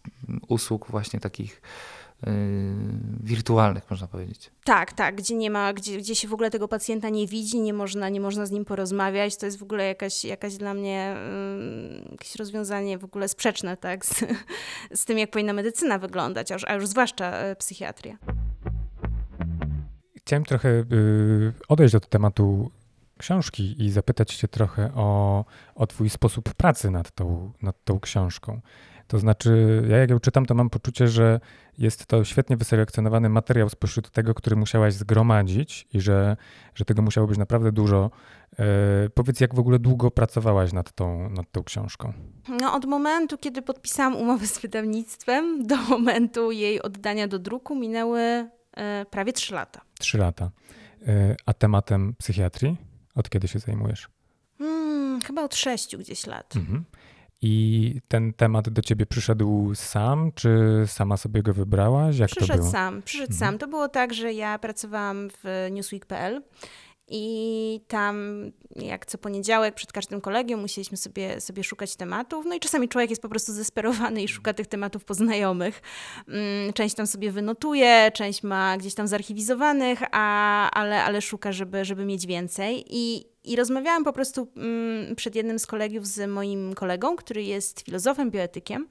usług 0.48 0.88
właśnie 0.88 1.20
takich 1.20 1.62
wirtualnych, 3.24 3.90
można 3.90 4.08
powiedzieć. 4.08 4.52
Tak, 4.64 4.94
tak, 4.94 5.16
gdzie 5.16 5.36
nie 5.36 5.50
ma, 5.50 5.74
gdzie, 5.74 5.98
gdzie 5.98 6.16
się 6.16 6.28
w 6.28 6.34
ogóle 6.34 6.50
tego 6.50 6.68
pacjenta 6.68 7.10
nie 7.10 7.28
widzi, 7.28 7.60
nie 7.60 7.74
można, 7.74 8.10
nie 8.10 8.22
można 8.22 8.46
z 8.46 8.52
nim 8.52 8.66
porozmawiać. 8.66 9.38
To 9.38 9.46
jest 9.46 9.60
w 9.60 9.64
ogóle 9.64 9.88
jakaś, 9.88 10.26
jakaś 10.26 10.58
dla 10.58 10.74
mnie 10.74 11.16
ym, 11.56 12.08
jakieś 12.12 12.36
rozwiązanie 12.36 12.98
w 12.98 13.04
ogóle 13.04 13.28
sprzeczne, 13.28 13.78
tak, 13.78 14.06
z, 14.06 14.26
z 15.02 15.06
tym, 15.06 15.18
jak 15.18 15.32
powinna 15.32 15.54
medycyna 15.54 16.00
wyglądać, 16.00 16.52
a 16.52 16.54
już, 16.54 16.64
a 16.68 16.74
już 16.74 16.88
zwłaszcza 16.88 17.32
e, 17.32 17.56
psychiatria. 17.56 18.18
Chciałem 20.18 20.46
trochę 20.46 20.70
y, 20.70 20.84
odejść 21.68 21.96
od 21.96 22.10
tematu 22.10 22.72
książki 23.18 23.84
i 23.84 23.92
zapytać 23.92 24.36
Cię 24.36 24.48
trochę 24.48 24.94
o, 24.96 25.46
o 25.76 25.88
Twój 25.88 26.10
sposób 26.10 26.54
pracy 26.54 26.92
nad 26.92 27.12
tą, 27.12 27.52
nad 27.62 27.84
tą 27.84 28.00
książką. 28.00 28.62
To 29.08 29.20
znaczy, 29.20 29.84
ja 29.89 29.98
jak 29.98 30.10
ją 30.10 30.20
czytam, 30.20 30.46
to 30.46 30.54
mam 30.54 30.70
poczucie, 30.70 31.08
że 31.08 31.39
jest 31.78 32.06
to 32.06 32.24
świetnie 32.24 32.58
wyselekcjonowany 32.58 33.30
materiał 33.30 33.70
spośród 33.70 34.10
tego, 34.10 34.34
który 34.34 34.56
musiałaś 34.56 34.94
zgromadzić 34.94 35.88
i 35.94 36.02
że, 36.02 36.38
że 36.76 36.86
tego 36.86 37.02
musiało 37.02 37.28
być 37.28 37.38
naprawdę 37.38 37.72
dużo. 37.72 38.12
E, 38.60 38.66
powiedz, 39.13 39.39
jak 39.39 39.56
w 39.56 39.60
ogóle 39.60 39.80
długo 39.80 40.12
pracowałaś 40.12 40.74
nad 40.74 40.92
tą, 40.92 41.30
nad 41.30 41.52
tą 41.52 41.63
książką? 41.63 42.13
No, 42.50 42.74
od 42.74 42.86
momentu, 42.86 43.38
kiedy 43.38 43.62
podpisałam 43.62 44.16
umowę 44.16 44.48
z 44.48 44.60
wydawnictwem, 44.60 45.68
do 45.68 45.78
momentu 45.78 46.52
jej 46.52 46.82
oddania 46.82 47.28
do 47.28 47.39
druku 47.39 47.76
minęły 47.76 48.20
e, 48.78 49.06
prawie 49.12 49.34
trzy 49.34 49.54
lata. 49.54 49.82
Trzy 50.00 50.18
lata. 50.18 50.52
E, 51.08 51.36
a 51.46 51.54
tematem 51.54 52.16
psychiatrii? 52.18 52.78
Od 53.16 53.30
kiedy 53.30 53.48
się 53.48 53.60
zajmujesz? 53.60 54.10
Hmm, 54.58 55.22
chyba 55.22 55.44
od 55.44 55.56
sześciu 55.56 55.98
gdzieś 55.98 56.28
lat. 56.28 56.56
Mhm. 56.56 56.84
I 57.46 57.96
ten 58.08 58.34
temat 58.34 58.70
do 58.70 58.82
ciebie 58.82 59.06
przyszedł 59.06 59.72
sam, 59.76 60.32
czy 60.36 60.84
sama 60.88 61.18
sobie 61.18 61.44
go 61.44 61.54
wybrałaś? 61.54 62.18
Jak 62.18 62.30
to 62.30 62.36
Przyszedł 62.36 62.60
było? 62.60 62.72
sam, 62.72 63.02
przyszedł 63.02 63.34
Mhm. 63.34 63.40
sam. 63.52 63.58
To 63.60 63.68
było 63.68 63.90
tak, 63.90 64.14
że 64.14 64.34
ja 64.34 64.60
pracowałam 64.60 65.30
w 65.44 65.68
newsweek.pl 65.72 66.42
i 67.08 67.82
tam 67.88 68.46
jak 68.76 69.06
co 69.06 69.18
poniedziałek 69.18 69.76
przed 69.76 69.92
każdym 69.92 70.22
kolegium 70.22 70.62
musieliśmy 70.62 70.98
sobie, 70.98 71.42
sobie 71.42 71.64
szukać 71.64 71.96
tematów. 71.96 72.46
No 72.46 72.56
i 72.56 72.60
czasami 72.60 72.90
człowiek 72.90 73.10
jest 73.10 73.22
po 73.22 73.30
prostu 73.30 73.54
zdesperowany 73.54 74.24
i 74.24 74.28
szuka 74.28 74.54
tych 74.54 74.68
tematów 74.68 75.06
po 75.06 75.14
znajomych. 75.14 75.82
Mm, 76.28 76.74
Część 76.74 76.96
tam 76.96 77.08
sobie 77.08 77.32
wynotuje, 77.32 78.12
część 78.14 78.44
ma 78.44 78.78
gdzieś 78.78 78.96
tam 78.96 79.08
zarchiwizowanych, 79.08 80.00
a, 80.12 80.70
ale, 80.72 81.04
ale 81.04 81.22
szuka, 81.22 81.52
żeby, 81.52 81.86
żeby 81.86 82.06
mieć 82.06 82.26
więcej. 82.28 82.84
I, 82.90 83.33
i 83.44 83.56
rozmawiałam 83.56 84.04
po 84.04 84.14
prostu 84.14 84.48
mm, 84.56 85.16
przed 85.16 85.36
jednym 85.36 85.60
z 85.60 85.66
kolegiów 85.66 86.08
z 86.08 86.30
moim 86.30 86.74
kolegą, 86.74 87.16
który 87.16 87.44
jest 87.44 87.82
filozofem, 87.82 88.32
bioetykiem. 88.32 88.88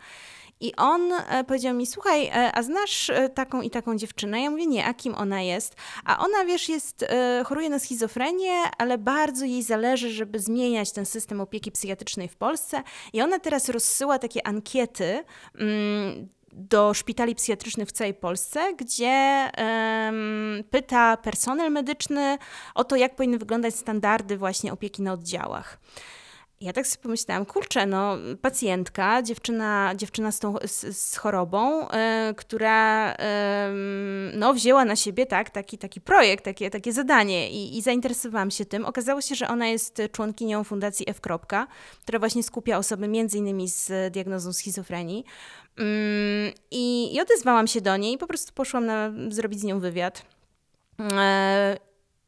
I 0.62 0.76
on 0.76 1.12
e, 1.12 1.44
powiedział 1.44 1.74
mi, 1.74 1.86
słuchaj, 1.86 2.26
e, 2.26 2.52
a 2.54 2.62
znasz 2.62 3.10
e, 3.10 3.28
taką 3.28 3.62
i 3.62 3.70
taką 3.70 3.96
dziewczynę? 3.96 4.42
Ja 4.42 4.50
mówię, 4.50 4.66
nie, 4.66 4.86
a 4.86 4.94
kim 4.94 5.14
ona 5.14 5.42
jest? 5.42 5.76
A 6.04 6.18
ona, 6.18 6.44
wiesz, 6.44 6.68
jest, 6.68 7.04
choruje 7.44 7.70
na 7.70 7.78
schizofrenię, 7.78 8.52
ale 8.78 8.98
bardzo 8.98 9.44
jej 9.44 9.62
zależy, 9.62 10.10
żeby 10.10 10.38
zmieniać 10.38 10.92
ten 10.92 11.06
system 11.06 11.40
opieki 11.40 11.72
psychiatrycznej 11.72 12.28
w 12.28 12.36
Polsce. 12.36 12.82
I 13.12 13.22
ona 13.22 13.38
teraz 13.38 13.68
rozsyła 13.68 14.18
takie 14.18 14.46
ankiety 14.46 15.24
mm, 15.58 16.28
do 16.52 16.94
szpitali 16.94 17.34
psychiatrycznych 17.34 17.88
w 17.88 17.92
całej 17.92 18.14
Polsce, 18.14 18.74
gdzie 18.74 19.50
em, 19.54 20.64
pyta 20.70 21.16
personel 21.16 21.72
medyczny 21.72 22.38
o 22.74 22.84
to, 22.84 22.96
jak 22.96 23.16
powinny 23.16 23.38
wyglądać 23.38 23.74
standardy 23.74 24.36
właśnie 24.36 24.72
opieki 24.72 25.02
na 25.02 25.12
oddziałach. 25.12 25.78
Ja 26.62 26.72
tak 26.72 26.86
sobie 26.86 27.02
pomyślałam, 27.02 27.46
kurczę, 27.46 27.86
no 27.86 28.16
pacjentka, 28.42 29.22
dziewczyna, 29.22 29.92
dziewczyna 29.96 30.32
z, 30.32 30.38
tą, 30.38 30.54
z, 30.66 30.96
z 30.96 31.16
chorobą, 31.16 31.88
e, 31.88 32.34
która 32.36 33.12
em, 33.12 34.32
no, 34.34 34.54
wzięła 34.54 34.84
na 34.84 34.96
siebie 34.96 35.26
tak, 35.26 35.50
taki, 35.50 35.78
taki 35.78 36.00
projekt, 36.00 36.44
takie, 36.44 36.70
takie 36.70 36.92
zadanie 36.92 37.50
i, 37.50 37.78
i 37.78 37.82
zainteresowałam 37.82 38.50
się 38.50 38.64
tym. 38.64 38.86
Okazało 38.86 39.20
się, 39.20 39.34
że 39.34 39.48
ona 39.48 39.66
jest 39.66 40.02
członkinią 40.12 40.64
Fundacji 40.64 41.06
F. 41.08 41.20
Która 42.02 42.18
właśnie 42.18 42.42
skupia 42.42 42.78
osoby 42.78 43.08
między 43.08 43.38
innymi 43.38 43.68
z 43.68 44.12
diagnozą 44.12 44.52
schizofrenii. 44.52 45.24
Mm, 45.76 46.52
I, 46.70 47.14
I 47.14 47.20
odezwałam 47.20 47.66
się 47.66 47.80
do 47.80 47.96
niej 47.96 48.14
i 48.14 48.18
po 48.18 48.26
prostu 48.26 48.52
poszłam 48.52 48.86
na, 48.86 49.12
zrobić 49.28 49.60
z 49.60 49.64
nią 49.64 49.80
wywiad. 49.80 50.22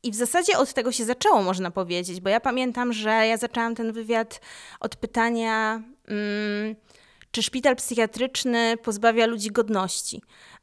I 0.04 0.10
w 0.10 0.14
zasadzie 0.14 0.58
od 0.58 0.72
tego 0.72 0.92
się 0.92 1.04
zaczęło, 1.04 1.42
można 1.42 1.70
powiedzieć, 1.70 2.20
bo 2.20 2.28
ja 2.28 2.40
pamiętam, 2.40 2.92
że 2.92 3.10
ja 3.10 3.36
zaczęłam 3.36 3.74
ten 3.74 3.92
wywiad 3.92 4.40
od 4.80 4.96
pytania, 4.96 5.82
mm, 6.08 6.76
czy 7.30 7.42
szpital 7.42 7.76
psychiatryczny 7.76 8.76
pozbawia 8.76 9.26
ludzi 9.26 9.50
godności. 9.50 10.22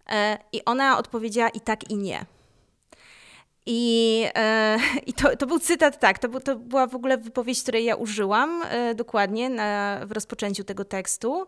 E, 0.10 0.38
I 0.52 0.66
ona 0.66 0.98
odpowiedziała 0.98 1.50
i 1.50 1.60
tak, 1.60 1.90
i 1.90 1.98
nie. 1.98 2.26
I, 3.66 4.24
e, 4.36 4.78
i 5.08 5.14
to, 5.14 5.38
to 5.38 5.48
był 5.48 5.60
cytat, 5.60 6.00
tak, 6.00 6.20
to, 6.20 6.40
to 6.40 6.56
była 6.56 6.88
w 6.88 6.96
ogóle 6.96 7.18
wypowiedź, 7.18 7.62
której 7.64 7.86
ja 7.86 7.96
użyłam 7.96 8.64
e, 8.64 8.96
dokładnie 8.96 9.50
na, 9.50 10.00
w 10.06 10.12
rozpoczęciu 10.12 10.64
tego 10.64 10.86
tekstu. 10.86 11.46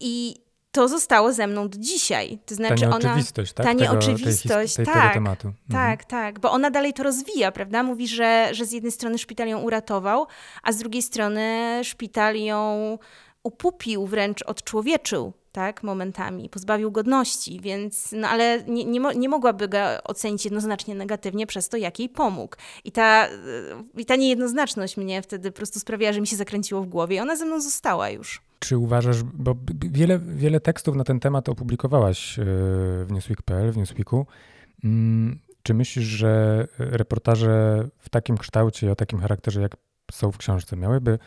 I 0.00 0.36
to 0.72 0.88
zostało 0.88 1.32
ze 1.32 1.46
mną 1.46 1.68
do 1.68 1.78
dzisiaj. 1.78 2.38
To 2.38 2.48
Ta 2.48 2.54
znaczy 2.54 2.86
ona. 2.86 2.98
nieoczywistość, 2.98 3.52
tak? 3.52 3.66
ta 3.66 3.72
Tego, 3.72 3.82
nieoczywistość, 3.84 4.74
tej, 4.74 4.86
tak, 4.86 4.94
Tego 4.94 5.14
tematu. 5.14 5.48
Mhm. 5.48 5.58
Tak, 5.72 6.04
tak, 6.04 6.40
bo 6.40 6.50
ona 6.52 6.70
dalej 6.70 6.92
to 6.92 7.02
rozwija, 7.02 7.52
prawda? 7.52 7.82
Mówi, 7.82 8.08
że, 8.08 8.48
że 8.52 8.66
z 8.66 8.72
jednej 8.72 8.92
strony 8.92 9.18
szpital 9.18 9.48
ją 9.48 9.60
uratował, 9.60 10.26
a 10.62 10.72
z 10.72 10.76
drugiej 10.76 11.02
strony 11.02 11.80
szpital 11.82 12.36
ją 12.36 12.98
upupił, 13.42 14.06
wręcz 14.06 14.42
odczłowieczył, 14.42 15.32
tak, 15.52 15.82
momentami, 15.82 16.48
pozbawił 16.48 16.90
godności, 16.90 17.60
więc, 17.60 18.12
no 18.12 18.28
ale 18.28 18.62
nie, 18.68 18.84
nie, 18.84 19.00
nie 19.16 19.28
mogłaby 19.28 19.68
go 19.68 19.78
ocenić 20.04 20.44
jednoznacznie 20.44 20.94
negatywnie 20.94 21.46
przez 21.46 21.68
to, 21.68 21.76
jak 21.76 21.98
jej 21.98 22.08
pomógł. 22.08 22.56
I 22.84 22.92
ta, 22.92 23.28
y, 23.28 24.00
I 24.00 24.04
ta 24.04 24.16
niejednoznaczność 24.16 24.96
mnie 24.96 25.22
wtedy 25.22 25.50
po 25.50 25.56
prostu 25.56 25.80
sprawiała, 25.80 26.12
że 26.12 26.20
mi 26.20 26.26
się 26.26 26.36
zakręciło 26.36 26.82
w 26.82 26.86
głowie 26.86 27.16
i 27.16 27.20
ona 27.20 27.36
ze 27.36 27.44
mną 27.44 27.60
została 27.60 28.10
już. 28.10 28.42
Czy 28.58 28.78
uważasz, 28.78 29.22
bo 29.22 29.54
wiele, 29.90 30.18
wiele 30.18 30.60
tekstów 30.60 30.96
na 30.96 31.04
ten 31.04 31.20
temat 31.20 31.48
opublikowałaś 31.48 32.38
e, 32.38 32.44
w 33.04 33.06
Newsweek.pl, 33.10 33.72
w 33.72 33.76
Newsweeku. 33.76 34.26
Mm, 34.84 35.38
Czy 35.62 35.74
myślisz, 35.74 36.06
że 36.06 36.66
reportaże 36.78 37.84
w 37.98 38.08
takim 38.08 38.38
kształcie 38.38 38.92
o 38.92 38.96
takim 38.96 39.18
charakterze, 39.18 39.60
jak 39.60 39.76
są 40.12 40.32
w 40.32 40.38
książce, 40.38 40.76
miałyby 40.76 41.18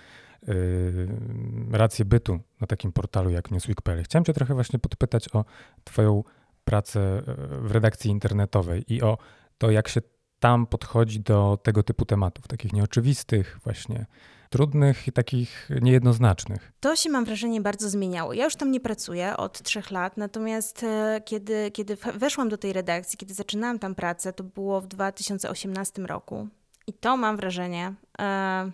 rację 1.72 2.06
bytu 2.06 2.40
na 2.62 2.68
takim 2.68 2.92
portalu 2.92 3.30
jak 3.30 3.52
Newsweek.pl? 3.52 4.04
Chciałem 4.04 4.26
cię 4.26 4.34
trochę 4.34 4.54
właśnie 4.54 4.80
podpytać 4.80 5.36
o 5.36 5.46
twoją 5.84 6.24
pracę 6.66 7.00
e, 7.00 7.24
w 7.62 7.72
redakcji 7.72 8.12
internetowej 8.12 8.94
i 8.94 9.02
o 9.02 9.18
to, 9.58 9.72
jak 9.72 9.88
się 9.88 10.02
tam 10.40 10.68
podchodzi 10.68 11.20
do 11.20 11.58
tego 11.64 11.84
typu 11.84 12.06
tematów, 12.06 12.48
takich 12.48 12.74
nieoczywistych, 12.74 13.60
właśnie 13.64 14.06
trudnych 14.50 15.08
i 15.08 15.12
takich 15.12 15.70
niejednoznacznych. 15.82 16.72
To 16.80 16.96
się 16.96 17.10
mam 17.10 17.26
wrażenie 17.26 17.62
bardzo 17.62 17.90
zmieniało. 17.90 18.34
Ja 18.34 18.44
już 18.44 18.56
tam 18.56 18.72
nie 18.72 18.80
pracuję 18.80 19.38
od 19.38 19.62
trzech 19.62 19.92
lat, 19.92 20.18
natomiast 20.18 20.84
e, 20.84 21.22
kiedy, 21.26 21.72
kiedy 21.72 21.96
weszłam 21.96 22.50
do 22.50 22.58
tej 22.58 22.74
redakcji, 22.74 23.18
kiedy 23.18 23.34
zaczynałam 23.34 23.80
tam 23.80 23.96
pracę, 23.96 24.34
to 24.34 24.44
było 24.44 24.82
w 24.82 24.88
2018 24.88 26.02
roku. 26.02 26.48
I 26.88 26.94
to 26.94 27.18
mam 27.18 27.38
wrażenie, 27.38 27.94
e, 28.20 28.72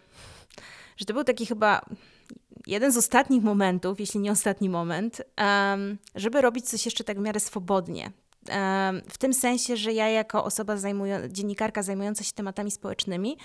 że 1.01 1.05
to 1.05 1.13
był 1.13 1.23
taki 1.23 1.45
chyba 1.45 1.81
jeden 2.67 2.91
z 2.91 2.97
ostatnich 2.97 3.43
momentów, 3.43 3.99
jeśli 3.99 4.19
nie 4.19 4.31
ostatni 4.31 4.69
moment, 4.69 5.21
żeby 6.15 6.41
robić 6.41 6.69
coś 6.69 6.85
jeszcze 6.85 7.03
tak 7.03 7.17
w 7.17 7.21
miarę 7.21 7.39
swobodnie. 7.39 8.11
W 9.09 9.17
tym 9.17 9.33
sensie, 9.33 9.77
że 9.77 9.93
ja 9.93 10.09
jako 10.09 10.43
osoba 10.43 10.75
dziennikarka 11.29 11.83
zajmująca 11.83 12.23
się 12.23 12.31
tematami 12.33 12.71
społecznymi, 12.71 13.37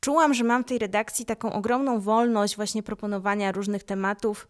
czułam, 0.00 0.34
że 0.34 0.44
mam 0.44 0.64
w 0.64 0.66
tej 0.66 0.78
redakcji 0.78 1.24
taką 1.24 1.52
ogromną 1.52 2.00
wolność 2.00 2.56
właśnie 2.56 2.82
proponowania 2.82 3.52
różnych 3.52 3.84
tematów 3.84 4.48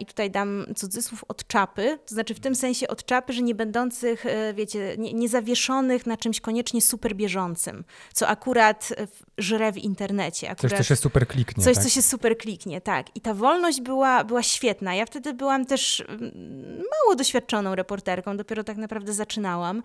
i 0.00 0.06
tutaj 0.06 0.30
dam 0.30 0.66
cudzysłów 0.76 1.24
od 1.28 1.46
czapy, 1.46 1.98
to 2.06 2.14
znaczy 2.14 2.34
w 2.34 2.40
tym 2.40 2.54
sensie 2.54 2.88
od 2.88 3.04
czapy, 3.04 3.32
że 3.32 3.42
nie 3.42 3.54
będących, 3.54 4.26
e, 4.26 4.54
wiecie, 4.54 4.94
nie, 4.98 5.12
nie 5.12 5.28
zawieszonych 5.28 6.06
na 6.06 6.16
czymś 6.16 6.40
koniecznie 6.40 6.82
super 6.82 7.14
bieżącym, 7.14 7.84
co 8.12 8.28
akurat 8.28 8.92
żre 9.38 9.72
w 9.72 9.78
internecie. 9.78 10.50
Akurat 10.50 10.72
coś, 10.72 10.78
co 10.78 10.84
się 10.84 10.96
super 10.96 11.26
kliknie. 11.26 11.64
Coś, 11.64 11.74
tak? 11.74 11.84
co 11.84 11.90
się 11.90 12.02
super 12.02 12.38
kliknie, 12.38 12.80
tak. 12.80 13.16
I 13.16 13.20
ta 13.20 13.34
wolność 13.34 13.80
była, 13.80 14.24
była 14.24 14.42
świetna. 14.42 14.94
Ja 14.94 15.06
wtedy 15.06 15.34
byłam 15.34 15.66
też 15.66 16.00
mm, 16.08 16.32
mało 16.76 17.16
doświadczoną 17.16 17.74
reporterką, 17.74 18.36
dopiero 18.36 18.64
tak 18.64 18.76
naprawdę 18.76 19.12
zaczynałam, 19.12 19.82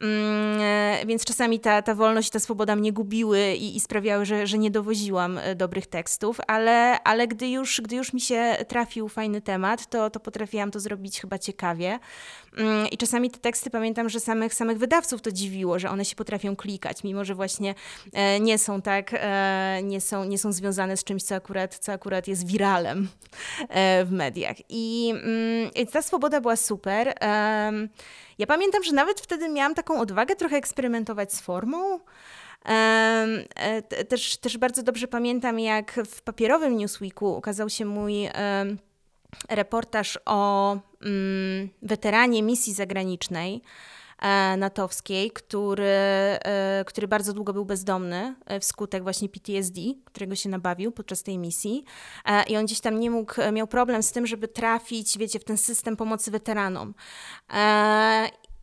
mm, 0.00 0.60
e, 0.60 1.06
więc 1.06 1.24
czasami 1.24 1.60
ta, 1.60 1.82
ta 1.82 1.94
wolność 1.94 2.28
i 2.28 2.32
ta 2.32 2.40
swoboda 2.40 2.76
mnie 2.76 2.92
gubiły 2.92 3.54
i, 3.54 3.76
i 3.76 3.80
sprawiały, 3.80 4.24
że, 4.24 4.46
że 4.46 4.58
nie 4.58 4.70
dowoziłam 4.70 5.38
e, 5.38 5.54
dobrych 5.54 5.86
tekstów, 5.86 6.40
ale, 6.46 7.02
ale 7.02 7.28
gdy, 7.28 7.48
już, 7.48 7.80
gdy 7.80 7.96
już 7.96 8.12
mi 8.12 8.20
się 8.20 8.56
trafił 8.68 9.08
fajny 9.20 9.40
temat, 9.40 9.86
to, 9.86 10.10
to 10.10 10.20
potrafiłam 10.20 10.70
to 10.70 10.80
zrobić 10.80 11.20
chyba 11.20 11.38
ciekawie. 11.38 11.98
Mm, 12.56 12.88
I 12.90 12.96
czasami 12.96 13.30
te 13.30 13.38
teksty 13.38 13.70
pamiętam, 13.70 14.08
że 14.08 14.20
samych, 14.20 14.54
samych 14.54 14.78
wydawców 14.78 15.22
to 15.22 15.32
dziwiło, 15.32 15.78
że 15.78 15.90
one 15.90 16.04
się 16.04 16.16
potrafią 16.16 16.56
klikać, 16.56 17.04
mimo 17.04 17.24
że 17.24 17.34
właśnie 17.34 17.74
e, 18.12 18.40
nie 18.40 18.58
są 18.58 18.82
tak, 18.82 19.14
nie 19.82 20.00
są, 20.00 20.24
nie 20.24 20.38
są 20.38 20.52
związane 20.52 20.96
z 20.96 21.04
czymś, 21.04 21.22
co 21.22 21.34
akurat, 21.34 21.78
co 21.78 21.92
akurat 21.92 22.28
jest 22.28 22.46
wiralem 22.46 23.08
w 24.04 24.08
mediach. 24.10 24.56
I, 24.68 25.10
mm, 25.10 25.70
i 25.74 25.86
ta 25.86 26.02
swoboda 26.02 26.40
była 26.40 26.56
super. 26.56 27.14
Ja 28.38 28.46
pamiętam, 28.46 28.82
że 28.84 28.92
nawet 28.92 29.20
wtedy 29.20 29.48
miałam 29.48 29.74
taką 29.74 30.00
odwagę 30.00 30.36
trochę 30.36 30.56
eksperymentować 30.56 31.32
z 31.32 31.40
formą. 31.40 32.00
E, 32.68 33.82
też, 34.08 34.36
też 34.36 34.58
bardzo 34.58 34.82
dobrze 34.82 35.08
pamiętam, 35.08 35.58
jak 35.58 36.00
w 36.06 36.22
papierowym 36.22 36.76
Newsweeku 36.76 37.36
ukazał 37.36 37.68
się 37.68 37.84
mój 37.84 38.28
reportaż 39.48 40.18
o 40.26 40.72
mm, 41.02 41.68
weteranie 41.82 42.42
misji 42.42 42.74
zagranicznej 42.74 43.62
e, 44.18 44.56
natowskiej, 44.56 45.30
który, 45.30 45.84
e, 45.84 46.84
który 46.86 47.08
bardzo 47.08 47.32
długo 47.32 47.52
był 47.52 47.64
bezdomny 47.64 48.34
wskutek 48.60 49.02
właśnie 49.02 49.28
PTSD, 49.28 49.80
którego 50.04 50.36
się 50.36 50.48
nabawił 50.48 50.92
podczas 50.92 51.22
tej 51.22 51.38
misji. 51.38 51.84
I 52.48 52.56
on 52.56 52.64
gdzieś 52.64 52.80
tam 52.80 53.00
nie 53.00 53.10
mógł, 53.10 53.34
miał 53.52 53.66
problem 53.66 54.02
z 54.02 54.12
tym, 54.12 54.26
żeby 54.26 54.48
trafić, 54.48 55.18
wiecie, 55.18 55.38
w 55.38 55.44
ten 55.44 55.58
system 55.58 55.96
pomocy 55.96 56.30
weteranom 56.30 56.94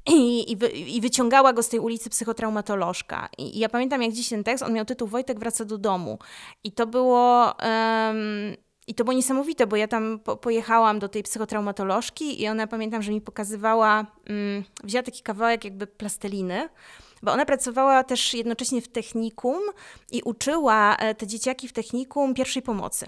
i, 0.08 0.52
i, 0.52 0.56
wy, 0.56 0.68
i, 0.68 1.02
wyciągała 1.02 1.54
go 1.54 1.64
z 1.64 1.70
tej 1.70 1.80
ulicy 1.80 2.10
psychotraumatolożka. 2.10 3.30
I, 3.38 3.58
I, 3.58 3.60
ja 3.60 3.70
pamiętam 3.70 4.02
jak 4.02 4.12
dziś 4.12 4.30
ten 4.30 4.44
tekst, 4.44 4.64
on 4.64 4.74
miał 4.74 4.86
tytuł 4.86 5.08
Wojtek 5.08 5.40
wraca 5.40 5.66
do 5.66 5.78
domu. 5.78 6.20
I 6.64 6.72
to 6.72 6.88
było... 6.88 7.54
Um, 7.64 8.67
i 8.88 8.96
to 8.96 9.04
było 9.04 9.14
niesamowite, 9.14 9.68
bo 9.68 9.76
ja 9.76 9.88
tam 9.88 10.20
po, 10.20 10.38
pojechałam 10.38 11.00
do 11.00 11.10
tej 11.10 11.24
psychotraumatolożki 11.24 12.42
i 12.42 12.48
ona 12.48 12.68
pamiętam, 12.68 13.02
że 13.02 13.12
mi 13.12 13.22
pokazywała, 13.22 14.06
um, 14.30 14.64
wzięła 14.84 15.04
taki 15.04 15.24
kawałek 15.24 15.64
jakby 15.64 15.88
plasteliny, 15.88 16.70
bo 17.24 17.32
ona 17.32 17.46
pracowała 17.46 18.04
też 18.04 18.34
jednocześnie 18.34 18.82
w 18.82 18.88
technikum 18.88 19.60
i 20.12 20.22
uczyła 20.22 20.96
e, 20.96 21.16
te 21.16 21.28
dzieciaki 21.28 21.68
w 21.68 21.74
technikum 21.74 22.34
pierwszej 22.34 22.62
pomocy. 22.62 23.06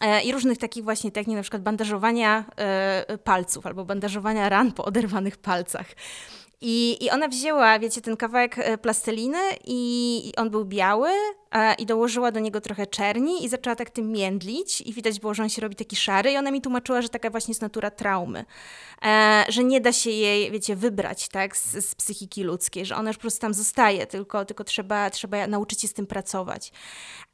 E, 0.00 0.22
i 0.22 0.32
różnych 0.32 0.58
takich 0.58 0.84
właśnie 0.84 1.10
technik, 1.10 1.36
na 1.36 1.42
przykład 1.42 1.62
bandażowania 1.62 2.44
e, 2.56 3.18
palców 3.24 3.66
albo 3.66 3.84
bandażowania 3.84 4.48
ran 4.48 4.72
po 4.72 4.84
oderwanych 4.84 5.36
palcach. 5.36 5.86
I, 6.60 7.04
I 7.04 7.10
ona 7.10 7.28
wzięła, 7.28 7.78
wiecie, 7.78 8.00
ten 8.00 8.16
kawałek 8.16 8.58
e, 8.58 8.78
plasteliny 8.78 9.38
i 9.64 10.32
on 10.36 10.50
był 10.50 10.64
biały 10.64 11.10
a, 11.50 11.74
i 11.74 11.86
dołożyła 11.86 12.32
do 12.32 12.40
niego 12.40 12.60
trochę 12.60 12.86
czerni 12.86 13.44
i 13.44 13.48
zaczęła 13.48 13.76
tak 13.76 13.90
tym 13.90 14.12
międlić 14.12 14.80
i 14.80 14.92
widać 14.92 15.20
było, 15.20 15.34
że 15.34 15.42
on 15.42 15.48
się 15.48 15.62
robi 15.62 15.76
taki 15.76 15.96
szary 15.96 16.32
i 16.32 16.36
ona 16.36 16.50
mi 16.50 16.60
tłumaczyła, 16.60 17.02
że 17.02 17.08
taka 17.08 17.30
właśnie 17.30 17.52
jest 17.52 17.62
natura 17.62 17.90
traumy, 17.90 18.44
e, 19.04 19.44
że 19.48 19.64
nie 19.64 19.80
da 19.80 19.92
się 19.92 20.10
jej, 20.10 20.50
wiecie, 20.50 20.76
wybrać, 20.76 21.28
tak, 21.28 21.56
z, 21.56 21.84
z, 21.84 21.94
psychiki 21.94 22.44
ludzkiej, 22.44 22.86
że 22.86 22.96
ona 22.96 23.10
już 23.10 23.16
po 23.16 23.20
prostu 23.20 23.40
tam 23.40 23.54
zostaje, 23.54 24.06
tylko, 24.06 24.44
tylko 24.44 24.64
trzeba, 24.64 25.10
trzeba 25.10 25.46
nauczyć 25.46 25.80
się 25.80 25.88
z 25.88 25.94
tym 25.94 26.06
pracować. 26.06 26.72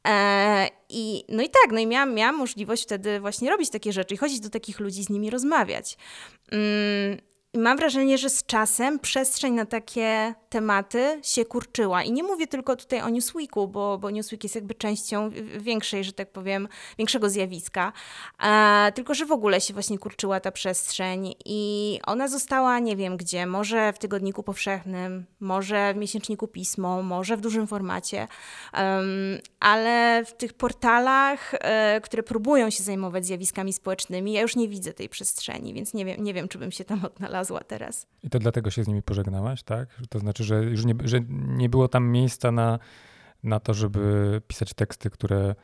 E, 0.07 0.69
i, 0.89 1.23
no 1.29 1.43
i 1.43 1.49
tak, 1.49 1.71
no 1.71 1.79
i 1.79 1.87
miałam, 1.87 2.13
miałam 2.13 2.35
możliwość 2.35 2.83
wtedy 2.83 3.19
właśnie 3.19 3.49
robić 3.49 3.69
takie 3.69 3.93
rzeczy 3.93 4.13
i 4.13 4.17
chodzić 4.17 4.39
do 4.39 4.49
takich 4.49 4.79
ludzi, 4.79 5.03
z 5.03 5.09
nimi 5.09 5.29
rozmawiać. 5.29 5.97
Mm, 6.51 7.34
i 7.55 7.57
mam 7.57 7.77
wrażenie, 7.77 8.17
że 8.17 8.29
z 8.29 8.45
czasem 8.45 8.99
przestrzeń 8.99 9.53
na 9.53 9.65
takie 9.65 10.33
tematy 10.49 11.19
się 11.23 11.45
kurczyła. 11.45 12.03
I 12.03 12.11
nie 12.11 12.23
mówię 12.23 12.47
tylko 12.47 12.75
tutaj 12.75 13.01
o 13.01 13.09
Newsweeku, 13.09 13.67
bo, 13.67 13.97
bo 13.97 14.09
Newsweek 14.09 14.43
jest 14.43 14.55
jakby 14.55 14.73
częścią 14.73 15.29
większej, 15.59 16.03
że 16.03 16.13
tak 16.13 16.31
powiem, 16.31 16.67
większego 16.97 17.29
zjawiska, 17.29 17.93
e, 18.43 18.91
tylko 18.95 19.13
że 19.13 19.25
w 19.25 19.31
ogóle 19.31 19.61
się 19.61 19.73
właśnie 19.73 19.97
kurczyła 19.97 20.39
ta 20.39 20.51
przestrzeń 20.51 21.33
i 21.45 21.99
ona 22.05 22.27
została 22.27 22.79
nie 22.79 22.95
wiem 22.95 23.17
gdzie, 23.17 23.45
może 23.45 23.93
w 23.93 23.99
Tygodniku 23.99 24.43
Powszechnym, 24.43 25.25
może 25.39 25.93
w 25.93 25.97
miesięczniku 25.97 26.47
Pismo, 26.47 27.03
może 27.03 27.37
w 27.37 27.41
dużym 27.41 27.67
formacie, 27.67 28.27
um, 28.73 29.39
ale 29.59 30.23
w 30.25 30.33
tych 30.33 30.53
portalach, 30.53 31.53
e, 31.53 32.01
które 32.01 32.23
próbują 32.23 32.69
się 32.69 32.83
zajmować 32.83 33.25
zjawiskami 33.25 33.73
społecznymi, 33.73 34.33
ja 34.33 34.41
już 34.41 34.55
nie 34.55 34.67
widzę 34.67 34.93
tej 34.93 35.09
przestrzeni, 35.09 35.73
więc 35.73 35.93
nie 35.93 36.05
wiem, 36.05 36.23
nie 36.23 36.33
wiem 36.33 36.47
czy 36.47 36.57
bym 36.57 36.71
się 36.71 36.85
tam 36.85 37.05
odnalazła 37.05 37.44
teraz. 37.67 38.07
I 38.23 38.29
to 38.29 38.39
dlatego 38.39 38.71
się 38.71 38.83
z 38.83 38.87
nimi 38.87 39.01
pożegnałaś, 39.01 39.63
tak? 39.63 39.89
To 40.09 40.19
znaczy, 40.19 40.43
że 40.43 40.63
już 40.63 40.85
nie, 40.85 40.95
że 41.03 41.19
nie 41.47 41.69
było 41.69 41.87
tam 41.87 42.07
miejsca 42.07 42.51
na, 42.51 42.79
na 43.43 43.59
to, 43.59 43.73
żeby 43.73 44.41
pisać 44.47 44.73
teksty, 44.73 45.09
które 45.09 45.55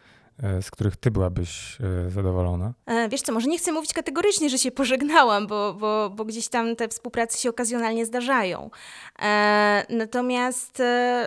e, 0.43 0.61
z 0.61 0.71
których 0.71 0.97
ty 0.97 1.11
byłabyś 1.11 1.77
e, 1.81 2.09
zadowolona? 2.09 2.73
E, 2.85 3.09
wiesz 3.09 3.21
co, 3.21 3.33
może 3.33 3.47
nie 3.47 3.57
chcę 3.57 3.71
mówić 3.71 3.93
kategorycznie, 3.93 4.49
że 4.49 4.57
się 4.57 4.71
pożegnałam, 4.71 5.47
bo, 5.47 5.73
bo, 5.73 6.09
bo 6.09 6.25
gdzieś 6.25 6.47
tam 6.47 6.75
te 6.75 6.87
współprace 6.87 7.37
się 7.37 7.49
okazjonalnie 7.49 8.05
zdarzają. 8.05 8.69
Natomiast, 9.89 10.81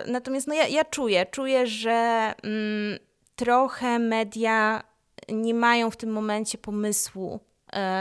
natomiast 0.06 0.46
no 0.46 0.54
ja, 0.54 0.66
ja 0.66 0.84
czuję, 0.84 1.26
czuję, 1.26 1.66
że 1.66 2.32
mm, 2.42 2.98
trochę 3.36 3.98
media 3.98 4.82
nie 5.28 5.54
mają 5.54 5.90
w 5.90 5.96
tym 5.96 6.12
momencie 6.12 6.58
pomysłu 6.58 7.40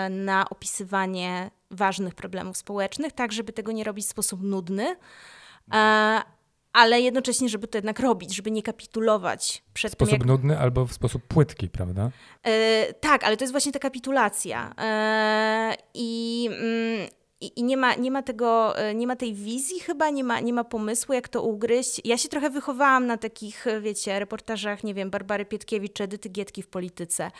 na 0.09 0.49
opisywanie 0.49 1.51
ważnych 1.71 2.15
problemów 2.15 2.57
społecznych, 2.57 3.13
tak 3.13 3.31
żeby 3.31 3.53
tego 3.53 3.71
nie 3.71 3.83
robić 3.83 4.05
w 4.05 4.09
sposób 4.09 4.41
nudny, 4.41 4.95
e, 5.73 6.21
ale 6.73 7.01
jednocześnie, 7.01 7.49
żeby 7.49 7.67
to 7.67 7.77
jednak 7.77 7.99
robić, 7.99 8.35
żeby 8.35 8.51
nie 8.51 8.63
kapitulować 8.63 9.63
przed 9.73 9.91
w 9.91 9.93
sposób 9.93 10.11
tym. 10.11 10.19
Jak... 10.19 10.27
nudny 10.27 10.59
albo 10.59 10.85
w 10.85 10.93
sposób 10.93 11.23
płytki, 11.23 11.69
prawda? 11.69 12.11
E, 12.43 12.93
tak, 12.93 13.23
ale 13.23 13.37
to 13.37 13.43
jest 13.43 13.51
właśnie 13.51 13.71
ta 13.71 13.79
kapitulacja. 13.79 14.73
E, 14.77 15.75
I. 15.93 16.49
Mm, 16.51 17.07
i, 17.55 17.63
nie, 17.63 17.77
ma, 17.77 17.95
nie, 17.95 18.11
ma 18.11 18.21
tego, 18.21 18.77
e, 18.77 18.95
nie 18.95 19.07
ma 19.07 19.15
tej 19.15 19.33
wizji 19.33 19.79
chyba, 19.79 20.09
nie 20.09 20.23
ma, 20.23 20.39
nie 20.39 20.53
ma 20.53 20.63
pomysłu, 20.63 21.13
jak 21.13 21.27
to 21.29 21.43
ugryźć. 21.43 22.01
Ja 22.05 22.17
się 22.17 22.29
trochę 22.29 22.49
wychowałam 22.49 23.07
na 23.07 23.17
takich, 23.17 23.65
wiecie, 23.81 24.19
reportażach, 24.19 24.83
nie 24.83 24.93
wiem, 24.93 25.09
Barbary 25.09 25.45
Pietkiewicz 25.45 25.93
czy 25.93 26.03
Edyty 26.03 26.29
Gietki 26.29 26.61
w 26.61 26.67
polityce. 26.67 27.31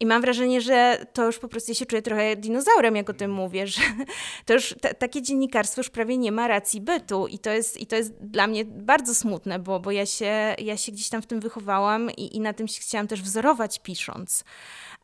I 0.00 0.06
mam 0.06 0.22
wrażenie, 0.22 0.60
że 0.60 1.06
to 1.12 1.26
już 1.26 1.38
po 1.38 1.48
prostu 1.48 1.74
się 1.74 1.86
czuję 1.86 2.02
trochę 2.02 2.36
dinozaurem, 2.36 2.96
jak 2.96 3.10
o 3.10 3.14
tym 3.14 3.30
mówię, 3.32 3.66
że 3.66 3.80
to 4.46 4.54
już 4.54 4.74
takie 4.98 5.22
dziennikarstwo 5.22 5.80
już 5.80 5.90
prawie 5.90 6.18
nie 6.18 6.32
ma 6.32 6.48
racji 6.48 6.80
bytu 6.80 7.26
i 7.26 7.38
to 7.38 7.50
jest, 7.50 7.80
i 7.80 7.86
to 7.86 7.96
jest 7.96 8.12
dla 8.20 8.46
mnie 8.46 8.64
bardzo 8.64 9.14
smutne, 9.14 9.58
bo, 9.58 9.80
bo 9.80 9.90
ja, 9.90 10.06
się, 10.06 10.54
ja 10.58 10.76
się 10.76 10.92
gdzieś 10.92 11.08
tam 11.08 11.22
w 11.22 11.26
tym 11.26 11.40
wychowałam 11.40 12.10
i, 12.10 12.36
i 12.36 12.40
na 12.40 12.52
tym 12.52 12.68
się 12.68 12.80
chciałam 12.80 13.08
też 13.08 13.22
wzorować 13.22 13.78
pisząc. 13.78 14.44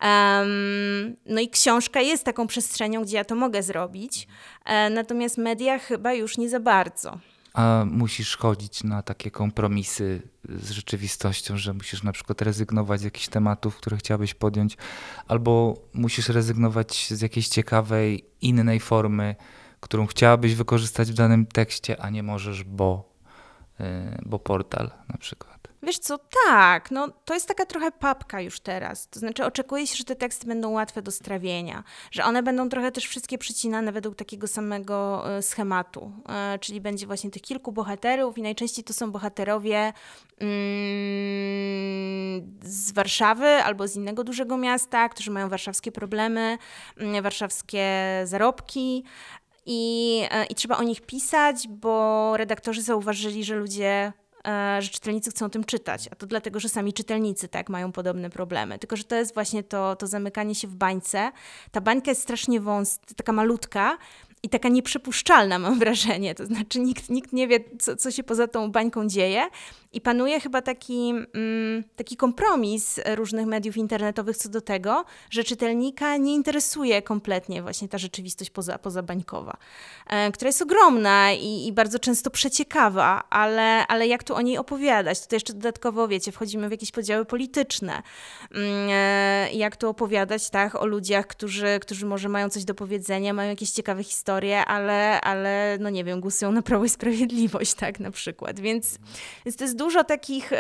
Um, 0.03 1.17
no 1.27 1.41
i 1.41 1.49
książka 1.49 2.01
jest 2.01 2.25
taką 2.25 2.47
przestrzenią, 2.47 3.03
gdzie 3.03 3.17
ja 3.17 3.25
to 3.25 3.35
mogę 3.35 3.63
zrobić, 3.63 4.29
e, 4.65 4.91
natomiast 4.91 5.39
media 5.39 5.79
chyba 5.79 6.13
już 6.13 6.39
nie 6.39 6.49
za 6.49 6.61
bardzo 6.61 7.19
a 7.55 7.85
musisz 7.91 8.37
chodzić 8.37 8.85
na 8.85 9.03
takie 9.03 9.31
kompromisy 9.31 10.23
z 10.49 10.71
rzeczywistością, 10.71 11.57
że 11.57 11.73
musisz 11.75 12.03
na 12.03 12.13
przykład 12.13 12.43
rezygnować 12.43 13.01
z 13.01 13.05
jakichś 13.05 13.29
tematów, 13.29 13.77
które 13.77 13.97
chciałbyś 13.97 14.35
podjąć, 14.35 14.77
albo 15.29 15.77
musisz 15.93 16.29
rezygnować 16.29 17.07
z 17.11 17.21
jakiejś 17.21 17.49
ciekawej, 17.49 18.25
innej 18.41 18.81
formy, 18.81 19.35
którą 19.81 20.07
chciałabyś 20.07 20.55
wykorzystać 20.55 21.13
w 21.13 21.15
danym 21.15 21.47
tekście, 21.47 22.01
a 22.01 22.11
nie 22.11 22.23
możesz, 22.23 22.65
bo, 22.65 23.13
yy, 23.79 23.87
bo 24.27 24.39
portal 24.39 24.91
na 25.09 25.19
przykład. 25.19 25.54
Wiesz 25.85 25.99
co, 25.99 26.19
tak, 26.47 26.91
no 26.91 27.09
to 27.25 27.35
jest 27.35 27.49
taka 27.49 27.67
trochę 27.67 27.93
papka 27.93 28.41
już 28.41 28.61
teraz. 28.61 29.09
To 29.09 29.19
znaczy 29.19 29.45
oczekuje 29.45 29.87
się, 29.87 29.97
że 29.97 30.05
te 30.05 30.17
teksty 30.17 30.47
będą 30.47 30.71
łatwe 30.71 31.03
do 31.03 31.11
strawienia, 31.11 31.85
że 32.11 32.25
one 32.25 32.43
będą 32.43 32.69
trochę 32.69 32.93
też 32.93 33.07
wszystkie 33.07 33.39
przycinane 33.39 33.93
według 33.93 34.17
takiego 34.17 34.47
samego 34.47 35.25
e, 35.37 35.43
schematu, 35.43 36.13
e, 36.29 36.59
czyli 36.59 36.81
będzie 36.81 37.07
właśnie 37.07 37.31
tych 37.31 37.43
kilku 37.43 37.73
bohaterów 37.73 38.39
i 38.39 38.43
najczęściej 38.43 38.85
to 38.85 38.93
są 38.93 39.13
bohaterowie 39.13 39.93
mm, 40.39 40.53
z 42.63 42.93
Warszawy 42.93 43.47
albo 43.47 43.89
z 43.89 43.97
innego 43.97 44.25
dużego 44.25 44.57
miasta, 44.57 45.09
którzy 45.09 45.31
mają 45.31 45.49
warszawskie 45.49 45.93
problemy, 45.93 46.59
warszawskie 47.23 47.85
zarobki, 48.25 49.05
i, 49.67 50.23
e, 50.31 50.45
I 50.45 50.55
trzeba 50.55 50.77
o 50.77 50.83
nich 50.83 51.01
pisać, 51.01 51.69
bo 51.69 52.37
redaktorzy 52.37 52.83
zauważyli, 52.83 53.45
że 53.45 53.55
ludzie 53.55 54.13
że 54.81 54.89
czytelnicy 54.89 55.31
chcą 55.31 55.47
o 55.47 55.49
tym 55.49 55.65
czytać, 55.65 56.09
a 56.13 56.15
to 56.15 56.27
dlatego, 56.27 56.61
że 56.61 56.69
sami 56.69 56.93
czytelnicy 56.93 57.49
tak 57.49 57.69
mają 57.69 57.93
podobne 57.93 58.31
problemy. 58.31 58.79
Tylko, 58.79 58.97
że 58.97 59.05
to 59.05 59.17
jest 59.17 59.35
właśnie 59.35 59.63
to, 59.63 59.97
to 59.97 60.07
zamykanie 60.07 60.55
się 60.55 60.69
w 60.69 60.75
bańce. 60.75 61.33
Ta 61.71 61.81
bańka 61.81 62.11
jest 62.11 62.23
strasznie 62.23 62.61
wąska, 62.61 63.05
taka 63.17 63.33
malutka, 63.33 63.99
i 64.45 64.49
taka 64.49 64.69
nieprzepuszczalna, 64.69 65.59
mam 65.59 65.79
wrażenie. 65.85 66.35
To 66.35 66.47
znaczy, 66.47 66.81
nikt, 66.81 67.11
nikt 67.11 67.33
nie 67.33 67.49
wie, 67.49 67.61
co, 67.79 67.97
co 67.97 68.11
się 68.11 68.23
poza 68.23 68.49
tą 68.49 68.73
bańką 68.73 69.09
dzieje. 69.09 69.49
I 69.95 70.01
panuje 70.01 70.41
chyba 70.41 70.63
taki, 70.63 71.11
mm, 71.35 71.85
taki 71.97 72.17
kompromis 72.17 73.01
różnych 73.15 73.47
mediów 73.47 73.77
internetowych 73.77 74.37
co 74.37 74.49
do 74.49 74.61
tego, 74.61 75.05
że 75.31 75.45
czytelnika 75.45 76.17
nie 76.17 76.35
interesuje 76.35 77.03
kompletnie 77.03 77.63
właśnie 77.63 77.89
ta 77.89 77.99
rzeczywistość 77.99 78.51
poza, 78.51 78.79
pozabańkowa, 78.79 79.57
e, 80.07 80.33
która 80.33 80.49
jest 80.49 80.63
ogromna 80.63 81.33
i, 81.33 81.67
i, 81.67 81.73
bardzo 81.73 81.99
często 81.99 82.31
przeciekawa, 82.31 83.25
ale, 83.31 83.87
ale 83.87 84.07
jak 84.07 84.25
tu 84.25 84.35
o 84.35 84.41
niej 84.41 84.59
opowiadać? 84.59 85.21
Tutaj 85.21 85.37
jeszcze 85.37 85.53
dodatkowo, 85.53 86.09
wiecie, 86.09 86.33
wchodzimy 86.33 86.69
w 86.69 86.71
jakieś 86.71 86.91
podziały 86.91 87.25
polityczne. 87.25 88.03
Mm, 88.55 88.89
e, 88.91 89.53
jak 89.53 89.77
tu 89.77 89.89
opowiadać 89.89 90.51
tak, 90.51 90.75
o 90.75 90.87
ludziach, 90.87 91.27
którzy, 91.27 91.79
którzy 91.81 92.07
może 92.07 92.29
mają 92.29 92.49
coś 92.49 92.65
do 92.65 92.75
powiedzenia, 92.75 93.33
mają 93.33 93.51
jakieś 93.51 93.71
ciekawe 93.71 94.05
historie, 94.05 94.65
ale, 94.65 95.21
ale 95.21 95.79
no 95.81 95.91
nie 95.91 96.05
wiem, 96.05 96.21
głosują 96.21 96.53
na 96.53 96.63
Prawo 96.63 96.85
i 96.85 96.89
Sprawiedliwość, 96.89 97.75
tak 97.75 98.01
na 98.01 98.11
przykład. 98.11 98.61
Więc, 98.61 98.99
więc 99.45 99.57
to 99.57 99.65
jest 99.65 99.77
dużo 99.85 100.05
takich, 100.05 100.51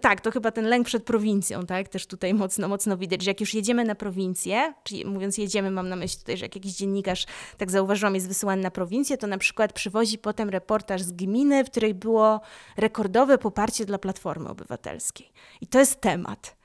tak, 0.00 0.20
to 0.20 0.30
chyba 0.30 0.50
ten 0.50 0.64
lęk 0.64 0.86
przed 0.86 1.04
prowincją, 1.04 1.66
tak, 1.66 1.88
też 1.88 2.06
tutaj 2.06 2.34
mocno, 2.34 2.68
mocno 2.68 2.96
widać, 2.96 3.22
że 3.22 3.30
jak 3.30 3.40
już 3.40 3.54
jedziemy 3.54 3.84
na 3.84 3.94
prowincję, 3.94 4.74
czyli 4.84 5.06
mówiąc 5.06 5.38
jedziemy, 5.38 5.70
mam 5.70 5.88
na 5.88 5.96
myśli 5.96 6.18
tutaj, 6.18 6.36
że 6.36 6.44
jak 6.44 6.54
jakiś 6.54 6.72
dziennikarz, 6.72 7.26
tak 7.58 7.70
zauważyłam, 7.70 8.14
jest 8.14 8.28
wysyłany 8.28 8.62
na 8.62 8.70
prowincję, 8.70 9.18
to 9.18 9.26
na 9.26 9.38
przykład 9.38 9.72
przywozi 9.72 10.18
potem 10.18 10.48
reportaż 10.48 11.02
z 11.02 11.12
gminy, 11.12 11.64
w 11.64 11.70
której 11.70 11.94
było 11.94 12.40
rekordowe 12.76 13.38
poparcie 13.38 13.84
dla 13.84 13.98
Platformy 13.98 14.48
Obywatelskiej. 14.48 15.32
I 15.60 15.66
to 15.66 15.78
jest 15.78 16.00
temat. 16.00 16.56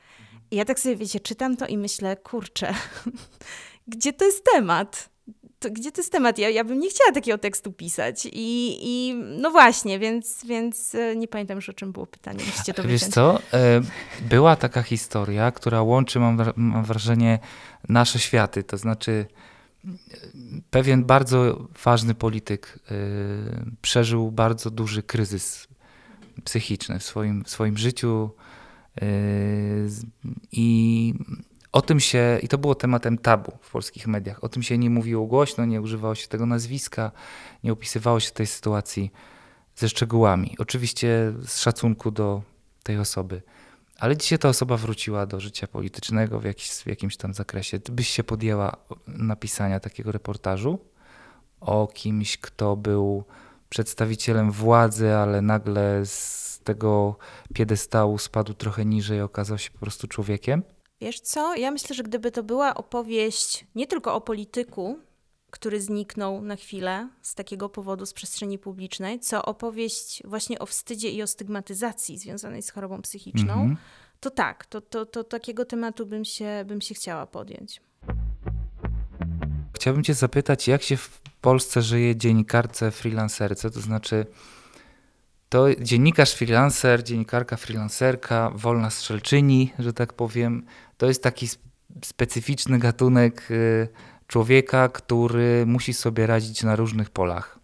I 0.51 0.55
ja 0.55 0.65
tak 0.65 0.79
sobie, 0.79 0.95
wiecie, 0.95 1.19
czytam 1.19 1.57
to 1.57 1.67
i 1.67 1.77
myślę, 1.77 2.15
kurczę, 2.15 2.73
gdzie 3.87 4.13
to 4.13 4.25
jest 4.25 4.43
temat? 4.53 5.16
To 5.59 5.69
gdzie 5.71 5.91
to 5.91 6.01
jest 6.01 6.11
temat? 6.11 6.37
Ja, 6.37 6.49
ja 6.49 6.63
bym 6.63 6.79
nie 6.79 6.89
chciała 6.89 7.11
takiego 7.11 7.37
tekstu 7.37 7.71
pisać. 7.71 8.25
I, 8.31 8.77
i 8.81 9.13
no 9.13 9.51
właśnie, 9.51 9.99
więc, 9.99 10.45
więc 10.45 10.95
e, 10.95 11.15
nie 11.15 11.27
pamiętam 11.27 11.55
już 11.55 11.69
o 11.69 11.73
czym 11.73 11.91
było 11.91 12.07
pytanie. 12.07 12.39
Musicie 12.45 12.73
to 12.73 12.83
Wiesz 12.83 13.03
co, 13.03 13.39
e, 13.53 13.81
była 14.21 14.55
taka 14.55 14.81
historia, 14.83 15.51
która 15.51 15.81
łączy, 15.81 16.19
mam, 16.19 16.83
wrażenie, 16.83 17.39
nasze 17.89 18.19
światy. 18.19 18.63
To 18.63 18.77
znaczy 18.77 19.25
pewien 20.69 21.05
bardzo 21.05 21.67
ważny 21.83 22.13
polityk 22.13 22.79
e, 22.91 22.95
przeżył 23.81 24.31
bardzo 24.31 24.71
duży 24.71 25.03
kryzys 25.03 25.67
psychiczny 26.43 26.99
w 26.99 27.03
swoim, 27.03 27.43
w 27.43 27.49
swoim 27.49 27.77
życiu 27.77 28.29
i 30.51 31.13
o 31.77 31.81
tym 31.81 31.99
się, 31.99 32.39
i 32.41 32.47
to 32.47 32.57
było 32.57 32.75
tematem 32.75 33.17
tabu 33.17 33.51
w 33.61 33.71
polskich 33.71 34.07
mediach, 34.07 34.43
o 34.43 34.49
tym 34.49 34.63
się 34.63 34.77
nie 34.77 34.89
mówiło 34.89 35.25
głośno, 35.25 35.65
nie 35.65 35.81
używało 35.81 36.15
się 36.15 36.27
tego 36.27 36.45
nazwiska, 36.45 37.11
nie 37.63 37.71
opisywało 37.71 38.19
się 38.19 38.31
tej 38.31 38.47
sytuacji 38.47 39.11
ze 39.75 39.89
szczegółami. 39.89 40.55
Oczywiście 40.59 41.33
z 41.45 41.59
szacunku 41.59 42.11
do 42.11 42.41
tej 42.83 42.97
osoby. 42.97 43.41
Ale 43.99 44.17
dzisiaj 44.17 44.39
ta 44.39 44.49
osoba 44.49 44.77
wróciła 44.77 45.25
do 45.25 45.39
życia 45.39 45.67
politycznego 45.67 46.39
w, 46.39 46.43
jakiś, 46.43 46.69
w 46.69 46.87
jakimś 46.87 47.17
tam 47.17 47.33
zakresie. 47.33 47.79
Ty 47.79 47.91
byś 47.91 48.09
się 48.09 48.23
podjęła 48.23 48.77
napisania 49.07 49.79
takiego 49.79 50.11
reportażu 50.11 50.79
o 51.59 51.87
kimś, 51.87 52.37
kto 52.37 52.75
był 52.75 53.23
przedstawicielem 53.69 54.51
władzy, 54.51 55.13
ale 55.13 55.41
nagle 55.41 56.05
z 56.05 56.59
tego 56.63 57.17
piedestału 57.53 58.17
spadł 58.17 58.53
trochę 58.53 58.85
niżej 58.85 59.17
i 59.17 59.21
okazał 59.21 59.57
się 59.57 59.71
po 59.71 59.79
prostu 59.79 60.07
człowiekiem? 60.07 60.63
Wiesz 61.01 61.19
co? 61.19 61.55
Ja 61.55 61.71
myślę, 61.71 61.95
że 61.95 62.03
gdyby 62.03 62.31
to 62.31 62.43
była 62.43 62.75
opowieść 62.75 63.65
nie 63.75 63.87
tylko 63.87 64.15
o 64.15 64.21
polityku, 64.21 64.99
który 65.51 65.81
zniknął 65.81 66.41
na 66.41 66.55
chwilę 66.55 67.09
z 67.21 67.35
takiego 67.35 67.69
powodu 67.69 68.05
z 68.05 68.13
przestrzeni 68.13 68.59
publicznej, 68.59 69.19
co 69.19 69.45
opowieść 69.45 70.21
właśnie 70.25 70.59
o 70.59 70.65
wstydzie 70.65 71.09
i 71.09 71.23
o 71.23 71.27
stygmatyzacji 71.27 72.17
związanej 72.17 72.61
z 72.61 72.69
chorobą 72.69 73.01
psychiczną, 73.01 73.53
mm 73.53 73.75
-hmm. 73.75 73.77
to 74.19 74.29
tak, 74.29 74.65
to, 74.65 74.81
to, 74.81 75.05
to 75.05 75.23
takiego 75.23 75.65
tematu 75.65 76.05
bym 76.05 76.25
się, 76.25 76.65
bym 76.67 76.81
się 76.81 76.95
chciała 76.95 77.25
podjąć. 77.25 77.81
Chciałbym 79.73 80.03
Cię 80.03 80.13
zapytać, 80.13 80.67
jak 80.67 80.83
się 80.83 80.97
w 80.97 81.21
Polsce 81.41 81.81
żyje 81.81 82.15
dziennikarce, 82.15 82.91
freelancerce, 82.91 83.71
to 83.71 83.81
znaczy 83.81 84.25
to 85.49 85.65
dziennikarz 85.81 86.33
freelancer, 86.33 87.03
dziennikarka 87.03 87.57
freelancerka, 87.57 88.51
wolna 88.55 88.89
strzelczyni, 88.89 89.73
że 89.79 89.93
tak 89.93 90.13
powiem, 90.13 90.65
to 90.97 91.05
jest 91.05 91.23
taki 91.23 91.47
specyficzny 92.05 92.79
gatunek 92.79 93.51
y, 93.51 93.87
człowieka, 94.27 94.89
który 94.89 95.65
musi 95.65 95.93
sobie 95.93 96.27
radzić 96.27 96.63
na 96.63 96.75
różnych 96.75 97.09
polach. 97.09 97.59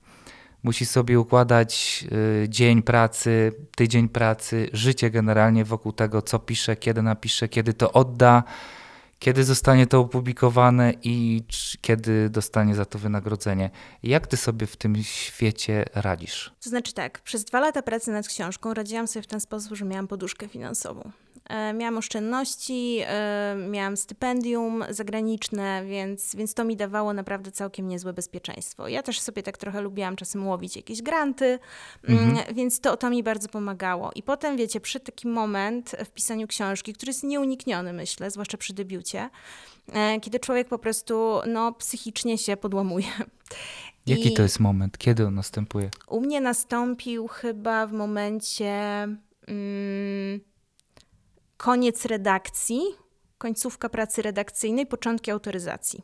Musi 0.64 0.86
sobie 0.86 1.20
układać 1.20 2.04
y, 2.44 2.50
dzień 2.50 2.82
pracy, 2.82 3.52
tydzień 3.76 4.10
pracy, 4.10 4.70
życie 4.74 5.10
generalnie 5.12 5.66
wokół 5.66 5.92
tego, 5.92 6.22
co 6.22 6.40
pisze, 6.40 6.76
kiedy 6.76 7.02
napisze, 7.02 7.50
kiedy 7.50 7.74
to 7.74 7.92
odda 7.92 8.44
kiedy 9.24 9.44
zostanie 9.44 9.88
to 9.88 10.00
opublikowane 10.00 10.94
i 11.04 11.44
kiedy 11.82 12.30
dostanie 12.30 12.76
za 12.76 12.86
to 12.86 13.00
wynagrodzenie. 13.00 13.70
Jak 14.04 14.28
ty 14.28 14.38
sobie 14.38 14.68
w 14.68 14.78
tym 14.78 15.04
świecie 15.04 15.86
radzisz? 15.96 16.54
To 16.64 16.70
znaczy 16.70 16.94
tak, 16.94 17.22
przez 17.22 17.46
dwa 17.46 17.60
lata 17.60 17.82
pracy 17.82 18.12
nad 18.12 18.28
książką 18.28 18.74
radziłam 18.74 19.08
sobie 19.08 19.24
w 19.24 19.28
ten 19.28 19.40
sposób, 19.40 19.78
że 19.78 19.86
miałam 19.86 20.08
poduszkę 20.08 20.48
finansową. 20.48 21.12
E, 21.50 21.74
miałam 21.74 21.98
oszczędności, 21.98 23.00
e, 23.06 23.56
miałam 23.70 23.98
stypendium 23.98 24.84
zagraniczne, 24.90 25.86
więc, 25.86 26.36
więc 26.36 26.54
to 26.54 26.64
mi 26.64 26.76
dawało 26.76 27.14
naprawdę 27.14 27.52
całkiem 27.52 27.88
niezłe 27.88 28.14
bezpieczeństwo. 28.14 28.88
Ja 28.88 29.04
też 29.04 29.20
sobie 29.20 29.44
tak 29.44 29.58
trochę 29.58 29.82
lubiłam 29.82 30.16
czasem 30.16 30.48
łowić 30.48 30.76
jakieś 30.76 31.02
granty, 31.02 31.60
mm, 32.04 32.24
mhm. 32.24 32.56
więc 32.56 32.80
to, 32.80 32.98
to 32.98 33.10
mi 33.10 33.24
bardzo 33.24 33.50
pomagało. 33.50 34.12
I 34.16 34.24
potem, 34.24 34.58
wiecie, 34.58 34.80
przy 34.80 35.00
taki 35.00 35.28
moment 35.28 35.96
w 36.06 36.10
pisaniu 36.10 36.48
książki, 36.48 36.94
który 36.94 37.10
jest 37.10 37.24
nieunikniony, 37.24 37.94
myślę, 37.94 38.32
zwłaszcza 38.32 38.58
przy 38.58 38.74
debiucie, 38.74 39.30
e, 39.94 40.20
kiedy 40.20 40.40
człowiek 40.40 40.68
po 40.68 40.80
prostu 40.80 41.40
no, 41.48 41.74
psychicznie 41.74 42.38
się 42.38 42.58
podłamuje. 42.58 43.08
Jaki 44.06 44.28
I 44.28 44.34
to 44.34 44.42
jest 44.42 44.60
moment? 44.60 44.98
Kiedy 44.98 45.26
on 45.26 45.36
następuje? 45.36 45.90
U 46.08 46.22
mnie 46.22 46.42
nastąpił 46.42 47.28
chyba 47.28 47.88
w 47.88 47.94
momencie. 47.94 49.08
Mm, 49.48 50.40
koniec 51.64 52.06
redakcji, 52.06 52.82
końcówka 53.38 53.90
pracy 53.90 54.22
redakcyjnej, 54.22 54.86
początki 54.86 55.32
autoryzacji. 55.32 56.04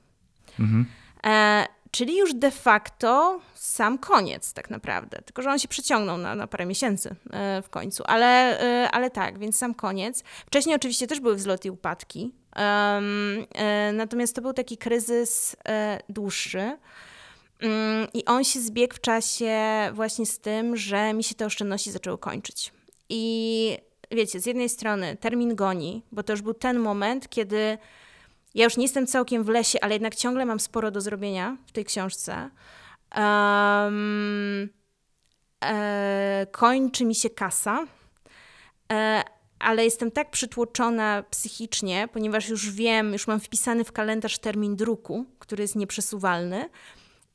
Mhm. 0.60 0.86
E, 1.26 1.66
czyli 1.92 2.18
już 2.18 2.34
de 2.34 2.52
facto 2.52 3.40
sam 3.56 3.98
koniec 3.98 4.54
tak 4.54 4.70
naprawdę. 4.70 5.22
Tylko, 5.26 5.42
że 5.42 5.50
on 5.50 5.60
się 5.60 5.68
przeciągnął 5.68 6.18
na, 6.18 6.36
na 6.36 6.48
parę 6.48 6.66
miesięcy 6.66 7.16
e, 7.32 7.62
w 7.62 7.70
końcu. 7.70 8.04
Ale, 8.06 8.62
e, 8.62 8.92
ale 8.92 9.10
tak, 9.10 9.40
więc 9.40 9.58
sam 9.58 9.74
koniec. 9.74 10.24
Wcześniej 10.46 10.76
oczywiście 10.76 11.08
też 11.08 11.20
były 11.20 11.36
wzloty 11.36 11.68
i 11.68 11.72
upadki. 11.72 12.34
E, 12.56 13.92
natomiast 13.94 14.36
to 14.36 14.42
był 14.42 14.54
taki 14.54 14.78
kryzys 14.78 15.56
e, 15.68 16.00
dłuższy. 16.10 16.78
Mm, 17.60 18.08
I 18.14 18.26
on 18.26 18.44
się 18.44 18.60
zbiegł 18.60 18.96
w 18.96 19.02
czasie 19.02 19.58
właśnie 19.94 20.26
z 20.26 20.40
tym, 20.40 20.76
że 20.78 21.14
mi 21.14 21.24
się 21.24 21.36
te 21.36 21.46
oszczędności 21.46 21.92
zaczęły 21.92 22.18
kończyć. 22.18 22.74
I 23.10 23.89
wiecie, 24.12 24.40
z 24.40 24.46
jednej 24.46 24.70
strony 24.70 25.18
termin 25.18 25.56
goni, 25.56 26.04
bo 26.12 26.24
to 26.24 26.34
już 26.34 26.42
był 26.42 26.54
ten 26.54 26.80
moment, 26.80 27.30
kiedy 27.30 27.78
ja 28.56 28.64
już 28.64 28.78
nie 28.78 28.84
jestem 28.84 29.08
całkiem 29.08 29.44
w 29.44 29.50
lesie, 29.50 29.80
ale 29.82 29.96
jednak 29.96 30.16
ciągle 30.16 30.46
mam 30.46 30.60
sporo 30.60 30.92
do 30.92 31.02
zrobienia 31.02 31.58
w 31.68 31.72
tej 31.72 31.86
książce. 31.86 32.50
Um, 33.18 34.70
e, 35.64 36.48
kończy 36.52 37.06
mi 37.06 37.16
się 37.16 37.30
kasa, 37.30 37.88
e, 38.92 39.24
ale 39.60 39.84
jestem 39.84 40.12
tak 40.12 40.32
przytłoczona 40.32 41.24
psychicznie, 41.30 42.08
ponieważ 42.14 42.50
już 42.50 42.72
wiem, 42.72 43.14
już 43.14 43.28
mam 43.28 43.40
wpisany 43.40 43.84
w 43.84 43.92
kalendarz 43.92 44.38
termin 44.38 44.76
druku, 44.76 45.26
który 45.40 45.62
jest 45.62 45.76
nieprzesuwalny, 45.76 46.70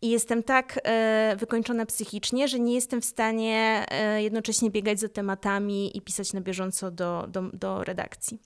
i 0.04 0.10
jestem 0.10 0.42
tak 0.42 0.80
e, 0.84 1.36
wykończona 1.38 1.86
psychicznie, 1.86 2.48
że 2.48 2.60
nie 2.60 2.74
jestem 2.74 3.00
w 3.00 3.04
stanie 3.04 3.84
e, 3.88 4.22
jednocześnie 4.22 4.70
biegać 4.70 5.00
za 5.00 5.08
tematami 5.08 5.96
i 5.96 6.00
pisać 6.00 6.32
na 6.32 6.40
bieżąco 6.40 6.90
do, 6.90 7.26
do, 7.28 7.42
do 7.52 7.84
redakcji. 7.84 8.40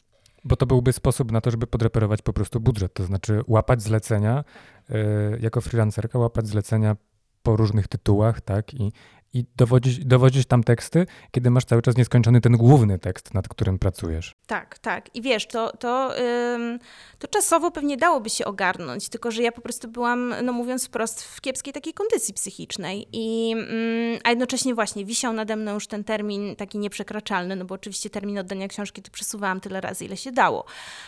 Bo 0.44 0.56
to 0.56 0.66
byłby 0.66 0.92
sposób 0.92 1.32
na 1.32 1.40
to, 1.40 1.50
żeby 1.50 1.66
podreperować 1.66 2.22
po 2.22 2.32
prostu 2.32 2.60
budżet, 2.60 2.94
to 2.94 3.04
znaczy 3.04 3.40
łapać 3.46 3.82
zlecenia, 3.82 4.44
e, 4.90 4.94
jako 5.40 5.60
freelancerka 5.60 6.18
łapać 6.18 6.46
zlecenia 6.46 6.96
po 7.42 7.56
różnych 7.56 7.88
tytułach, 7.88 8.40
tak, 8.40 8.74
i, 8.74 8.92
i 9.32 9.44
dowodzić, 9.56 10.04
dowodzić 10.04 10.46
tam 10.46 10.64
teksty, 10.64 11.06
kiedy 11.30 11.50
masz 11.50 11.64
cały 11.64 11.82
czas 11.82 11.96
nieskończony 11.96 12.40
ten 12.40 12.56
główny 12.56 12.98
tekst, 12.98 13.34
nad 13.34 13.48
którym 13.48 13.78
pracujesz. 13.78 14.34
Tak, 14.48 14.78
tak. 14.78 15.14
I 15.14 15.22
wiesz, 15.22 15.46
to, 15.46 15.76
to, 15.76 16.18
ym, 16.54 16.78
to 17.18 17.28
czasowo 17.28 17.70
pewnie 17.70 17.96
dałoby 17.96 18.30
się 18.30 18.44
ogarnąć, 18.44 19.08
tylko 19.08 19.30
że 19.30 19.42
ja 19.42 19.52
po 19.52 19.60
prostu 19.60 19.88
byłam, 19.88 20.34
no 20.42 20.52
mówiąc 20.52 20.86
wprost, 20.86 21.24
w 21.24 21.40
kiepskiej 21.40 21.72
takiej 21.72 21.94
kondycji 21.94 22.34
psychicznej. 22.34 23.08
I, 23.12 23.52
ym, 23.52 24.18
a 24.24 24.30
jednocześnie 24.30 24.74
właśnie 24.74 25.04
wisiał 25.04 25.32
nade 25.32 25.56
mną 25.56 25.74
już 25.74 25.86
ten 25.86 26.04
termin 26.04 26.56
taki 26.56 26.78
nieprzekraczalny, 26.78 27.56
no 27.56 27.64
bo 27.64 27.74
oczywiście 27.74 28.10
termin 28.10 28.38
oddania 28.38 28.68
książki 28.68 29.02
to 29.02 29.10
przesuwałam 29.10 29.60
tyle 29.60 29.80
razy, 29.80 30.04
ile 30.04 30.16
się 30.16 30.32
dało, 30.32 30.64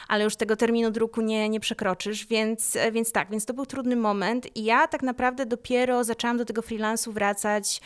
ale 0.09 0.24
już 0.24 0.36
tego 0.36 0.57
terminu 0.57 0.91
druku 0.91 1.20
nie, 1.20 1.49
nie 1.49 1.61
przekroczysz, 1.61 2.26
więc, 2.26 2.76
więc 2.93 3.12
tak, 3.12 3.30
więc 3.30 3.47
to 3.47 3.55
był 3.55 3.66
trudny 3.66 3.97
moment 3.97 4.57
i 4.57 4.64
ja 4.64 4.88
tak 4.88 5.03
naprawdę 5.03 5.47
dopiero 5.47 6.05
zaczęłam 6.05 6.36
do 6.36 6.45
tego 6.45 6.62
freelansu 6.62 7.12
wracać 7.12 7.80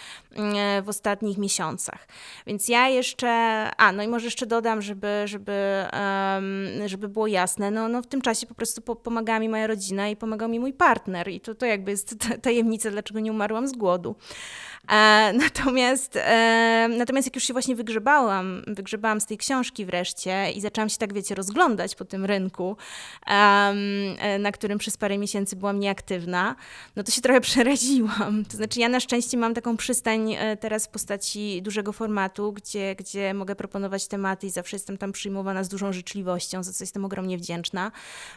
w 0.83 0.89
ostatnich 0.89 1.39
miesiącach. 1.39 2.09
Więc 2.47 2.69
ja 2.69 2.89
jeszcze, 2.89 3.29
a 3.77 3.93
no 3.93 4.03
i 4.03 4.09
może 4.09 4.25
jeszcze 4.25 4.47
dodam, 4.47 4.83
żeby, 4.83 5.23
żeby, 5.25 5.44
um, 5.53 6.89
żeby 6.89 7.09
było 7.09 7.27
jasne, 7.27 7.71
no, 7.71 7.89
no 7.89 8.03
w 8.03 8.07
tym 8.07 8.21
czasie 8.21 8.47
po 8.47 8.55
prostu 8.55 8.83
po, 8.83 8.97
pomagała 8.97 9.41
mi 9.41 9.49
moja 9.49 9.67
rodzina 9.67 10.09
i 10.09 10.17
pomagał 10.17 10.49
mi 10.49 10.61
mój 10.61 10.73
partner 10.73 11.29
i 11.29 11.41
to, 11.41 11.55
to 11.55 11.67
jakby 11.67 11.91
jest 11.91 12.17
tajemnica, 12.43 12.91
dlaczego 12.91 13.21
nie 13.21 13.33
umarłam 13.33 13.69
z 13.69 13.73
głodu. 13.73 14.17
E, 14.89 15.33
natomiast, 15.45 16.17
e, 16.17 16.89
natomiast 16.99 17.27
jak 17.27 17.35
już 17.35 17.45
się 17.45 17.53
właśnie 17.53 17.77
wygrzebałam, 17.77 18.63
wygrzebałam 18.67 19.21
z 19.21 19.27
tej 19.27 19.39
książki 19.39 19.85
wreszcie 19.85 20.53
i 20.53 20.61
zaczęłam 20.61 20.89
się 20.89 20.99
tak, 20.99 21.13
wiecie, 21.13 21.35
rozglądać 21.35 21.95
po 21.95 22.05
tym 22.05 22.25
rynku, 22.25 22.77
e, 23.27 24.39
na 24.39 24.53
którym 24.53 24.79
przez 24.79 24.97
parę 24.97 25.19
miesięcy 25.19 25.57
byłam 25.57 25.81
nieaktywna, 25.81 26.57
no 26.97 27.03
to 27.03 27.13
się 27.13 27.21
trochę 27.21 27.41
przeraziłam. 27.51 28.45
To 28.51 28.57
znaczy 28.57 28.81
ja 28.81 28.89
na 28.89 29.01
szczęście 29.01 29.37
mam 29.37 29.55
taką 29.55 29.77
przystań 29.77 30.33
e, 30.33 30.57
teraz 30.57 30.87
w 30.87 30.89
postaci 30.89 31.63
dużego 31.63 31.93
formatu, 31.93 32.53
gdzie, 32.53 32.95
gdzie 32.95 33.35
mogę 33.35 33.57
proponować 33.57 34.09
tematy 34.09 34.47
i 34.47 34.51
zawsze 34.51 34.77
jestem 34.77 34.99
tam 34.99 35.13
przyjmowana 35.13 35.65
z 35.65 35.69
dużą 35.69 35.93
życzliwością, 35.93 36.63
za 36.63 36.73
co 36.73 36.85
jestem 36.85 37.05
ogromnie 37.05 37.39
wdzięczna. 37.39 37.93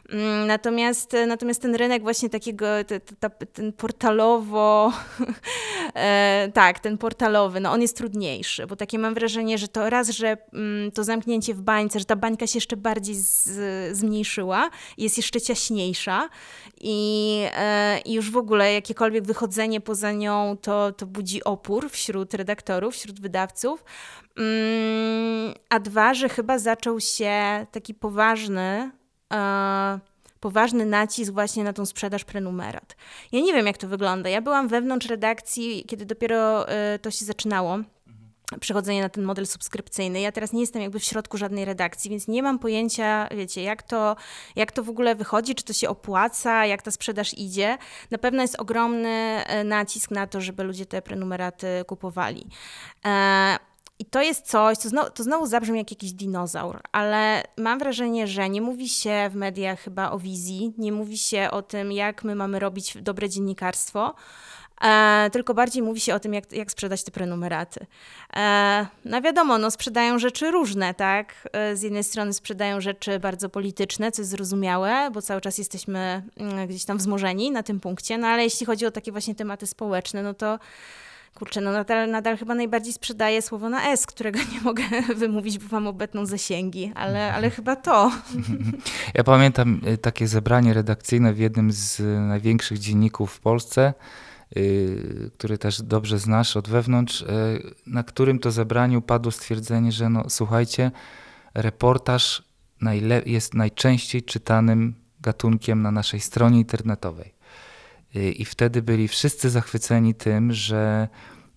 Mm, 0.10 0.48
natomiast, 0.48 1.16
natomiast 1.28 1.62
ten 1.62 1.76
rynek 1.76 2.02
właśnie 2.02 2.30
takiego, 2.30 2.66
te, 2.88 3.00
te, 3.00 3.30
ten 3.30 3.74
portalowo 3.74 4.94
e, 5.96 6.37
tak, 6.54 6.80
ten 6.80 6.98
portalowy, 6.98 7.60
no 7.60 7.72
on 7.72 7.82
jest 7.82 7.98
trudniejszy, 7.98 8.68
bo 8.68 8.76
takie 8.76 9.00
mam 9.00 9.14
wrażenie, 9.14 9.58
że 9.58 9.68
to 9.68 9.90
raz, 9.90 10.10
że 10.10 10.38
mm, 10.54 10.92
to 10.92 11.04
zamknięcie 11.04 11.54
w 11.54 11.62
bańce, 11.62 12.00
że 12.00 12.06
ta 12.06 12.16
bańka 12.16 12.48
się 12.48 12.58
jeszcze 12.58 12.78
bardziej 12.78 13.16
z, 13.16 13.50
zmniejszyła, 13.98 14.70
jest 14.98 15.18
jeszcze 15.18 15.42
ciaśniejsza 15.42 16.30
i, 16.82 17.42
e, 17.54 18.00
i 18.06 18.14
już 18.14 18.32
w 18.32 18.38
ogóle 18.38 18.74
jakiekolwiek 18.74 19.24
wychodzenie 19.24 19.82
poza 19.82 20.12
nią 20.12 20.58
to, 20.62 20.92
to 20.92 21.06
budzi 21.06 21.44
opór 21.44 21.90
wśród 21.90 22.34
redaktorów, 22.34 22.96
wśród 22.96 23.20
wydawców. 23.20 23.84
Mm, 24.38 25.54
a 25.70 25.80
dwa, 25.80 26.14
że 26.14 26.30
chyba 26.30 26.60
zaczął 26.60 27.00
się 27.00 27.66
taki 27.72 27.94
poważny. 27.94 28.92
E, 29.34 30.00
poważny 30.40 30.86
nacisk 30.86 31.34
właśnie 31.34 31.64
na 31.64 31.74
tą 31.74 31.86
sprzedaż 31.86 32.24
prenumerat. 32.24 32.96
Ja 33.32 33.40
nie 33.40 33.54
wiem, 33.54 33.68
jak 33.68 33.78
to 33.78 33.88
wygląda. 33.88 34.30
Ja 34.30 34.42
byłam 34.42 34.68
wewnątrz 34.68 35.08
redakcji, 35.08 35.86
kiedy 35.88 36.06
dopiero 36.06 36.72
y, 36.96 37.00
to 37.00 37.12
się 37.12 37.26
zaczynało 37.26 37.80
przechodzenie 38.60 39.02
na 39.02 39.10
ten 39.10 39.24
model 39.24 39.48
subskrypcyjny. 39.48 40.22
Ja 40.22 40.32
teraz 40.32 40.54
nie 40.54 40.62
jestem 40.62 40.82
jakby 40.82 41.00
w 41.00 41.04
środku 41.04 41.38
żadnej 41.38 41.66
redakcji, 41.66 42.10
więc 42.10 42.28
nie 42.28 42.44
mam 42.44 42.60
pojęcia, 42.60 43.28
wiecie, 43.32 43.64
jak 43.64 43.84
to, 43.84 44.16
jak 44.56 44.72
to 44.72 44.84
w 44.84 44.90
ogóle 44.90 45.16
wychodzi, 45.16 45.56
czy 45.56 45.64
to 45.64 45.74
się 45.74 45.90
opłaca, 45.90 46.66
jak 46.66 46.82
ta 46.82 46.92
sprzedaż 46.92 47.34
idzie. 47.34 47.78
Na 48.12 48.18
pewno 48.18 48.42
jest 48.42 48.60
ogromny 48.60 49.44
y, 49.62 49.64
nacisk 49.64 50.12
na 50.12 50.28
to, 50.28 50.42
żeby 50.42 50.64
ludzie 50.64 50.86
te 50.86 51.02
prenumeraty 51.02 51.68
kupowali. 51.88 52.48
E, 53.06 53.58
i 54.00 54.06
to 54.06 54.22
jest 54.22 54.48
coś, 54.48 54.78
co 54.78 54.90
znowu, 54.90 55.10
to 55.10 55.24
znowu 55.24 55.46
zabrzmi 55.46 55.78
jak 55.78 55.92
jakiś 55.92 56.14
dinozaur, 56.14 56.82
ale 56.92 57.44
mam 57.58 57.80
wrażenie, 57.80 58.28
że 58.28 58.50
nie 58.50 58.62
mówi 58.62 58.90
się 58.90 59.30
w 59.32 59.36
mediach 59.36 59.80
chyba 59.80 60.12
o 60.12 60.20
wizji, 60.20 60.74
nie 60.78 60.92
mówi 60.92 61.18
się 61.18 61.48
o 61.52 61.62
tym, 61.62 61.92
jak 61.92 62.24
my 62.24 62.36
mamy 62.36 62.60
robić 62.60 62.98
dobre 63.02 63.30
dziennikarstwo, 63.30 64.16
e, 64.82 65.30
tylko 65.32 65.54
bardziej 65.54 65.84
mówi 65.84 66.00
się 66.00 66.16
o 66.16 66.20
tym, 66.20 66.34
jak, 66.34 66.52
jak 66.52 66.72
sprzedać 66.72 67.04
te 67.04 67.12
prenumeraty. 67.12 67.86
E, 68.36 68.88
no 69.06 69.22
wiadomo, 69.22 69.58
no 69.58 69.72
sprzedają 69.72 70.20
rzeczy 70.20 70.52
różne, 70.52 70.94
tak? 70.94 71.50
E, 71.54 71.76
z 71.76 71.82
jednej 71.82 72.04
strony 72.04 72.34
sprzedają 72.34 72.82
rzeczy 72.82 73.20
bardzo 73.20 73.50
polityczne, 73.50 74.12
co 74.12 74.22
jest 74.22 74.32
zrozumiałe, 74.32 75.12
bo 75.14 75.22
cały 75.22 75.42
czas 75.42 75.58
jesteśmy 75.58 76.24
mm, 76.38 76.68
gdzieś 76.68 76.86
tam 76.86 76.98
wzmożeni 76.98 77.52
na 77.52 77.64
tym 77.64 77.80
punkcie, 77.80 78.18
no 78.18 78.28
ale 78.28 78.44
jeśli 78.44 78.66
chodzi 78.66 78.86
o 78.86 78.92
takie 78.92 79.12
właśnie 79.12 79.36
tematy 79.36 79.68
społeczne, 79.68 80.24
no 80.24 80.34
to 80.34 80.60
kurczę, 81.38 81.62
no 81.62 81.72
nadal, 81.72 82.12
nadal 82.12 82.38
chyba 82.38 82.56
najbardziej 82.56 82.94
sprzedaje 82.94 83.42
słowo 83.42 83.70
na 83.70 83.90
S, 83.92 84.06
którego 84.06 84.40
nie 84.54 84.62
mogę 84.62 84.84
wymówić, 85.16 85.60
bo 85.60 85.68
wam 85.68 85.88
obetną 85.88 86.26
zasięgi, 86.26 86.92
ale, 86.96 87.34
ale 87.34 87.50
chyba 87.50 87.76
to. 87.76 88.12
Ja 89.14 89.24
pamiętam 89.24 89.82
y, 89.88 89.98
takie 89.98 90.28
zebranie 90.28 90.74
redakcyjne 90.74 91.34
w 91.34 91.40
jednym 91.40 91.72
z 91.72 92.00
największych 92.28 92.80
dzienników 92.80 93.32
w 93.32 93.40
Polsce, 93.40 93.94
y, 94.58 95.32
który 95.38 95.58
też 95.58 95.82
dobrze 95.82 96.20
znasz 96.20 96.58
od 96.58 96.70
wewnątrz, 96.70 97.22
y, 97.22 97.26
na 97.88 98.04
którym 98.04 98.40
to 98.40 98.52
zebraniu 98.52 99.02
padło 99.02 99.32
stwierdzenie, 99.32 99.92
że 99.92 100.10
no 100.10 100.24
słuchajcie, 100.30 100.92
reportaż 101.54 102.44
jest 103.26 103.54
najczęściej 103.54 104.24
czytanym 104.24 104.96
gatunkiem 105.20 105.82
na 105.82 105.92
naszej 105.92 106.20
stronie 106.20 106.58
internetowej. 106.58 107.37
I 108.18 108.46
wtedy 108.46 108.82
byli 108.82 109.08
wszyscy 109.08 109.50
zachwyceni 109.50 110.16
tym, 110.16 110.54
że 110.54 111.08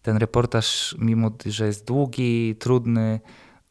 ten 0.03 0.17
reportaż, 0.17 0.97
mimo 0.99 1.31
że 1.47 1.67
jest 1.67 1.87
długi, 1.87 2.57
trudny, 2.59 3.21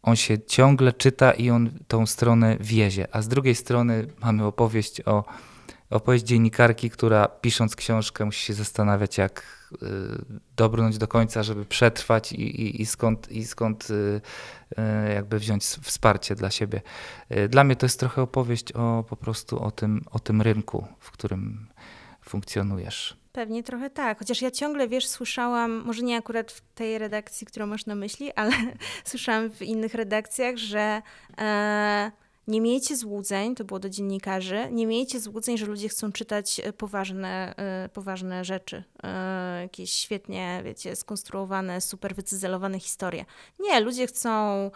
on 0.02 0.16
się 0.16 0.40
ciągle 0.40 0.94
czyta 0.94 1.32
i 1.32 1.50
on 1.50 1.70
tą 1.88 2.06
stronę 2.06 2.58
wiezie. 2.60 3.08
A 3.12 3.22
z 3.22 3.28
drugiej 3.28 3.56
strony 3.56 4.08
mamy 4.22 4.46
opowieść 4.46 5.02
o 5.06 5.24
opowieść 5.90 6.26
dziennikarki, 6.26 6.90
która 6.90 7.28
pisząc 7.28 7.76
książkę 7.76 8.26
musi 8.26 8.46
się 8.46 8.54
zastanawiać, 8.54 9.18
jak 9.18 9.44
y, 9.74 9.88
dobrnąć 10.56 10.98
do 10.98 11.08
końca, 11.08 11.44
żeby 11.44 11.66
przetrwać 11.66 12.32
i, 12.32 12.62
i, 12.62 12.82
i 12.82 12.86
skąd, 12.86 13.32
i 13.32 13.46
skąd 13.46 13.90
y, 13.90 14.22
y, 15.08 15.14
jakby 15.14 15.40
wziąć 15.40 15.64
wsparcie 15.64 16.36
dla 16.36 16.52
siebie. 16.52 16.82
Y, 17.32 17.50
dla 17.50 17.64
mnie 17.64 17.76
to 17.76 17.86
jest 17.86 18.00
trochę 18.00 18.22
opowieść 18.22 18.72
o 18.72 19.04
po 19.10 19.16
prostu 19.16 19.64
o 19.64 19.72
tym, 19.72 20.06
o 20.12 20.20
tym 20.20 20.42
rynku, 20.42 20.88
w 21.00 21.12
którym 21.12 21.68
funkcjonujesz. 22.30 23.18
Pewnie 23.32 23.64
trochę 23.64 23.90
tak, 23.90 24.20
chociaż 24.20 24.42
ja 24.42 24.52
ciągle, 24.52 24.88
wiesz, 24.88 25.08
słyszałam, 25.08 25.72
może 25.72 26.02
nie 26.02 26.18
akurat 26.18 26.52
w 26.52 26.62
tej 26.62 26.98
redakcji, 26.98 27.48
którą 27.48 27.66
masz 27.66 27.86
na 27.86 27.96
myśli, 27.96 28.34
ale 28.36 28.52
słyszałam 29.04 29.50
w 29.50 29.62
innych 29.62 29.94
redakcjach, 29.94 30.58
że 30.58 31.02
e, 31.38 32.12
nie 32.50 32.62
miejcie 32.62 32.96
złudzeń, 32.96 33.56
to 33.56 33.64
było 33.64 33.80
do 33.80 33.90
dziennikarzy, 33.90 34.68
nie 34.72 34.88
miejcie 34.88 35.20
złudzeń, 35.20 35.58
że 35.58 35.66
ludzie 35.66 35.90
chcą 35.90 36.12
czytać 36.12 36.60
e, 36.64 36.74
poważne, 36.74 37.56
e, 37.58 37.90
poważne 37.94 38.46
rzeczy, 38.46 38.84
e, 39.04 39.62
jakieś 39.62 39.92
świetnie, 39.92 40.62
wiecie, 40.66 40.96
skonstruowane, 40.96 41.82
super 41.82 42.16
wycyzelowane 42.16 42.80
historie. 42.80 43.26
Nie, 43.60 43.80
ludzie 43.80 44.08
chcą 44.08 44.72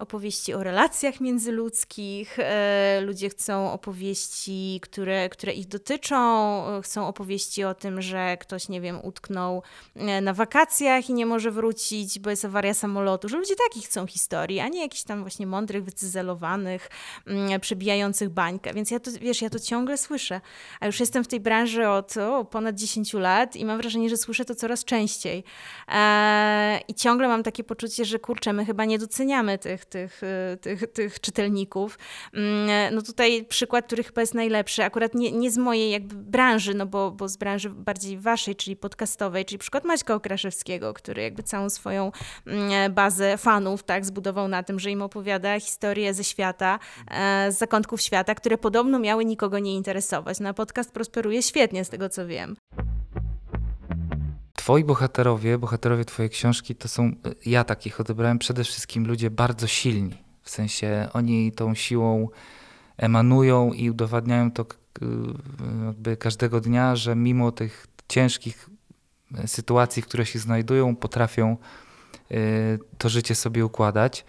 opowieści 0.00 0.54
o 0.54 0.62
relacjach 0.62 1.20
międzyludzkich, 1.20 2.38
e, 2.38 3.00
ludzie 3.00 3.28
chcą 3.28 3.72
opowieści, 3.72 4.80
które, 4.82 5.28
które 5.28 5.52
ich 5.52 5.68
dotyczą, 5.68 6.16
e, 6.68 6.82
chcą 6.82 7.06
opowieści 7.06 7.64
o 7.64 7.74
tym, 7.74 8.02
że 8.02 8.36
ktoś, 8.40 8.68
nie 8.68 8.80
wiem, 8.80 9.00
utknął 9.02 9.62
e, 9.96 10.20
na 10.20 10.34
wakacjach 10.34 11.10
i 11.10 11.14
nie 11.14 11.26
może 11.26 11.50
wrócić, 11.50 12.18
bo 12.18 12.30
jest 12.30 12.44
awaria 12.44 12.74
samolotu, 12.74 13.28
że 13.28 13.38
ludzie 13.38 13.54
takich 13.68 13.86
chcą 13.86 14.06
historii, 14.06 14.60
a 14.60 14.68
nie 14.68 14.80
jakichś 14.80 15.02
tam 15.02 15.20
właśnie 15.20 15.46
mądrych, 15.46 15.84
wycyzelowanych, 15.84 16.90
mm, 17.26 17.60
przebijających 17.60 18.28
bańkę. 18.28 18.74
Więc 18.74 18.90
ja 18.90 19.00
to, 19.00 19.10
wiesz, 19.20 19.42
ja 19.42 19.50
to 19.50 19.58
ciągle 19.58 19.98
słyszę, 19.98 20.40
a 20.80 20.86
już 20.86 21.00
jestem 21.00 21.24
w 21.24 21.28
tej 21.28 21.40
branży 21.40 21.88
od 21.88 22.16
o, 22.16 22.44
ponad 22.44 22.76
10 22.76 23.12
lat 23.12 23.56
i 23.56 23.64
mam 23.64 23.78
wrażenie, 23.78 24.10
że 24.10 24.16
słyszę 24.16 24.44
to 24.44 24.54
coraz 24.54 24.84
częściej. 24.84 25.44
I 26.88 26.94
ciągle 26.94 27.28
mam 27.28 27.42
takie 27.42 27.64
poczucie, 27.64 28.04
że 28.04 28.18
kurczę, 28.18 28.52
my 28.52 28.64
chyba 28.64 28.84
nie 28.84 28.98
doceniamy 28.98 29.58
tych, 29.58 29.84
tych, 29.90 30.22
y, 30.22 30.56
tych, 30.56 30.92
tych 30.92 31.20
czytelników. 31.20 31.98
Mm, 32.34 32.94
no 32.94 33.02
tutaj 33.02 33.44
przykład, 33.44 33.86
który 33.86 34.04
chyba 34.04 34.20
jest 34.20 34.34
najlepszy, 34.34 34.84
akurat 34.84 35.14
nie, 35.14 35.32
nie 35.32 35.50
z 35.50 35.58
mojej 35.58 35.90
jakby 35.90 36.14
branży, 36.14 36.74
no 36.74 36.86
bo, 36.86 37.10
bo 37.10 37.28
z 37.28 37.36
branży 37.36 37.70
bardziej 37.70 38.18
waszej, 38.18 38.56
czyli 38.56 38.76
podcastowej, 38.76 39.44
czyli 39.44 39.58
przykład 39.58 39.84
Maćka 39.84 40.14
Okraszewskiego, 40.14 40.94
który 40.94 41.22
jakby 41.22 41.42
całą 41.42 41.70
swoją 41.70 42.12
mm, 42.46 42.94
bazę 42.94 43.38
fanów 43.38 43.82
tak 43.82 44.04
zbudował 44.04 44.48
na 44.48 44.62
tym, 44.62 44.80
że 44.80 44.90
im 44.90 45.02
opowiada 45.02 45.60
historie 45.60 46.14
ze 46.14 46.24
świata, 46.24 46.78
e, 47.10 47.52
z 47.52 47.58
zakątków 47.58 48.00
świata, 48.02 48.34
które 48.34 48.58
podobno 48.58 48.98
miały 48.98 49.24
nikogo 49.24 49.58
nie 49.58 49.76
interesować. 49.76 50.40
No 50.40 50.54
podcast 50.54 50.92
prosperuje 50.92 51.42
świetnie 51.42 51.84
z 51.84 51.88
tego, 51.88 52.08
co 52.08 52.26
wiem. 52.26 52.56
Twoi 54.70 54.84
bohaterowie, 54.84 55.58
bohaterowie 55.58 56.04
Twojej 56.04 56.30
książki 56.30 56.74
to 56.74 56.88
są, 56.88 57.12
ja 57.46 57.64
takich 57.64 58.00
odebrałem 58.00 58.38
przede 58.38 58.64
wszystkim 58.64 59.06
ludzie 59.06 59.30
bardzo 59.30 59.66
silni. 59.66 60.24
W 60.42 60.50
sensie 60.50 61.08
oni 61.12 61.52
tą 61.52 61.74
siłą 61.74 62.28
emanują 62.96 63.72
i 63.72 63.90
udowadniają 63.90 64.52
to 64.52 64.66
jakby 65.86 66.16
każdego 66.16 66.60
dnia, 66.60 66.96
że 66.96 67.16
mimo 67.16 67.52
tych 67.52 67.86
ciężkich 68.08 68.70
sytuacji, 69.46 70.02
w 70.02 70.06
których 70.06 70.28
się 70.28 70.38
znajdują, 70.38 70.96
potrafią 70.96 71.56
to 72.98 73.08
życie 73.08 73.34
sobie 73.34 73.66
układać. 73.66 74.24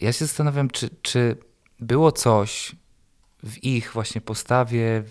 Ja 0.00 0.12
się 0.12 0.24
zastanawiam, 0.24 0.70
czy, 0.70 0.90
czy 1.02 1.36
było 1.80 2.12
coś 2.12 2.76
w 3.42 3.64
ich 3.64 3.92
właśnie 3.92 4.20
postawie, 4.20 5.04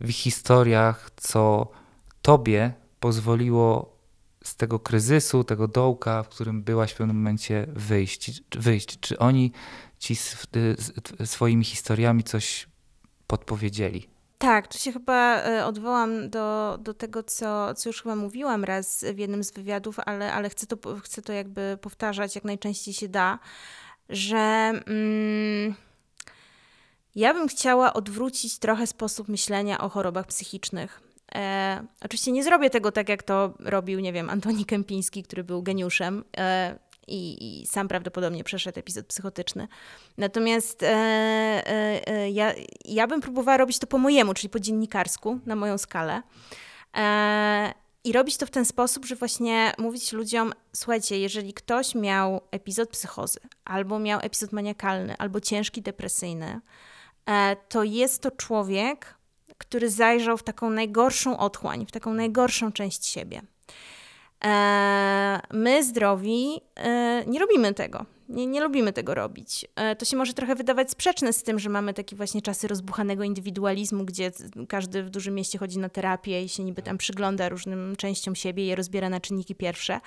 w 0.00 0.08
ich 0.08 0.16
historiach, 0.16 1.10
co 1.16 1.70
tobie 2.22 2.72
pozwoliło 3.00 3.91
z 4.44 4.56
tego 4.56 4.78
kryzysu, 4.78 5.44
tego 5.44 5.68
dołka, 5.68 6.22
w 6.22 6.28
którym 6.28 6.62
byłaś 6.62 6.92
w 6.92 6.96
pewnym 6.96 7.16
momencie 7.16 7.66
wyjść. 7.68 8.42
wyjść. 8.54 9.00
Czy 9.00 9.18
oni 9.18 9.52
ci 9.98 10.16
swoimi 11.24 11.64
historiami 11.64 12.24
coś 12.24 12.68
podpowiedzieli? 13.26 14.08
Tak, 14.38 14.68
tu 14.68 14.78
się 14.78 14.92
chyba 14.92 15.36
e, 15.36 15.66
odwołam 15.66 16.30
do, 16.30 16.78
do 16.80 16.94
tego, 16.94 17.22
co, 17.22 17.74
co 17.74 17.88
już 17.88 18.02
chyba 18.02 18.16
mówiłam 18.16 18.64
raz 18.64 19.04
w 19.14 19.18
jednym 19.18 19.44
z 19.44 19.50
wywiadów, 19.52 19.96
ale, 20.06 20.32
ale 20.32 20.50
chcę, 20.50 20.66
to, 20.66 20.96
chcę 21.00 21.22
to 21.22 21.32
jakby 21.32 21.78
powtarzać 21.80 22.34
jak 22.34 22.44
najczęściej 22.44 22.94
się 22.94 23.08
da, 23.08 23.38
że 24.08 24.72
mm, 24.86 25.74
ja 27.14 27.34
bym 27.34 27.48
chciała 27.48 27.92
odwrócić 27.92 28.58
trochę 28.58 28.86
sposób 28.86 29.28
myślenia 29.28 29.80
o 29.80 29.88
chorobach 29.88 30.26
psychicznych. 30.26 31.00
E, 31.34 31.84
oczywiście 32.04 32.32
nie 32.32 32.44
zrobię 32.44 32.70
tego 32.70 32.92
tak, 32.92 33.08
jak 33.08 33.22
to 33.22 33.54
robił, 33.58 34.00
nie 34.00 34.12
wiem, 34.12 34.30
Antoni 34.30 34.64
Kępiński, 34.64 35.22
który 35.22 35.44
był 35.44 35.62
geniuszem. 35.62 36.24
E, 36.36 36.78
i, 37.08 37.62
i, 37.62 37.66
sam 37.66 37.88
prawdopodobnie 37.88 38.44
przeszedł 38.44 38.78
epizod 38.78 39.06
psychotyczny. 39.06 39.68
Natomiast 40.18 40.82
e, 40.82 40.86
e, 40.86 42.08
e, 42.08 42.30
ja, 42.30 42.52
ja 42.84 43.06
bym 43.06 43.20
próbowała 43.20 43.56
robić 43.56 43.78
to 43.78 43.86
po 43.86 43.98
mojemu, 43.98 44.34
czyli 44.34 44.48
po 44.48 44.60
dziennikarsku, 44.60 45.38
na 45.46 45.56
moją 45.56 45.78
skalę. 45.78 46.22
E, 46.96 47.72
I 48.04 48.12
robić 48.12 48.36
to 48.36 48.46
w 48.46 48.50
ten 48.50 48.64
sposób, 48.64 49.06
że 49.06 49.16
właśnie 49.16 49.72
mówić 49.78 50.12
ludziom: 50.12 50.52
słuchajcie, 50.72 51.18
jeżeli 51.18 51.54
ktoś 51.54 51.94
miał 51.94 52.40
epizod 52.50 52.88
psychozy, 52.88 53.40
albo 53.64 53.98
miał 53.98 54.20
epizod 54.22 54.52
maniakalny, 54.52 55.14
albo 55.18 55.40
ciężki 55.40 55.82
depresyjny, 55.82 56.60
to 57.68 57.84
jest 57.84 58.22
to 58.22 58.30
człowiek, 58.30 59.14
który 59.62 59.90
zajrzał 59.90 60.38
w 60.38 60.42
taką 60.42 60.70
najgorszą 60.70 61.38
otchłań, 61.38 61.86
w 61.86 61.92
taką 61.92 62.14
najgorszą 62.14 62.72
część 62.72 63.06
siebie. 63.06 63.42
E, 64.44 65.40
my, 65.52 65.84
zdrowi, 65.84 66.60
e, 66.76 67.24
nie 67.26 67.38
robimy 67.40 67.74
tego. 67.74 68.06
Nie, 68.28 68.46
nie 68.46 68.60
lubimy 68.60 68.92
tego 68.92 69.14
robić. 69.14 69.66
E, 69.76 69.96
to 69.96 70.04
się 70.04 70.16
może 70.16 70.34
trochę 70.34 70.54
wydawać 70.54 70.90
sprzeczne 70.90 71.32
z 71.32 71.42
tym, 71.42 71.58
że 71.58 71.68
mamy 71.68 71.94
takie 71.94 72.16
właśnie 72.16 72.42
czasy 72.42 72.68
rozbuchanego 72.68 73.24
indywidualizmu, 73.24 74.04
gdzie 74.04 74.32
każdy 74.68 75.02
w 75.02 75.10
dużym 75.10 75.34
mieście 75.34 75.58
chodzi 75.58 75.78
na 75.78 75.88
terapię 75.88 76.42
i 76.42 76.48
się 76.48 76.64
niby 76.64 76.82
tam 76.82 76.98
przygląda 76.98 77.48
różnym 77.48 77.96
częściom 77.96 78.34
siebie 78.34 78.64
i 78.64 78.66
je 78.66 78.76
rozbiera 78.76 79.08
na 79.08 79.20
czynniki 79.20 79.54
pierwsze. 79.54 80.00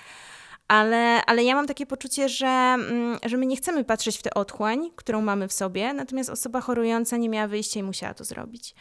Ale, 0.68 1.26
ale 1.26 1.44
ja 1.44 1.56
mam 1.56 1.68
takie 1.68 1.86
poczucie, 1.86 2.30
że, 2.30 2.48
mm, 2.48 3.20
że 3.26 3.38
my 3.38 3.46
nie 3.46 3.56
chcemy 3.56 3.84
patrzeć 3.84 4.18
w 4.18 4.22
tę 4.22 4.34
otchłań, 4.34 4.92
którą 4.96 5.22
mamy 5.22 5.48
w 5.48 5.54
sobie, 5.54 5.94
natomiast 5.94 6.30
osoba 6.30 6.62
chorująca 6.62 7.18
nie 7.18 7.30
miała 7.30 7.48
wyjścia 7.48 7.80
i 7.80 7.84
musiała 7.84 8.14
to 8.14 8.24
zrobić. 8.24 8.76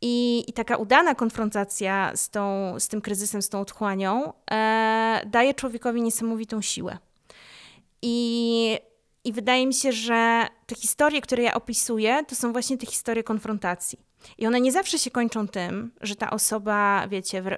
I, 0.00 0.44
i 0.48 0.52
taka 0.52 0.76
udana 0.76 1.14
konfrontacja 1.14 2.12
z, 2.16 2.30
tą, 2.30 2.74
z 2.80 2.88
tym 2.88 3.00
kryzysem, 3.00 3.42
z 3.42 3.48
tą 3.48 3.60
otchłanią 3.60 4.32
e, 4.50 5.22
daje 5.26 5.54
człowiekowi 5.54 6.02
niesamowitą 6.02 6.62
siłę. 6.62 6.98
I, 8.02 8.78
I 9.24 9.32
wydaje 9.32 9.66
mi 9.66 9.74
się, 9.74 9.92
że 9.92 10.46
te 10.66 10.74
historie, 10.74 11.20
które 11.20 11.42
ja 11.42 11.54
opisuję, 11.54 12.24
to 12.28 12.34
są 12.34 12.52
właśnie 12.52 12.78
te 12.78 12.86
historie 12.86 13.22
konfrontacji. 13.22 13.98
I 14.38 14.46
one 14.46 14.60
nie 14.60 14.72
zawsze 14.72 14.98
się 14.98 15.10
kończą 15.10 15.48
tym, 15.48 15.92
że 16.00 16.16
ta 16.16 16.30
osoba, 16.30 17.08
wiecie, 17.08 17.42
w, 17.42 17.48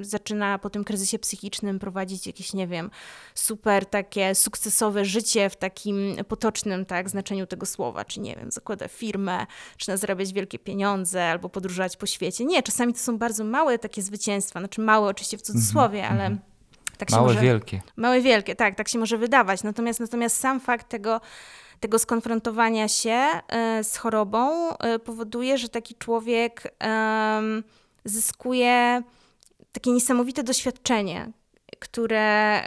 zaczyna 0.00 0.58
po 0.58 0.70
tym 0.70 0.84
kryzysie 0.84 1.18
psychicznym 1.18 1.78
prowadzić 1.78 2.26
jakieś, 2.26 2.52
nie 2.52 2.66
wiem, 2.66 2.90
super 3.34 3.86
takie 3.86 4.34
sukcesowe 4.34 5.04
życie 5.04 5.50
w 5.50 5.56
takim 5.56 6.16
potocznym 6.28 6.86
tak, 6.86 7.08
znaczeniu 7.08 7.46
tego 7.46 7.66
słowa, 7.66 8.04
czy 8.04 8.20
nie 8.20 8.36
wiem, 8.36 8.50
zakłada 8.50 8.88
firmę, 8.88 9.46
czy 9.76 9.96
zarabiać 9.96 10.32
wielkie 10.32 10.58
pieniądze, 10.58 11.24
albo 11.24 11.48
podróżować 11.48 11.96
po 11.96 12.06
świecie. 12.06 12.44
Nie, 12.44 12.62
czasami 12.62 12.92
to 12.92 12.98
są 12.98 13.18
bardzo 13.18 13.44
małe 13.44 13.78
takie 13.78 14.02
zwycięstwa, 14.02 14.60
znaczy 14.60 14.80
małe 14.80 15.08
oczywiście 15.08 15.38
w 15.38 15.42
cudzysłowie, 15.42 16.04
mm 16.04 16.18
-hmm. 16.18 16.22
ale. 16.22 16.49
Tak 17.00 17.10
małe, 17.10 17.26
może... 17.26 17.40
wielkie. 17.40 17.80
Małe, 17.96 18.20
wielkie, 18.20 18.56
tak, 18.56 18.74
tak 18.74 18.88
się 18.88 18.98
może 18.98 19.18
wydawać. 19.18 19.62
Natomiast, 19.62 20.00
natomiast 20.00 20.40
sam 20.40 20.60
fakt 20.60 20.88
tego, 20.88 21.20
tego 21.80 21.98
skonfrontowania 21.98 22.88
się 22.88 23.26
e, 23.48 23.84
z 23.84 23.96
chorobą 23.96 24.70
e, 24.78 24.98
powoduje, 24.98 25.58
że 25.58 25.68
taki 25.68 25.94
człowiek 25.94 26.74
zyskuje 28.04 29.02
takie 29.72 29.90
niesamowite 29.90 30.42
doświadczenie, 30.42 31.32
które, 31.78 32.62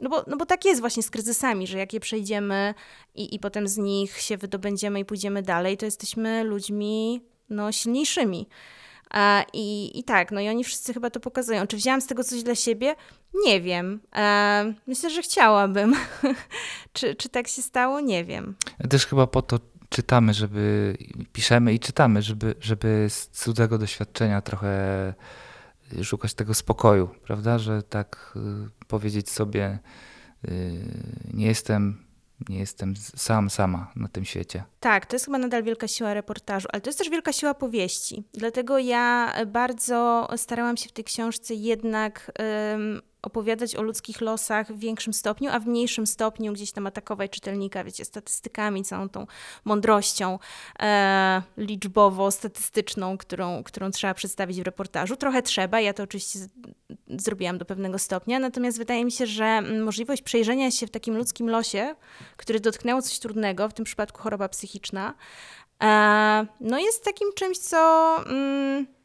no 0.00 0.10
bo, 0.10 0.24
no 0.26 0.36
bo 0.36 0.46
tak 0.46 0.64
jest 0.64 0.80
właśnie 0.80 1.02
z 1.02 1.10
kryzysami, 1.10 1.66
że 1.66 1.78
jak 1.78 1.92
je 1.92 2.00
przejdziemy 2.00 2.74
i, 3.14 3.34
i 3.34 3.38
potem 3.38 3.68
z 3.68 3.76
nich 3.76 4.20
się 4.20 4.36
wydobędziemy 4.36 5.00
i 5.00 5.04
pójdziemy 5.04 5.42
dalej, 5.42 5.76
to 5.76 5.84
jesteśmy 5.84 6.44
ludźmi 6.44 7.22
no, 7.50 7.72
silniejszymi. 7.72 8.48
I, 9.52 9.98
I 9.98 10.04
tak, 10.04 10.32
no 10.32 10.40
i 10.40 10.48
oni 10.48 10.64
wszyscy 10.64 10.94
chyba 10.94 11.10
to 11.10 11.20
pokazują. 11.20 11.66
Czy 11.66 11.76
wzięłam 11.76 12.00
z 12.00 12.06
tego 12.06 12.24
coś 12.24 12.42
dla 12.42 12.54
siebie? 12.54 12.94
Nie 13.44 13.60
wiem. 13.60 14.00
Myślę, 14.86 15.10
że 15.10 15.22
chciałabym. 15.22 15.94
czy, 16.92 17.14
czy 17.14 17.28
tak 17.28 17.48
się 17.48 17.62
stało? 17.62 18.00
Nie 18.00 18.24
wiem. 18.24 18.54
Też 18.90 19.06
chyba 19.06 19.26
po 19.26 19.42
to 19.42 19.58
czytamy, 19.88 20.34
żeby 20.34 20.96
piszemy 21.32 21.74
i 21.74 21.80
czytamy, 21.80 22.22
żeby, 22.22 22.54
żeby 22.60 23.06
z 23.08 23.28
cudzego 23.28 23.78
doświadczenia 23.78 24.42
trochę 24.42 25.14
szukać 26.02 26.34
tego 26.34 26.54
spokoju, 26.54 27.08
prawda? 27.26 27.58
Że 27.58 27.82
tak 27.82 28.34
y, 28.36 28.86
powiedzieć 28.88 29.30
sobie, 29.30 29.78
y, 30.48 30.84
nie 31.34 31.46
jestem 31.46 32.05
nie 32.48 32.58
jestem 32.58 32.94
sam, 33.16 33.50
sama 33.50 33.92
na 33.96 34.08
tym 34.08 34.24
świecie. 34.24 34.64
Tak, 34.80 35.06
to 35.06 35.14
jest 35.16 35.24
chyba 35.24 35.38
nadal 35.38 35.62
wielka 35.62 35.88
siła 35.88 36.14
reportażu, 36.14 36.68
ale 36.72 36.80
to 36.80 36.88
jest 36.88 36.98
też 36.98 37.10
wielka 37.10 37.32
siła 37.32 37.54
powieści. 37.54 38.24
Dlatego 38.34 38.78
ja 38.78 39.34
bardzo 39.46 40.28
starałam 40.36 40.76
się 40.76 40.88
w 40.88 40.92
tej 40.92 41.04
książce 41.04 41.54
jednak 41.54 42.32
opowiadać 43.26 43.76
o 43.76 43.82
ludzkich 43.82 44.20
losach 44.20 44.72
w 44.72 44.78
większym 44.78 45.12
stopniu, 45.12 45.50
a 45.52 45.60
w 45.60 45.66
mniejszym 45.66 46.06
stopniu 46.06 46.52
gdzieś 46.52 46.72
tam 46.72 46.86
atakować 46.86 47.30
czytelnika, 47.30 47.84
wiecie, 47.84 48.04
statystykami, 48.04 48.84
całą 48.84 49.08
tą 49.08 49.26
mądrością 49.64 50.38
e, 50.80 51.42
liczbowo-statystyczną, 51.58 53.16
którą, 53.16 53.62
którą 53.62 53.90
trzeba 53.90 54.14
przedstawić 54.14 54.60
w 54.60 54.64
reportażu. 54.64 55.16
Trochę 55.16 55.42
trzeba, 55.42 55.80
ja 55.80 55.92
to 55.92 56.02
oczywiście 56.02 56.38
z, 56.38 56.48
zrobiłam 57.08 57.58
do 57.58 57.64
pewnego 57.64 57.98
stopnia, 57.98 58.38
natomiast 58.38 58.78
wydaje 58.78 59.04
mi 59.04 59.12
się, 59.12 59.26
że 59.26 59.62
możliwość 59.62 60.22
przejrzenia 60.22 60.70
się 60.70 60.86
w 60.86 60.90
takim 60.90 61.16
ludzkim 61.16 61.50
losie, 61.50 61.94
który 62.36 62.60
dotknęło 62.60 63.02
coś 63.02 63.18
trudnego, 63.18 63.68
w 63.68 63.74
tym 63.74 63.84
przypadku 63.84 64.22
choroba 64.22 64.48
psychiczna, 64.48 65.14
e, 65.82 66.46
no 66.60 66.78
jest 66.78 67.04
takim 67.04 67.28
czymś, 67.34 67.58
co... 67.58 68.14
Mm, 68.26 68.96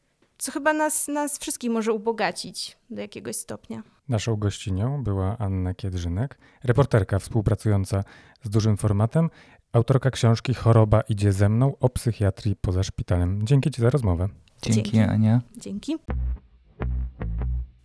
co 0.41 0.51
chyba 0.51 0.73
nas, 0.73 1.07
nas 1.07 1.37
wszystkich 1.37 1.71
może 1.71 1.93
ubogacić 1.93 2.77
do 2.89 3.01
jakiegoś 3.01 3.35
stopnia. 3.35 3.83
Naszą 4.09 4.35
gościnią 4.35 5.03
była 5.03 5.37
Anna 5.37 5.73
Kiedrzynek, 5.73 6.37
reporterka 6.63 7.19
współpracująca 7.19 8.03
z 8.43 8.49
dużym 8.49 8.77
formatem, 8.77 9.29
autorka 9.73 10.11
książki 10.11 10.53
Choroba 10.53 11.01
idzie 11.01 11.33
ze 11.33 11.49
mną 11.49 11.73
o 11.79 11.89
psychiatrii 11.89 12.55
poza 12.55 12.83
szpitalem. 12.83 13.47
Dzięki 13.47 13.71
Ci 13.71 13.81
za 13.81 13.89
rozmowę. 13.89 14.29
Dzięki, 14.61 14.91
Dzięki. 14.91 14.99
Ania. 14.99 15.41
Dzięki. 15.57 15.97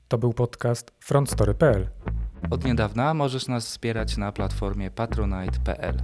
To 0.08 0.18
był 0.18 0.32
podcast 0.32 0.92
frontstory.pl. 1.00 1.88
Od 2.50 2.64
niedawna 2.64 3.14
możesz 3.14 3.48
nas 3.48 3.66
wspierać 3.66 4.16
na 4.16 4.32
platformie 4.32 4.90
patronite.pl. 4.90 6.02